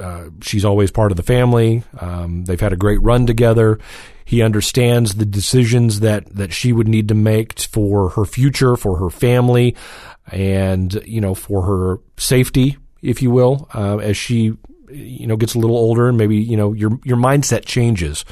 uh, 0.00 0.24
she's 0.40 0.64
always 0.64 0.90
part 0.90 1.12
of 1.12 1.16
the 1.16 1.22
family. 1.22 1.84
Um, 2.00 2.44
they've 2.44 2.60
had 2.60 2.72
a 2.72 2.76
great 2.76 3.00
run 3.02 3.26
together. 3.26 3.78
He 4.24 4.42
understands 4.42 5.14
the 5.14 5.26
decisions 5.26 6.00
that, 6.00 6.26
that 6.34 6.52
she 6.52 6.72
would 6.72 6.88
need 6.88 7.08
to 7.08 7.14
make 7.14 7.60
for 7.60 8.10
her 8.10 8.24
future, 8.24 8.76
for 8.76 8.98
her 8.98 9.10
family, 9.10 9.76
and, 10.32 10.92
you 11.06 11.20
know, 11.20 11.34
for 11.34 11.62
her 11.62 12.00
safety, 12.16 12.78
if 13.02 13.22
you 13.22 13.30
will, 13.30 13.68
uh, 13.72 13.98
as 13.98 14.16
she 14.16 14.56
you 14.90 15.26
know 15.26 15.36
gets 15.36 15.54
a 15.54 15.58
little 15.58 15.76
older 15.76 16.08
and 16.08 16.18
maybe 16.18 16.36
you 16.36 16.56
know 16.56 16.72
your 16.72 16.98
your 17.04 17.16
mindset 17.16 17.64
changes 17.64 18.24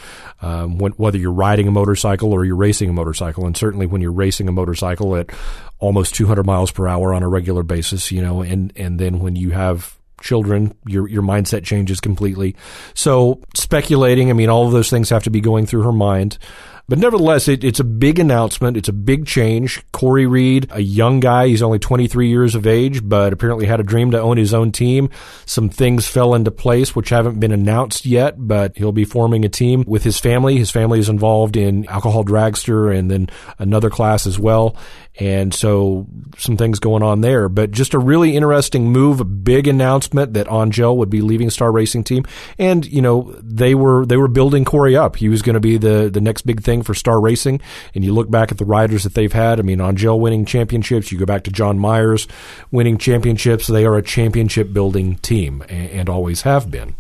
um, 0.43 0.79
when, 0.79 0.93
whether 0.93 1.19
you're 1.19 1.33
riding 1.33 1.69
a 1.69 1.71
motorcycle 1.71 2.33
or 2.33 2.45
you're 2.45 2.57
racing 2.57 2.91
a 2.91 2.93
motorcycle. 2.93 3.47
And 3.47 3.57
certainly 3.57 3.87
when 3.87 4.01
you're 4.01 4.13
racing 4.13 4.49
a 4.49 4.53
motorcycle 4.53 5.17
at 5.17 5.31
almost 5.79 6.15
200 6.15 6.45
miles 6.45 6.71
per 6.71 6.89
hour 6.89 7.13
on 7.13 7.23
a 7.23 7.29
regular 7.29 7.63
basis 7.63 8.11
you 8.11 8.23
know 8.23 8.43
and 8.43 8.73
and 8.77 8.99
then 8.99 9.19
when 9.21 9.37
you 9.37 9.51
have 9.51 9.97
children 10.21 10.75
your 10.87 11.09
your 11.09 11.23
mindset 11.23 11.65
changes 11.65 12.01
completely. 12.01 12.57
So 12.95 13.41
speculating 13.55 14.31
i 14.31 14.33
mean 14.33 14.49
all 14.49 14.67
of 14.67 14.73
those 14.73 14.91
things 14.91 15.11
have 15.11 15.25
to 15.25 15.31
be 15.31 15.41
going 15.41 15.67
through 15.67 15.83
her 15.83 15.93
mind 15.93 16.39
but 16.87 16.99
nevertheless, 16.99 17.49
it, 17.49 17.65
it's 17.65 17.81
a 17.81 17.85
big 17.85 18.19
announcement. 18.19 18.77
It's 18.77 18.89
a 18.89 18.93
big 18.93 19.27
change. 19.27 19.83
Cory 19.93 20.27
Reed, 20.27 20.69
a 20.71 20.81
young 20.81 21.19
guy, 21.19 21.49
he's 21.49 21.63
only 21.63 21.79
23 21.79 22.29
years 22.29 22.55
of 22.55 22.67
age, 22.67 23.07
but 23.07 23.33
apparently 23.33 23.65
had 23.65 23.81
a 23.81 23.85
dream 23.85 24.11
to 24.11 24.21
own 24.21 24.37
his 24.37 24.53
own 24.53 24.71
team. 24.71 25.09
Some 25.47 25.71
things 25.71 26.07
fell 26.07 26.35
into 26.35 26.51
place 26.51 26.95
which 26.95 27.09
haven't 27.09 27.41
been 27.41 27.53
announced 27.53 28.05
yet, 28.05 28.35
but 28.37 28.77
he'll 28.77 28.93
be 28.93 29.07
forming 29.07 29.45
a 29.45 29.49
team 29.49 29.85
with 29.87 30.05
his 30.05 30.21
family. 30.21 30.59
His 30.59 30.71
family 30.71 30.99
is 30.99 31.09
involved 31.09 31.57
in 31.57 31.87
alcohol 31.87 32.25
dragster 32.25 32.95
and 32.95 33.11
then 33.11 33.29
another 33.59 33.89
class 33.89 34.27
as 34.27 34.39
well. 34.39 34.77
And 35.21 35.55
so 35.55 36.09
some 36.39 36.57
things 36.57 36.81
going 36.81 37.05
on 37.05 37.21
there, 37.21 37.49
but 37.49 37.71
just 37.71 37.95
a 37.95 38.01
really 38.01 38.35
interesting 38.35 38.91
move, 38.91 39.21
a 39.21 39.25
big 39.25 39.69
announcement 39.69 40.35
that 40.35 40.49
Angelle 40.49 40.97
would 40.97 41.11
be 41.11 41.21
leaving 41.21 41.51
Star 41.51 41.71
Racing 41.71 42.03
Team. 42.03 42.25
And, 42.59 42.85
you 42.85 43.01
know, 43.01 43.33
they 43.41 43.77
were, 43.77 44.05
they 44.05 44.17
were 44.17 44.27
building 44.27 44.65
Cory 44.65 44.97
up. 44.97 45.15
He 45.15 45.29
was 45.29 45.41
going 45.41 45.55
to 45.55 45.61
be 45.61 45.77
the, 45.79 46.11
the 46.13 46.21
next 46.21 46.43
big 46.43 46.63
thing 46.63 46.74
for 46.83 46.95
Star 46.95 47.21
Racing. 47.21 47.61
And 47.95 48.05
you 48.05 48.13
look 48.13 48.31
back 48.31 48.51
at 48.51 48.59
the 48.59 48.65
riders 48.65 49.05
that 49.05 49.15
they've 49.15 49.33
had. 49.33 49.59
I 49.59 49.63
mean, 49.63 49.81
Angelle 49.81 50.19
winning 50.19 50.45
championships. 50.45 51.13
You 51.13 51.19
go 51.19 51.27
back 51.27 51.45
to 51.45 51.51
John 51.51 51.79
Myers 51.79 52.27
winning 52.71 52.99
championships. 52.99 53.67
They 53.67 53.85
are 53.85 53.97
a 53.97 54.03
championship 54.03 54.73
building 54.73 55.17
team 55.17 55.63
and, 55.69 55.91
and 55.91 56.09
always 56.09 56.43
have 56.43 56.71
been. 56.71 56.95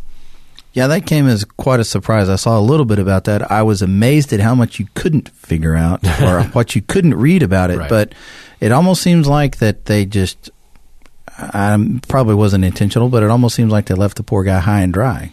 Yeah, 0.72 0.89
that 0.89 1.07
came 1.07 1.29
as 1.29 1.45
quite 1.45 1.79
a 1.79 1.85
surprise. 1.85 2.29
I 2.29 2.35
saw 2.35 2.59
a 2.59 2.61
little 2.61 2.85
bit 2.85 2.99
about 2.99 3.25
that. 3.25 3.51
I 3.51 3.62
was 3.62 3.81
amazed 3.81 4.33
at 4.33 4.41
how 4.41 4.57
much 4.57 4.81
you 4.81 4.89
couldn't 4.95 5.29
figure 5.29 5.77
out 5.77 6.05
or 6.20 6.43
what 6.47 6.75
you 6.75 6.83
couldn't 6.83 7.14
read 7.14 7.43
about 7.43 7.70
it. 7.70 7.79
Right. 7.79 7.89
But 7.89 8.14
it 8.61 8.72
almost 8.72 9.01
seems 9.03 9.29
like 9.29 9.59
that 9.59 9.85
they 9.85 10.05
just 10.05 10.51
I 11.39 12.01
probably 12.09 12.35
wasn't 12.35 12.64
intentional, 12.64 13.09
but 13.09 13.22
it 13.22 13.31
almost 13.31 13.55
seems 13.57 13.72
like 13.72 13.87
they 13.87 13.95
left 13.95 14.16
the 14.16 14.22
poor 14.22 14.45
guy 14.45 14.61
high 14.61 14.83
and 14.83 14.93
dry. 14.93 15.33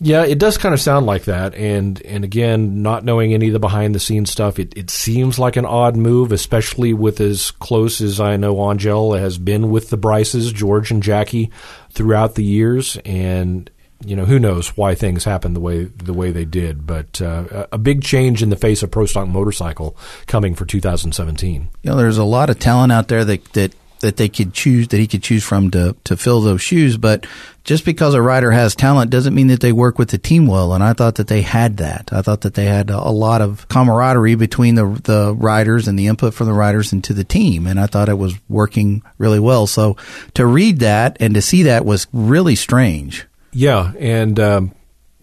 Yeah, 0.00 0.24
it 0.24 0.38
does 0.38 0.58
kind 0.58 0.74
of 0.74 0.80
sound 0.80 1.06
like 1.06 1.24
that. 1.24 1.54
And 1.54 2.00
and 2.02 2.24
again, 2.24 2.82
not 2.82 3.04
knowing 3.04 3.34
any 3.34 3.48
of 3.48 3.52
the 3.52 3.58
behind 3.58 3.94
the 3.94 4.00
scenes 4.00 4.30
stuff, 4.30 4.58
it, 4.58 4.76
it 4.76 4.90
seems 4.90 5.38
like 5.38 5.56
an 5.56 5.64
odd 5.64 5.96
move, 5.96 6.30
especially 6.30 6.92
with 6.92 7.20
as 7.20 7.50
close 7.50 8.00
as 8.00 8.20
I 8.20 8.36
know 8.36 8.70
Angelle 8.70 9.14
has 9.14 9.38
been 9.38 9.70
with 9.70 9.90
the 9.90 9.96
Bryces, 9.96 10.52
George 10.52 10.92
and 10.92 11.02
Jackie, 11.02 11.50
throughout 11.90 12.36
the 12.36 12.44
years. 12.44 12.96
And 13.04 13.68
you 14.04 14.14
know 14.14 14.24
who 14.24 14.38
knows 14.38 14.76
why 14.76 14.94
things 14.94 15.24
happened 15.24 15.56
the 15.56 15.60
way 15.60 15.84
the 15.84 16.14
way 16.14 16.30
they 16.30 16.44
did, 16.44 16.86
but 16.86 17.20
uh, 17.20 17.66
a 17.72 17.78
big 17.78 18.04
change 18.04 18.40
in 18.40 18.50
the 18.50 18.56
face 18.56 18.84
of 18.84 18.92
pro 18.92 19.06
stock 19.06 19.26
motorcycle 19.26 19.96
coming 20.26 20.54
for 20.54 20.64
2017. 20.64 21.68
You 21.82 21.90
know, 21.90 21.96
there's 21.96 22.18
a 22.18 22.24
lot 22.24 22.50
of 22.50 22.60
talent 22.60 22.92
out 22.92 23.08
there 23.08 23.24
that 23.24 23.44
that 23.54 23.74
that 24.00 24.16
they 24.16 24.28
could 24.28 24.52
choose 24.54 24.88
that 24.88 24.98
he 24.98 25.08
could 25.08 25.24
choose 25.24 25.42
from 25.42 25.72
to 25.72 25.96
to 26.04 26.16
fill 26.16 26.40
those 26.40 26.62
shoes, 26.62 26.96
but 26.96 27.26
just 27.68 27.84
because 27.84 28.14
a 28.14 28.22
rider 28.22 28.50
has 28.50 28.74
talent 28.74 29.10
doesn't 29.10 29.34
mean 29.34 29.48
that 29.48 29.60
they 29.60 29.72
work 29.72 29.98
with 29.98 30.08
the 30.08 30.16
team 30.16 30.46
well. 30.46 30.72
And 30.72 30.82
I 30.82 30.94
thought 30.94 31.16
that 31.16 31.26
they 31.26 31.42
had 31.42 31.76
that. 31.76 32.08
I 32.10 32.22
thought 32.22 32.40
that 32.40 32.54
they 32.54 32.64
had 32.64 32.88
a, 32.88 33.10
lot 33.10 33.42
of 33.42 33.68
camaraderie 33.68 34.36
between 34.36 34.74
the 34.74 34.86
the 35.04 35.34
riders 35.34 35.86
and 35.86 35.98
the 35.98 36.06
input 36.06 36.32
from 36.32 36.46
the 36.46 36.54
riders 36.54 36.94
into 36.94 37.12
the 37.12 37.24
team, 37.24 37.66
and 37.66 37.78
I 37.78 37.84
thought 37.84 38.08
it 38.08 38.16
was 38.16 38.36
working 38.48 39.02
really 39.18 39.38
well. 39.38 39.66
So 39.66 39.98
to 40.32 40.46
read 40.46 40.78
that 40.78 41.18
and 41.20 41.34
to 41.34 41.42
see 41.42 41.64
that 41.64 41.84
was 41.84 42.06
really 42.10 42.54
strange. 42.54 43.26
Yeah, 43.52 43.92
and 43.98 44.40
um, 44.40 44.74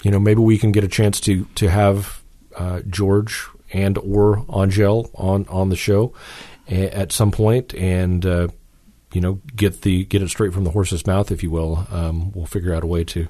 you 0.03 0.11
know 0.11 0.19
maybe 0.19 0.41
we 0.41 0.59
can 0.59 0.71
get 0.71 0.83
a 0.83 0.87
chance 0.87 1.19
to 1.21 1.45
to 1.55 1.67
have 1.67 2.21
uh, 2.55 2.81
George 2.87 3.47
and 3.73 3.97
or 3.97 4.45
Angelle 4.53 5.09
on 5.15 5.47
on 5.49 5.69
the 5.69 5.75
show 5.75 6.13
at 6.67 7.11
some 7.11 7.31
point, 7.31 7.73
and 7.73 8.23
uh, 8.23 8.49
you 9.16 9.22
know 9.22 9.39
get 9.55 9.82
the 9.82 10.03
get 10.05 10.22
it 10.22 10.30
straight 10.30 10.53
from 10.53 10.66
the 10.66 10.72
horse's 10.72 11.07
mouth, 11.07 11.32
if 11.32 11.41
you 11.41 11.49
will. 11.49 11.88
Um, 11.89 12.32
we'll 12.34 12.45
figure 12.45 12.74
out 12.74 12.84
a 12.84 12.88
way 12.88 13.03
to 13.05 13.28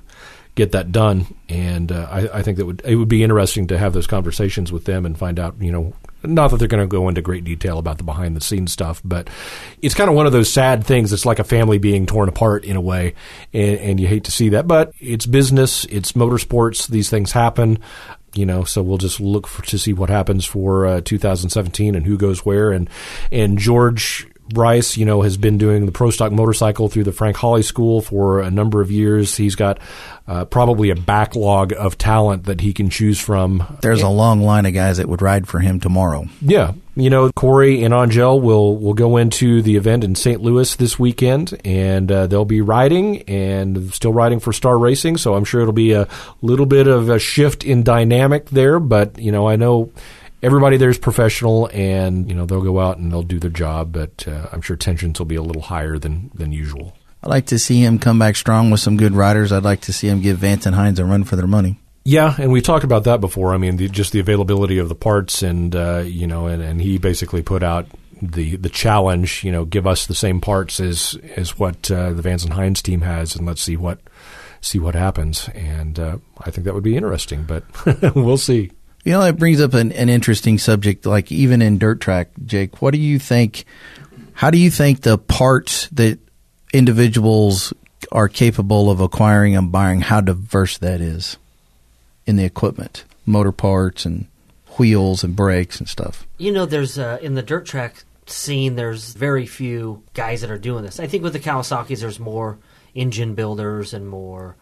get 0.55 0.71
that 0.71 0.91
done, 0.91 1.27
and 1.47 1.91
uh, 1.91 2.07
I, 2.09 2.39
I 2.39 2.41
think 2.41 2.57
that 2.57 2.65
would 2.65 2.81
it 2.83 2.95
would 2.95 3.07
be 3.07 3.23
interesting 3.23 3.67
to 3.67 3.77
have 3.77 3.93
those 3.93 4.07
conversations 4.07 4.71
with 4.71 4.85
them 4.85 5.05
and 5.05 5.17
find 5.17 5.39
out 5.39 5.55
you 5.61 5.71
know 5.71 5.93
not 6.23 6.49
that 6.49 6.57
they're 6.57 6.67
going 6.67 6.81
to 6.81 6.87
go 6.87 7.07
into 7.07 7.21
great 7.21 7.43
detail 7.43 7.77
about 7.77 7.99
the 7.99 8.03
behind 8.03 8.35
the 8.35 8.41
scenes 8.41 8.71
stuff, 8.71 8.99
but 9.05 9.29
it's 9.81 9.93
kind 9.93 10.09
of 10.09 10.15
one 10.15 10.25
of 10.25 10.31
those 10.31 10.51
sad 10.51 10.83
things. 10.83 11.13
It's 11.13 11.25
like 11.25 11.37
a 11.37 11.43
family 11.43 11.77
being 11.77 12.07
torn 12.07 12.29
apart 12.29 12.65
in 12.65 12.75
a 12.75 12.81
way, 12.81 13.13
and, 13.53 13.79
and 13.79 13.99
you 13.99 14.07
hate 14.07 14.23
to 14.23 14.31
see 14.31 14.49
that. 14.49 14.67
But 14.67 14.93
it's 14.99 15.27
business, 15.27 15.85
it's 15.85 16.13
motorsports. 16.13 16.87
These 16.87 17.11
things 17.11 17.31
happen, 17.31 17.77
you 18.33 18.47
know. 18.47 18.63
So 18.63 18.81
we'll 18.81 18.97
just 18.97 19.19
look 19.19 19.45
for, 19.45 19.63
to 19.65 19.77
see 19.77 19.93
what 19.93 20.09
happens 20.09 20.45
for 20.45 20.87
uh, 20.87 21.01
2017 21.01 21.93
and 21.93 22.05
who 22.05 22.17
goes 22.17 22.43
where. 22.43 22.71
And 22.71 22.89
and 23.31 23.59
George 23.59 24.27
Bryce, 24.49 24.97
you 24.97 25.05
know, 25.05 25.21
has 25.21 25.37
been 25.37 25.57
doing 25.57 25.85
the 25.85 25.91
pro 25.91 26.11
stock 26.11 26.31
motorcycle 26.31 26.87
through 26.87 27.05
the 27.05 27.11
Frank 27.11 27.35
Hawley 27.37 27.63
School 27.63 28.01
for 28.01 28.41
a 28.41 28.51
number 28.51 28.81
of 28.81 28.91
years. 28.91 29.35
He's 29.35 29.55
got 29.55 29.79
uh, 30.27 30.45
probably 30.45 30.91
a 30.91 30.95
backlog 30.95 31.73
of 31.73 31.97
talent 31.97 32.45
that 32.45 32.61
he 32.61 32.73
can 32.73 32.89
choose 32.89 33.19
from. 33.19 33.77
There's 33.81 34.01
a 34.01 34.09
long 34.09 34.41
line 34.41 34.65
of 34.65 34.73
guys 34.73 34.97
that 34.97 35.09
would 35.09 35.21
ride 35.21 35.47
for 35.47 35.59
him 35.59 35.79
tomorrow. 35.79 36.27
Yeah, 36.41 36.73
you 36.95 37.09
know, 37.09 37.31
Cory 37.31 37.83
and 37.83 37.93
Angelle 37.93 38.39
will 38.39 38.77
will 38.77 38.93
go 38.93 39.17
into 39.17 39.61
the 39.61 39.75
event 39.75 40.03
in 40.03 40.15
St. 40.15 40.41
Louis 40.41 40.75
this 40.75 40.97
weekend, 40.97 41.59
and 41.65 42.11
uh, 42.11 42.27
they'll 42.27 42.45
be 42.45 42.61
riding 42.61 43.23
and 43.23 43.93
still 43.93 44.13
riding 44.13 44.39
for 44.39 44.53
Star 44.53 44.77
Racing. 44.77 45.17
So 45.17 45.35
I'm 45.35 45.43
sure 45.43 45.61
it'll 45.61 45.73
be 45.73 45.91
a 45.91 46.07
little 46.41 46.65
bit 46.65 46.87
of 46.87 47.09
a 47.09 47.19
shift 47.19 47.63
in 47.63 47.83
dynamic 47.83 48.49
there. 48.49 48.79
But 48.79 49.19
you 49.19 49.31
know, 49.31 49.47
I 49.47 49.55
know 49.55 49.91
everybody 50.45 50.77
there 50.77 50.89
is 50.89 50.97
professional, 50.97 51.69
and 51.73 52.29
you 52.29 52.35
know 52.35 52.45
they'll 52.45 52.61
go 52.61 52.79
out 52.79 52.97
and 52.97 53.11
they'll 53.11 53.23
do 53.23 53.39
their 53.39 53.49
job. 53.49 53.91
But 53.91 54.27
uh, 54.27 54.47
I'm 54.51 54.61
sure 54.61 54.75
tensions 54.75 55.19
will 55.19 55.25
be 55.25 55.35
a 55.35 55.41
little 55.41 55.63
higher 55.63 55.97
than 55.97 56.31
than 56.33 56.51
usual. 56.51 56.95
I'd 57.23 57.29
like 57.29 57.47
to 57.47 57.59
see 57.59 57.81
him 57.81 57.97
come 57.97 58.19
back 58.19 58.35
strong 58.35 58.69
with 58.69 58.79
some 58.79 58.97
good 58.97 59.13
riders. 59.13 59.51
I'd 59.51 59.63
like 59.63 59.81
to 59.81 59.93
see 59.93 60.07
him 60.07 60.21
give 60.21 60.37
Vance 60.37 60.67
and 60.67 60.75
Hines 60.75 60.99
a 60.99 61.05
run 61.05 61.23
for 61.23 61.35
their 61.35 61.47
money. 61.47 61.79
Yeah, 62.03 62.35
and 62.37 62.51
we've 62.51 62.63
talked 62.63 62.83
about 62.83 63.05
that 63.05 63.19
before. 63.19 63.55
I 63.55 63.57
mean, 63.57 63.77
the, 63.77 63.89
just 63.89 64.11
the 64.11 64.19
availability 64.19 64.77
of 64.77 64.89
the 64.89 64.95
parts, 64.95 65.41
and 65.41 65.75
uh, 65.75 66.03
you 66.05 66.27
know, 66.27 66.45
and, 66.45 66.61
and 66.61 66.79
he 66.79 66.99
basically 66.99 67.41
put 67.41 67.63
out 67.63 67.87
the 68.21 68.57
the 68.57 68.69
challenge. 68.69 69.43
You 69.43 69.51
know, 69.51 69.65
give 69.65 69.87
us 69.87 70.05
the 70.05 70.13
same 70.13 70.39
parts 70.39 70.79
as 70.79 71.17
as 71.35 71.57
what 71.57 71.89
uh, 71.89 72.13
the 72.13 72.21
Vance 72.21 72.43
and 72.43 72.53
Hines 72.53 72.83
team 72.83 73.01
has, 73.01 73.35
and 73.35 73.47
let's 73.47 73.61
see 73.61 73.75
what 73.75 73.99
see 74.61 74.77
what 74.77 74.93
happens. 74.93 75.49
And 75.55 75.99
uh, 75.99 76.17
I 76.39 76.51
think 76.51 76.65
that 76.65 76.75
would 76.75 76.83
be 76.83 76.95
interesting, 76.95 77.43
but 77.43 77.63
we'll 78.15 78.37
see. 78.37 78.71
You 79.05 79.11
know, 79.11 79.21
that 79.21 79.37
brings 79.37 79.61
up 79.61 79.75
an, 79.75 79.91
an 79.91 80.09
interesting 80.09 80.57
subject. 80.57 81.05
Like 81.05 81.31
even 81.31 81.61
in 81.61 81.77
dirt 81.77 82.01
track, 82.01 82.29
Jake, 82.45 82.81
what 82.81 82.91
do 82.91 82.97
you 82.97 83.19
think? 83.19 83.63
How 84.33 84.49
do 84.49 84.57
you 84.57 84.69
think 84.69 85.01
the 85.01 85.17
parts 85.17 85.87
that 85.89 86.19
individuals 86.73 87.71
are 88.11 88.27
capable 88.27 88.89
of 88.89 88.99
acquiring 88.99 89.55
and 89.55 89.71
buying, 89.71 90.01
how 90.01 90.21
diverse 90.21 90.77
that 90.79 91.01
is 91.01 91.37
in 92.25 92.35
the 92.35 92.43
equipment, 92.43 93.05
motor 93.25 93.51
parts 93.51 94.05
and 94.05 94.27
wheels 94.77 95.23
and 95.23 95.35
brakes 95.35 95.79
and 95.79 95.87
stuff? 95.87 96.25
You 96.37 96.51
know, 96.51 96.65
there's 96.65 96.97
uh, 96.97 97.19
in 97.21 97.35
the 97.35 97.43
dirt 97.43 97.65
track 97.67 98.03
scene, 98.25 98.75
there's 98.75 99.13
very 99.13 99.45
few 99.45 100.01
guys 100.15 100.41
that 100.41 100.49
are 100.49 100.57
doing 100.57 100.83
this. 100.83 100.99
I 100.99 101.05
think 101.05 101.23
with 101.23 101.33
the 101.33 101.39
Kawasaki's, 101.39 102.01
there's 102.01 102.19
more 102.19 102.57
engine 102.95 103.35
builders 103.35 103.93
and 103.93 104.09
more 104.09 104.55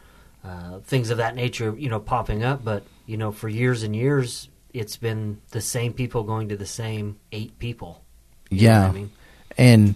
uh, 0.44 0.80
things 0.80 1.10
of 1.10 1.18
that 1.18 1.34
nature, 1.34 1.74
you 1.78 1.90
know, 1.90 2.00
popping 2.00 2.44
up. 2.44 2.64
But 2.64 2.84
you 3.06 3.18
know, 3.18 3.32
for 3.32 3.50
years 3.50 3.84
and 3.84 3.96
years, 3.96 4.50
it's 4.74 4.98
been 4.98 5.40
the 5.52 5.62
same 5.62 5.94
people 5.94 6.24
going 6.24 6.50
to 6.50 6.58
the 6.58 6.66
same 6.66 7.18
eight 7.32 7.60
people. 7.60 8.04
Yeah, 8.50 8.88
I 8.88 8.92
mean? 8.92 9.12
and 9.58 9.96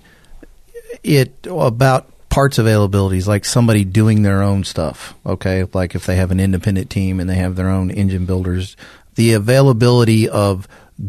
it 1.04 1.48
about 1.50 2.12
parts 2.30 2.58
availabilities 2.58 3.28
like 3.28 3.46
somebody 3.46 3.84
doing 3.84 4.22
their 4.22 4.42
own 4.42 4.64
stuff. 4.64 5.16
Okay, 5.26 5.66
like 5.74 5.96
if 5.96 6.06
they 6.06 6.16
have 6.16 6.32
an 6.32 6.40
independent 6.40 6.90
team 6.90 7.20
and 7.20 7.30
they 7.30 7.36
have 7.36 7.56
their 7.56 7.70
own 7.70 7.90
engine 7.92 8.26
builders, 8.26 8.76
the 9.16 9.34
availability 9.34 10.30
of 10.30 10.68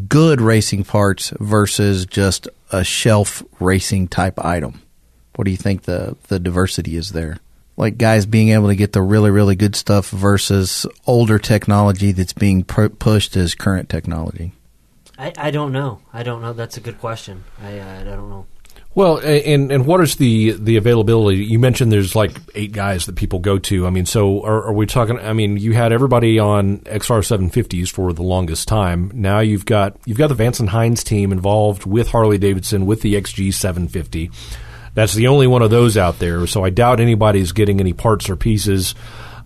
good 0.09 0.41
racing 0.41 0.85
parts 0.85 1.33
versus 1.41 2.07
just 2.07 2.49
a 2.71 2.85
shelf 2.85 3.43
racing 3.61 4.09
type 4.09 4.43
item. 4.45 4.83
What 5.37 5.45
do 5.45 5.51
you 5.51 5.57
think 5.57 5.83
the 5.83 6.17
the 6.29 6.39
diversity 6.39 6.97
is 6.97 7.13
there? 7.13 7.39
Like 7.79 7.97
guys 7.97 8.27
being 8.27 8.51
able 8.51 8.69
to 8.69 8.77
get 8.77 8.93
the 8.93 9.01
really 9.01 9.31
really 9.31 9.57
good 9.57 9.77
stuff 9.77 10.11
versus 10.11 10.85
older 11.07 11.39
technology 11.39 12.13
that's 12.13 12.33
being 12.33 12.65
pu- 12.65 12.91
pushed 12.91 13.37
as 13.37 13.55
current 13.55 13.89
technology. 13.89 14.53
I, 15.17 15.33
I 15.37 15.51
don't 15.51 15.73
know. 15.73 16.01
I 16.13 16.23
don't 16.23 16.43
know. 16.43 16.53
That's 16.53 16.77
a 16.77 16.81
good 16.81 16.99
question. 16.99 17.45
I 17.63 17.79
uh, 17.79 18.01
I 18.01 18.05
don't 18.05 18.29
know. 18.29 18.47
Well, 18.95 19.19
and 19.19 19.71
and 19.71 19.87
what 19.87 20.01
is 20.01 20.17
the 20.17 20.53
the 20.53 20.77
availability? 20.77 21.45
You 21.45 21.61
mentioned 21.61 21.93
there's 21.93 22.17
like 22.17 22.33
eight 22.57 22.73
guys 22.73 23.07
that 23.07 23.15
people 23.15 23.39
go 23.39 23.57
to. 23.57 23.87
I 23.87 23.91
mean, 23.91 24.07
so 24.07 24.43
are, 24.45 24.65
are 24.65 24.73
we 24.73 24.87
talking? 24.87 25.21
I 25.21 25.33
mean, 25.35 25.57
you 25.57 25.73
had 25.73 25.93
everybody 25.93 26.41
on 26.41 26.79
XR 26.79 27.23
750s 27.23 27.91
for 27.91 28.13
the 28.13 28.25
longest 28.25 28.67
time. 28.67 29.13
Now 29.15 29.39
you've 29.39 29.67
got 29.67 29.97
you've 30.05 30.19
got 30.19 30.29
the 30.29 30.35
Vance 30.35 30.59
and 30.59 30.71
Hines 30.71 31.05
team 31.05 31.31
involved 31.31 31.87
with 31.87 32.09
Harley 32.09 32.39
Davidson 32.39 32.87
with 32.87 33.03
the 33.03 33.15
XG 33.15 33.55
750. 33.55 34.33
That's 34.99 35.15
the 35.15 35.29
only 35.29 35.47
one 35.47 35.63
of 35.63 35.71
those 35.71 35.97
out 35.97 36.19
there. 36.19 36.45
So 36.49 36.65
I 36.65 36.71
doubt 36.71 36.99
anybody's 36.99 37.53
getting 37.53 37.79
any 37.79 37.93
parts 37.93 38.29
or 38.29 38.35
pieces 38.35 38.97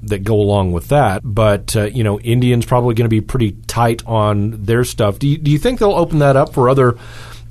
that 0.04 0.24
go 0.24 0.34
along 0.36 0.72
with 0.72 0.88
that. 0.88 1.20
But 1.22 1.76
uh, 1.76 1.84
you 1.84 2.02
know, 2.04 2.18
Indian's 2.20 2.64
probably 2.64 2.94
going 2.94 3.04
to 3.04 3.10
be 3.10 3.20
pretty 3.20 3.52
tight 3.66 4.02
on 4.06 4.64
their 4.64 4.82
stuff. 4.84 5.18
Do 5.18 5.28
you, 5.28 5.36
do 5.36 5.50
you 5.50 5.58
think 5.58 5.78
they'll 5.78 5.92
open 5.92 6.20
that 6.20 6.36
up 6.36 6.54
for 6.54 6.68
other? 6.70 6.96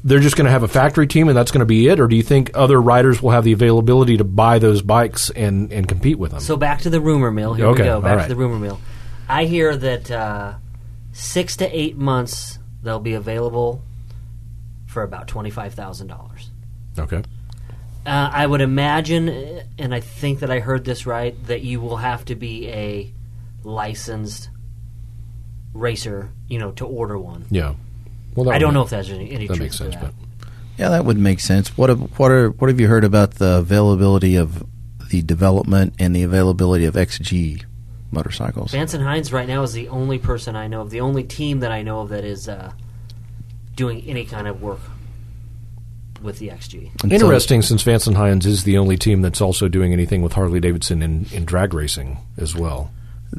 They're 0.04 0.20
just 0.20 0.36
going 0.36 0.46
to 0.46 0.52
have 0.52 0.64
a 0.64 0.68
factory 0.68 1.06
team 1.06 1.28
and 1.28 1.38
that's 1.38 1.52
going 1.52 1.60
to 1.60 1.66
be 1.68 1.88
it, 1.88 2.00
or 2.00 2.08
do 2.08 2.16
you 2.16 2.24
think 2.24 2.50
other 2.56 2.82
riders 2.82 3.22
will 3.22 3.30
have 3.30 3.44
the 3.44 3.52
availability 3.52 4.18
to 4.18 4.24
buy 4.24 4.58
those 4.58 4.82
bikes 4.82 5.30
and, 5.30 5.72
and 5.72 5.88
compete 5.88 6.18
with 6.18 6.32
them? 6.32 6.40
So 6.40 6.58
back 6.58 6.82
to 6.82 6.90
the 6.90 7.00
rumor 7.00 7.30
mill. 7.30 7.54
Here 7.54 7.68
Okay, 7.68 7.84
we 7.84 7.88
go. 7.88 8.02
Back 8.02 8.18
right. 8.18 8.24
to 8.24 8.30
the 8.30 8.36
rumor 8.36 8.58
mill. 8.58 8.80
I 9.30 9.46
hear 9.46 9.78
that 9.78 10.10
uh, 10.10 10.56
six 11.14 11.56
to 11.58 11.70
eight 11.78 11.98
months 11.98 12.58
they'll 12.82 13.00
be 13.00 13.14
available 13.14 13.84
for 14.88 15.04
about 15.04 15.28
twenty 15.28 15.52
five 15.52 15.76
thousand 15.76 16.08
dollars. 16.08 16.50
okay, 16.98 17.22
Uh, 18.06 18.30
I 18.34 18.48
would 18.48 18.62
imagine, 18.62 19.30
uh, 19.30 19.64
and 19.78 19.94
I 19.94 20.00
think 20.00 20.40
that 20.40 20.50
I 20.50 20.60
heard 20.60 20.86
this 20.86 21.06
right, 21.06 21.36
that 21.48 21.62
you 21.62 21.80
will 21.80 21.98
have 21.98 22.26
to 22.26 22.36
be 22.36 22.68
a 22.70 23.14
licensed 23.64 24.50
racer, 25.74 26.30
you 26.48 26.60
know, 26.60 26.72
to 26.74 26.86
order 26.86 27.18
one. 27.18 27.46
yeah. 27.50 27.76
Well, 28.36 28.46
that 28.46 28.54
I 28.56 28.60
don't 28.60 28.70
would- 28.70 28.74
know 28.76 28.82
if 28.84 28.90
that's 28.90 29.10
any, 29.10 29.30
any 29.32 29.46
that 29.48 29.56
truth 29.56 29.60
makes 29.60 29.78
to 29.78 29.84
sense, 29.84 29.96
that. 29.96 30.14
but 30.18 30.48
Yeah, 30.78 30.90
that 30.90 31.04
would 31.06 31.18
make 31.18 31.40
sense. 31.42 31.78
What 31.78 31.90
have, 31.90 32.00
what 32.18 32.32
are 32.32 32.50
what 32.52 32.70
have 32.70 32.80
you 32.80 32.88
heard 32.88 33.04
about 33.04 33.32
the 33.36 33.58
availability 33.58 34.36
of 34.38 34.64
the 35.10 35.22
development 35.22 35.94
and 36.00 36.16
the 36.16 36.24
availability 36.24 36.86
of 36.86 36.96
XG 36.96 37.64
motorcycles? 38.10 38.72
Vance 38.72 38.94
and 38.94 39.04
Hines 39.04 39.32
right 39.34 39.48
now 39.48 39.64
is 39.64 39.74
the 39.74 39.90
only 39.90 40.18
person 40.18 40.56
I 40.56 40.68
know 40.68 40.82
of, 40.82 40.90
the 40.92 41.02
only 41.02 41.24
team 41.24 41.60
that 41.60 41.72
I 41.74 41.82
know 41.84 42.00
of 42.00 42.10
that 42.10 42.24
is 42.24 42.48
uh, 42.48 42.72
doing 43.76 44.02
any 44.08 44.24
kind 44.26 44.48
of 44.48 44.62
work 44.62 44.80
with 46.22 46.40
the 46.40 46.50
XG. 46.50 46.92
And 47.04 47.12
so- 47.12 47.16
Interesting, 47.16 47.62
since 47.62 47.82
Vance 47.84 48.08
and 48.08 48.18
Hines 48.18 48.46
is 48.46 48.64
the 48.64 48.78
only 48.78 48.98
team 48.98 49.22
that's 49.22 49.42
also 49.42 49.68
doing 49.68 49.94
anything 49.94 50.22
with 50.22 50.34
Harley 50.34 50.60
Davidson 50.60 51.02
in, 51.02 51.26
in 51.32 51.46
drag 51.46 51.74
racing 51.74 52.18
as 52.38 52.56
well. 52.56 52.92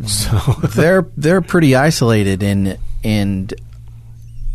So 0.06 0.30
they're 0.74 1.06
they're 1.18 1.42
pretty 1.42 1.76
isolated 1.76 2.42
and 2.42 2.78
and 3.04 3.52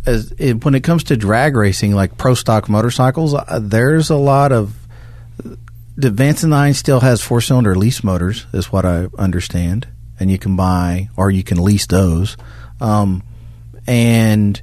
as 0.06 0.32
it, 0.38 0.64
when 0.64 0.74
it 0.74 0.82
comes 0.82 1.04
to 1.04 1.16
drag 1.16 1.54
racing, 1.54 1.92
like 1.94 2.16
pro 2.16 2.34
stock 2.34 2.68
motorcycles, 2.68 3.34
uh, 3.34 3.58
there's 3.62 4.10
a 4.10 4.16
lot 4.16 4.52
of. 4.52 4.74
The 5.96 6.10
Vance 6.10 6.44
and 6.44 6.52
Hines 6.52 6.78
still 6.78 7.00
has 7.00 7.22
four 7.22 7.40
cylinder 7.40 7.74
lease 7.74 8.04
motors, 8.04 8.46
is 8.52 8.70
what 8.72 8.84
I 8.84 9.08
understand, 9.18 9.88
and 10.20 10.30
you 10.30 10.38
can 10.38 10.54
buy 10.54 11.08
or 11.16 11.28
you 11.30 11.42
can 11.42 11.62
lease 11.62 11.86
those, 11.86 12.36
um, 12.80 13.24
and 13.86 14.62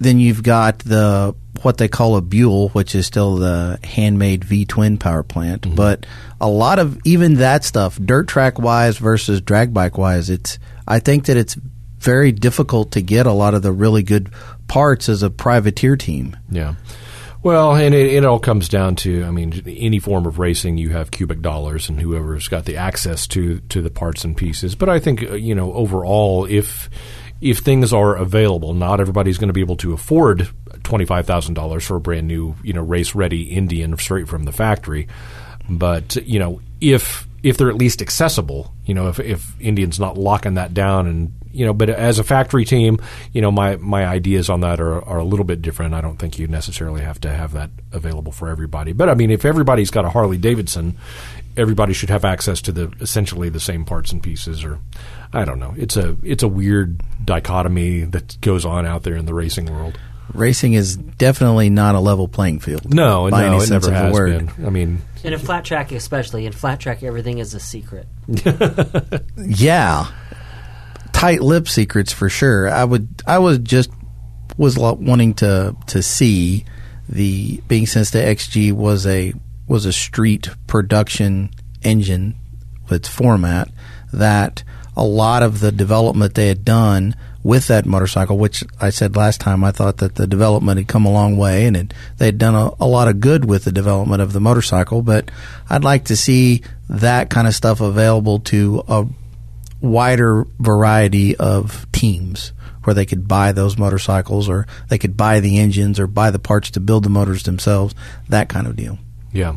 then 0.00 0.18
you've 0.18 0.42
got 0.42 0.80
the 0.80 1.34
what 1.62 1.78
they 1.78 1.88
call 1.88 2.16
a 2.16 2.22
Buell, 2.22 2.68
which 2.70 2.94
is 2.94 3.06
still 3.06 3.36
the 3.36 3.78
handmade 3.84 4.44
V 4.44 4.64
twin 4.64 4.98
power 4.98 5.22
plant. 5.22 5.74
But 5.74 6.06
a 6.40 6.48
lot 6.48 6.78
of 6.78 6.98
even 7.04 7.34
that 7.34 7.64
stuff, 7.64 7.98
dirt 7.98 8.28
track 8.28 8.58
wise 8.58 8.98
versus 8.98 9.40
drag 9.40 9.72
bike 9.72 9.98
wise, 9.98 10.30
it's 10.30 10.58
I 10.86 10.98
think 10.98 11.26
that 11.26 11.36
it's 11.36 11.56
very 11.98 12.32
difficult 12.32 12.92
to 12.92 13.02
get 13.02 13.26
a 13.26 13.32
lot 13.32 13.54
of 13.54 13.62
the 13.62 13.72
really 13.72 14.02
good 14.02 14.30
parts 14.68 15.08
as 15.08 15.22
a 15.22 15.30
privateer 15.30 15.96
team. 15.96 16.36
Yeah. 16.50 16.74
Well, 17.42 17.76
and 17.76 17.94
it, 17.94 18.12
it 18.14 18.24
all 18.24 18.40
comes 18.40 18.68
down 18.68 18.96
to, 18.96 19.22
I 19.24 19.30
mean, 19.30 19.62
any 19.66 20.00
form 20.00 20.26
of 20.26 20.40
racing, 20.40 20.78
you 20.78 20.90
have 20.90 21.12
cubic 21.12 21.42
dollars, 21.42 21.88
and 21.88 22.00
whoever's 22.00 22.48
got 22.48 22.64
the 22.64 22.76
access 22.76 23.26
to 23.28 23.60
to 23.60 23.82
the 23.82 23.90
parts 23.90 24.24
and 24.24 24.36
pieces. 24.36 24.74
But 24.74 24.88
I 24.88 24.98
think, 24.98 25.22
uh, 25.22 25.34
you 25.34 25.54
know, 25.54 25.72
overall, 25.72 26.44
if 26.46 26.90
if 27.40 27.58
things 27.58 27.92
are 27.92 28.16
available, 28.16 28.74
not 28.74 29.00
everybody's 29.00 29.38
going 29.38 29.48
to 29.48 29.54
be 29.54 29.60
able 29.60 29.76
to 29.76 29.92
afford 29.92 30.48
twenty 30.86 31.04
five 31.04 31.26
thousand 31.26 31.54
dollars 31.54 31.84
for 31.84 31.96
a 31.96 32.00
brand 32.00 32.26
new, 32.28 32.54
you 32.62 32.72
know, 32.72 32.82
race 32.82 33.14
ready 33.14 33.42
Indian 33.42 33.96
straight 33.98 34.28
from 34.28 34.44
the 34.44 34.52
factory. 34.52 35.08
But 35.68 36.16
you 36.16 36.38
know, 36.38 36.60
if 36.80 37.26
if 37.42 37.58
they're 37.58 37.68
at 37.68 37.76
least 37.76 38.00
accessible, 38.00 38.72
you 38.84 38.94
know, 38.94 39.08
if 39.08 39.20
if 39.20 39.60
Indian's 39.60 40.00
not 40.00 40.16
locking 40.16 40.54
that 40.54 40.72
down 40.72 41.06
and 41.06 41.32
you 41.52 41.64
know, 41.64 41.72
but 41.72 41.88
as 41.88 42.18
a 42.18 42.24
factory 42.24 42.64
team, 42.64 42.98
you 43.32 43.40
know, 43.40 43.50
my 43.50 43.76
my 43.76 44.06
ideas 44.06 44.48
on 44.48 44.60
that 44.60 44.80
are 44.80 45.02
are 45.04 45.18
a 45.18 45.24
little 45.24 45.44
bit 45.44 45.60
different. 45.60 45.94
I 45.94 46.00
don't 46.00 46.18
think 46.18 46.38
you 46.38 46.46
necessarily 46.46 47.02
have 47.02 47.20
to 47.22 47.30
have 47.30 47.52
that 47.52 47.70
available 47.92 48.32
for 48.32 48.48
everybody. 48.48 48.92
But 48.92 49.08
I 49.08 49.14
mean, 49.14 49.30
if 49.30 49.44
everybody's 49.44 49.90
got 49.90 50.04
a 50.04 50.10
Harley 50.10 50.38
Davidson, 50.38 50.96
everybody 51.56 51.94
should 51.94 52.10
have 52.10 52.24
access 52.24 52.60
to 52.62 52.72
the 52.72 52.92
essentially 53.00 53.48
the 53.48 53.60
same 53.60 53.84
parts 53.84 54.12
and 54.12 54.22
pieces 54.22 54.64
or 54.64 54.78
I 55.32 55.44
don't 55.44 55.58
know. 55.58 55.74
It's 55.76 55.96
a 55.96 56.16
it's 56.22 56.42
a 56.42 56.48
weird 56.48 57.00
dichotomy 57.24 58.04
that 58.04 58.40
goes 58.40 58.64
on 58.64 58.86
out 58.86 59.02
there 59.02 59.16
in 59.16 59.26
the 59.26 59.34
racing 59.34 59.66
world. 59.66 59.98
Racing 60.34 60.72
is 60.74 60.96
definitely 60.96 61.70
not 61.70 61.94
a 61.94 62.00
level 62.00 62.26
playing 62.28 62.58
field. 62.60 62.92
No, 62.92 63.30
by 63.30 63.42
no, 63.42 63.46
any 63.48 63.56
it 63.56 63.60
sense 63.60 63.70
never 63.70 63.86
of 63.88 63.92
the 63.92 63.98
has 63.98 64.12
word. 64.12 64.56
been. 64.56 64.66
I 64.66 64.70
mean, 64.70 65.02
And 65.24 65.34
in 65.34 65.40
flat 65.40 65.64
track, 65.64 65.92
especially 65.92 66.46
in 66.46 66.52
flat 66.52 66.80
track, 66.80 67.02
everything 67.02 67.38
is 67.38 67.54
a 67.54 67.60
secret. 67.60 68.06
Yeah, 69.36 70.06
tight 71.12 71.40
lip 71.42 71.68
secrets 71.68 72.12
for 72.12 72.28
sure. 72.28 72.68
I 72.68 72.84
would. 72.84 73.08
I 73.26 73.38
was 73.38 73.58
just 73.58 73.90
was 74.56 74.78
wanting 74.78 75.34
to 75.34 75.76
to 75.88 76.02
see 76.02 76.64
the 77.08 77.60
being 77.68 77.86
since 77.86 78.10
the 78.10 78.18
XG 78.18 78.72
was 78.72 79.06
a 79.06 79.32
was 79.68 79.84
a 79.86 79.92
street 79.92 80.48
production 80.66 81.50
engine 81.82 82.34
with 82.84 82.92
its 82.92 83.08
format 83.08 83.68
that 84.12 84.62
a 84.96 85.04
lot 85.04 85.42
of 85.42 85.60
the 85.60 85.70
development 85.70 86.34
they 86.34 86.48
had 86.48 86.64
done 86.64 87.14
with 87.46 87.68
that 87.68 87.86
motorcycle, 87.86 88.36
which 88.36 88.64
I 88.80 88.90
said 88.90 89.14
last 89.14 89.40
time, 89.40 89.62
I 89.62 89.70
thought 89.70 89.98
that 89.98 90.16
the 90.16 90.26
development 90.26 90.78
had 90.78 90.88
come 90.88 91.06
a 91.06 91.12
long 91.12 91.36
way 91.36 91.64
and 91.66 91.76
it, 91.76 91.94
they 92.18 92.26
had 92.26 92.38
done 92.38 92.56
a, 92.56 92.72
a 92.80 92.86
lot 92.88 93.06
of 93.06 93.20
good 93.20 93.44
with 93.44 93.64
the 93.64 93.70
development 93.70 94.20
of 94.20 94.32
the 94.32 94.40
motorcycle. 94.40 95.00
But 95.00 95.30
I'd 95.70 95.84
like 95.84 96.06
to 96.06 96.16
see 96.16 96.62
that 96.88 97.30
kind 97.30 97.46
of 97.46 97.54
stuff 97.54 97.80
available 97.80 98.40
to 98.40 98.82
a 98.88 99.06
wider 99.80 100.44
variety 100.58 101.36
of 101.36 101.86
teams 101.92 102.52
where 102.82 102.94
they 102.94 103.06
could 103.06 103.28
buy 103.28 103.52
those 103.52 103.78
motorcycles 103.78 104.48
or 104.48 104.66
they 104.88 104.98
could 104.98 105.16
buy 105.16 105.38
the 105.38 105.58
engines 105.58 106.00
or 106.00 106.08
buy 106.08 106.32
the 106.32 106.40
parts 106.40 106.72
to 106.72 106.80
build 106.80 107.04
the 107.04 107.10
motors 107.10 107.44
themselves, 107.44 107.94
that 108.28 108.48
kind 108.48 108.66
of 108.66 108.74
deal. 108.74 108.98
Yeah. 109.32 109.54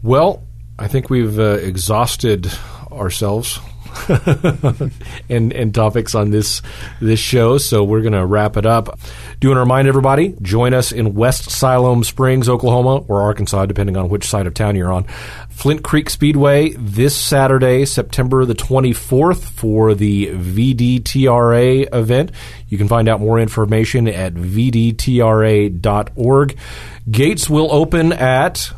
Well, 0.00 0.44
I 0.78 0.86
think 0.86 1.10
we've 1.10 1.40
uh, 1.40 1.54
exhausted 1.54 2.52
ourselves 2.92 3.58
and 5.28 5.52
and 5.52 5.74
topics 5.74 6.14
on 6.14 6.30
this 6.30 6.62
this 7.00 7.20
show, 7.20 7.58
so 7.58 7.84
we're 7.84 8.00
going 8.00 8.12
to 8.12 8.24
wrap 8.24 8.56
it 8.56 8.66
up. 8.66 8.98
Do 9.40 9.48
want 9.48 9.56
to 9.56 9.60
remind 9.60 9.88
everybody, 9.88 10.36
join 10.42 10.74
us 10.74 10.92
in 10.92 11.14
West 11.14 11.50
Siloam 11.50 12.04
Springs, 12.04 12.48
Oklahoma, 12.48 13.04
or 13.08 13.22
Arkansas, 13.22 13.66
depending 13.66 13.96
on 13.96 14.08
which 14.08 14.26
side 14.26 14.46
of 14.46 14.54
town 14.54 14.76
you're 14.76 14.92
on. 14.92 15.04
Flint 15.50 15.82
Creek 15.82 16.10
Speedway 16.10 16.70
this 16.70 17.16
Saturday, 17.16 17.84
September 17.84 18.44
the 18.44 18.54
24th, 18.54 19.42
for 19.42 19.94
the 19.94 20.28
VDTRA 20.28 21.94
event. 21.94 22.32
You 22.68 22.78
can 22.78 22.88
find 22.88 23.08
out 23.08 23.20
more 23.20 23.38
information 23.38 24.08
at 24.08 24.34
vdtra.org. 24.34 25.78
Gates 27.10 27.50
will 27.50 27.72
open 27.72 28.12
at 28.12 28.72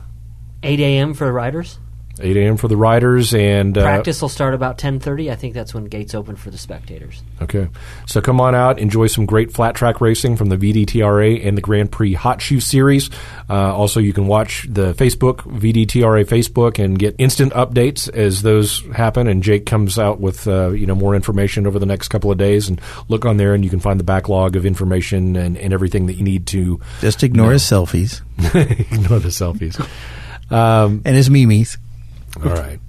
8 0.62 0.80
a.m. 0.80 1.14
for 1.14 1.32
riders. 1.32 1.78
8 2.24 2.36
a.m. 2.36 2.56
for 2.56 2.68
the 2.68 2.76
riders 2.76 3.34
and 3.34 3.76
uh, 3.76 3.82
Practice 3.82 4.20
will 4.22 4.28
start 4.28 4.54
about 4.54 4.78
10:30. 4.78 5.30
I 5.30 5.36
think 5.36 5.54
that's 5.54 5.74
when 5.74 5.84
gates 5.84 6.14
open 6.14 6.36
for 6.36 6.50
the 6.50 6.58
spectators. 6.58 7.22
Okay, 7.42 7.68
so 8.06 8.20
come 8.20 8.40
on 8.40 8.54
out, 8.54 8.78
enjoy 8.78 9.06
some 9.06 9.26
great 9.26 9.52
flat 9.52 9.74
track 9.74 10.00
racing 10.00 10.36
from 10.36 10.48
the 10.48 10.56
VDTRA 10.56 11.46
and 11.46 11.56
the 11.56 11.62
Grand 11.62 11.92
Prix 11.92 12.14
Hot 12.14 12.40
Shoe 12.40 12.60
Series. 12.60 13.10
Uh, 13.48 13.74
also, 13.74 14.00
you 14.00 14.12
can 14.12 14.26
watch 14.26 14.66
the 14.68 14.94
Facebook 14.94 15.38
VDTRA 15.42 16.24
Facebook 16.24 16.82
and 16.82 16.98
get 16.98 17.14
instant 17.18 17.52
updates 17.52 18.08
as 18.12 18.42
those 18.42 18.80
happen. 18.92 19.28
And 19.28 19.42
Jake 19.42 19.66
comes 19.66 19.98
out 19.98 20.20
with 20.20 20.48
uh, 20.48 20.70
you 20.70 20.86
know 20.86 20.94
more 20.94 21.14
information 21.14 21.66
over 21.66 21.78
the 21.78 21.86
next 21.86 22.08
couple 22.08 22.30
of 22.30 22.38
days. 22.38 22.68
And 22.68 22.80
look 23.08 23.24
on 23.24 23.36
there, 23.36 23.54
and 23.54 23.62
you 23.64 23.70
can 23.70 23.80
find 23.80 24.00
the 24.00 24.04
backlog 24.04 24.56
of 24.56 24.64
information 24.64 25.36
and, 25.36 25.56
and 25.56 25.72
everything 25.72 26.06
that 26.06 26.14
you 26.14 26.24
need 26.24 26.46
to 26.48 26.80
Just 27.00 27.22
ignore 27.22 27.52
his 27.52 27.62
selfies 27.62 28.22
ignore 28.38 29.18
the 29.18 29.28
selfies. 29.28 29.84
Um, 30.50 31.00
and 31.06 31.16
his 31.16 31.30
memes. 31.30 31.78
All 32.42 32.52
right. 32.52 32.80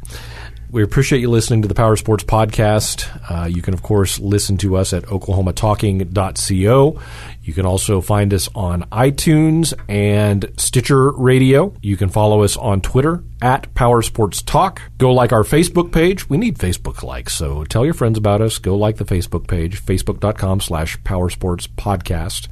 We 0.72 0.84
appreciate 0.84 1.22
you 1.22 1.30
listening 1.30 1.62
to 1.62 1.70
the 1.70 1.74
Power 1.74 1.96
Sports 1.96 2.26
Podcast. 2.26 3.08
Uh, 3.32 3.46
you 3.46 3.62
can, 3.62 3.74
of 3.74 3.82
course, 3.82 4.20
listen 4.20 4.58
to 4.58 4.76
us 4.76 4.92
at 4.92 5.04
oklahomatalking.co. 5.04 7.00
You 7.44 7.54
can 7.54 7.66
also 7.66 8.02
find 8.02 8.34
us 8.34 8.50
on 8.54 8.82
iTunes 8.92 9.74
and 9.88 10.52
Stitcher 10.58 11.12
Radio. 11.12 11.74
You 11.82 11.96
can 11.96 12.10
follow 12.10 12.44
us 12.44 12.58
on 12.58 12.82
Twitter 12.82 13.24
at 13.42 13.74
Power 13.74 14.02
Sports 14.02 14.42
Talk. 14.42 14.82
Go 14.98 15.14
like 15.14 15.32
our 15.32 15.44
Facebook 15.44 15.94
page. 15.94 16.28
We 16.30 16.38
need 16.38 16.58
Facebook 16.58 17.04
likes, 17.04 17.34
so 17.34 17.64
tell 17.64 17.86
your 17.86 17.94
friends 17.94 18.18
about 18.18 18.42
us. 18.42 18.58
Go 18.58 18.76
like 18.76 18.98
the 18.98 19.06
Facebook 19.06 19.48
page, 19.48 19.82
facebook.com 19.82 20.60
slash 20.60 21.02
Power 21.06 21.30
Sports 21.30 21.68
Podcast. 21.68 22.50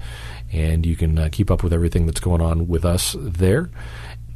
And 0.49 0.85
you 0.85 0.95
can 0.95 1.17
uh, 1.17 1.27
keep 1.29 1.51
up 1.51 1.61
with 1.61 1.73
everything 1.73 2.05
that's 2.05 2.21
going 2.21 2.41
on 2.41 2.69
with 2.69 2.85
us 2.85 3.17
there. 3.19 3.69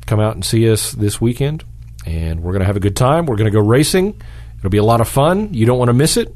Come 0.07 0.19
out 0.19 0.33
and 0.33 0.43
see 0.43 0.69
us 0.69 0.91
this 0.91 1.21
weekend 1.21 1.63
and 2.07 2.41
we're 2.41 2.53
going 2.53 2.61
to 2.61 2.65
have 2.65 2.77
a 2.77 2.81
good 2.81 2.95
time. 2.95 3.25
We're 3.25 3.35
going 3.35 3.51
to 3.51 3.55
go 3.55 3.63
racing. 3.63 4.19
It'll 4.57 4.69
be 4.69 4.77
a 4.77 4.83
lot 4.83 5.01
of 5.01 5.07
fun. 5.07 5.53
You 5.53 5.65
don't 5.65 5.77
want 5.77 5.89
to 5.89 5.93
miss 5.93 6.17
it. 6.17 6.33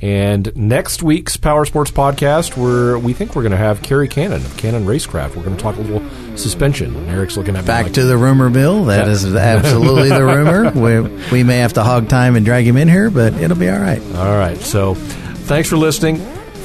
And 0.00 0.56
next 0.56 1.02
week's 1.02 1.36
Power 1.36 1.64
Sports 1.64 1.90
podcast, 1.90 2.56
we're, 2.56 2.96
we 2.98 3.12
think 3.12 3.34
we're 3.34 3.42
going 3.42 3.50
to 3.50 3.58
have 3.58 3.82
Kerry 3.82 4.06
Cannon 4.06 4.44
of 4.44 4.56
Cannon 4.56 4.86
Racecraft. 4.86 5.34
We're 5.34 5.42
going 5.42 5.56
to 5.56 5.62
talk 5.62 5.76
a 5.76 5.80
little 5.80 6.08
suspension. 6.36 6.94
And 6.94 7.08
Eric's 7.08 7.36
looking 7.36 7.56
at 7.56 7.66
Back 7.66 7.86
like, 7.86 7.94
to 7.94 8.04
the 8.04 8.16
rumor 8.16 8.48
mill. 8.48 8.84
That 8.84 9.08
is 9.08 9.24
absolutely 9.34 10.10
the 10.10 10.24
rumor. 10.24 10.70
We, 10.78 11.00
we 11.32 11.42
may 11.42 11.58
have 11.58 11.72
to 11.72 11.82
hog 11.82 12.08
time 12.08 12.36
and 12.36 12.46
drag 12.46 12.64
him 12.64 12.76
in 12.76 12.86
here, 12.86 13.10
but 13.10 13.34
it'll 13.34 13.56
be 13.56 13.68
all 13.68 13.80
right. 13.80 14.00
All 14.14 14.38
right. 14.38 14.56
So 14.58 14.94
thanks 14.94 15.68
for 15.68 15.76
listening. 15.76 16.18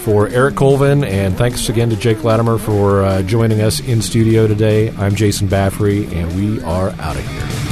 For 0.03 0.27
Eric 0.27 0.55
Colvin, 0.55 1.05
and 1.05 1.37
thanks 1.37 1.69
again 1.69 1.89
to 1.89 1.95
Jake 1.95 2.25
Latimer 2.25 2.57
for 2.57 3.03
uh, 3.03 3.21
joining 3.21 3.61
us 3.61 3.79
in 3.79 4.01
studio 4.01 4.47
today. 4.47 4.89
I'm 4.97 5.15
Jason 5.15 5.47
Baffrey, 5.47 6.13
and 6.13 6.35
we 6.35 6.61
are 6.63 6.89
out 6.89 7.15
of 7.15 7.25
here. 7.25 7.62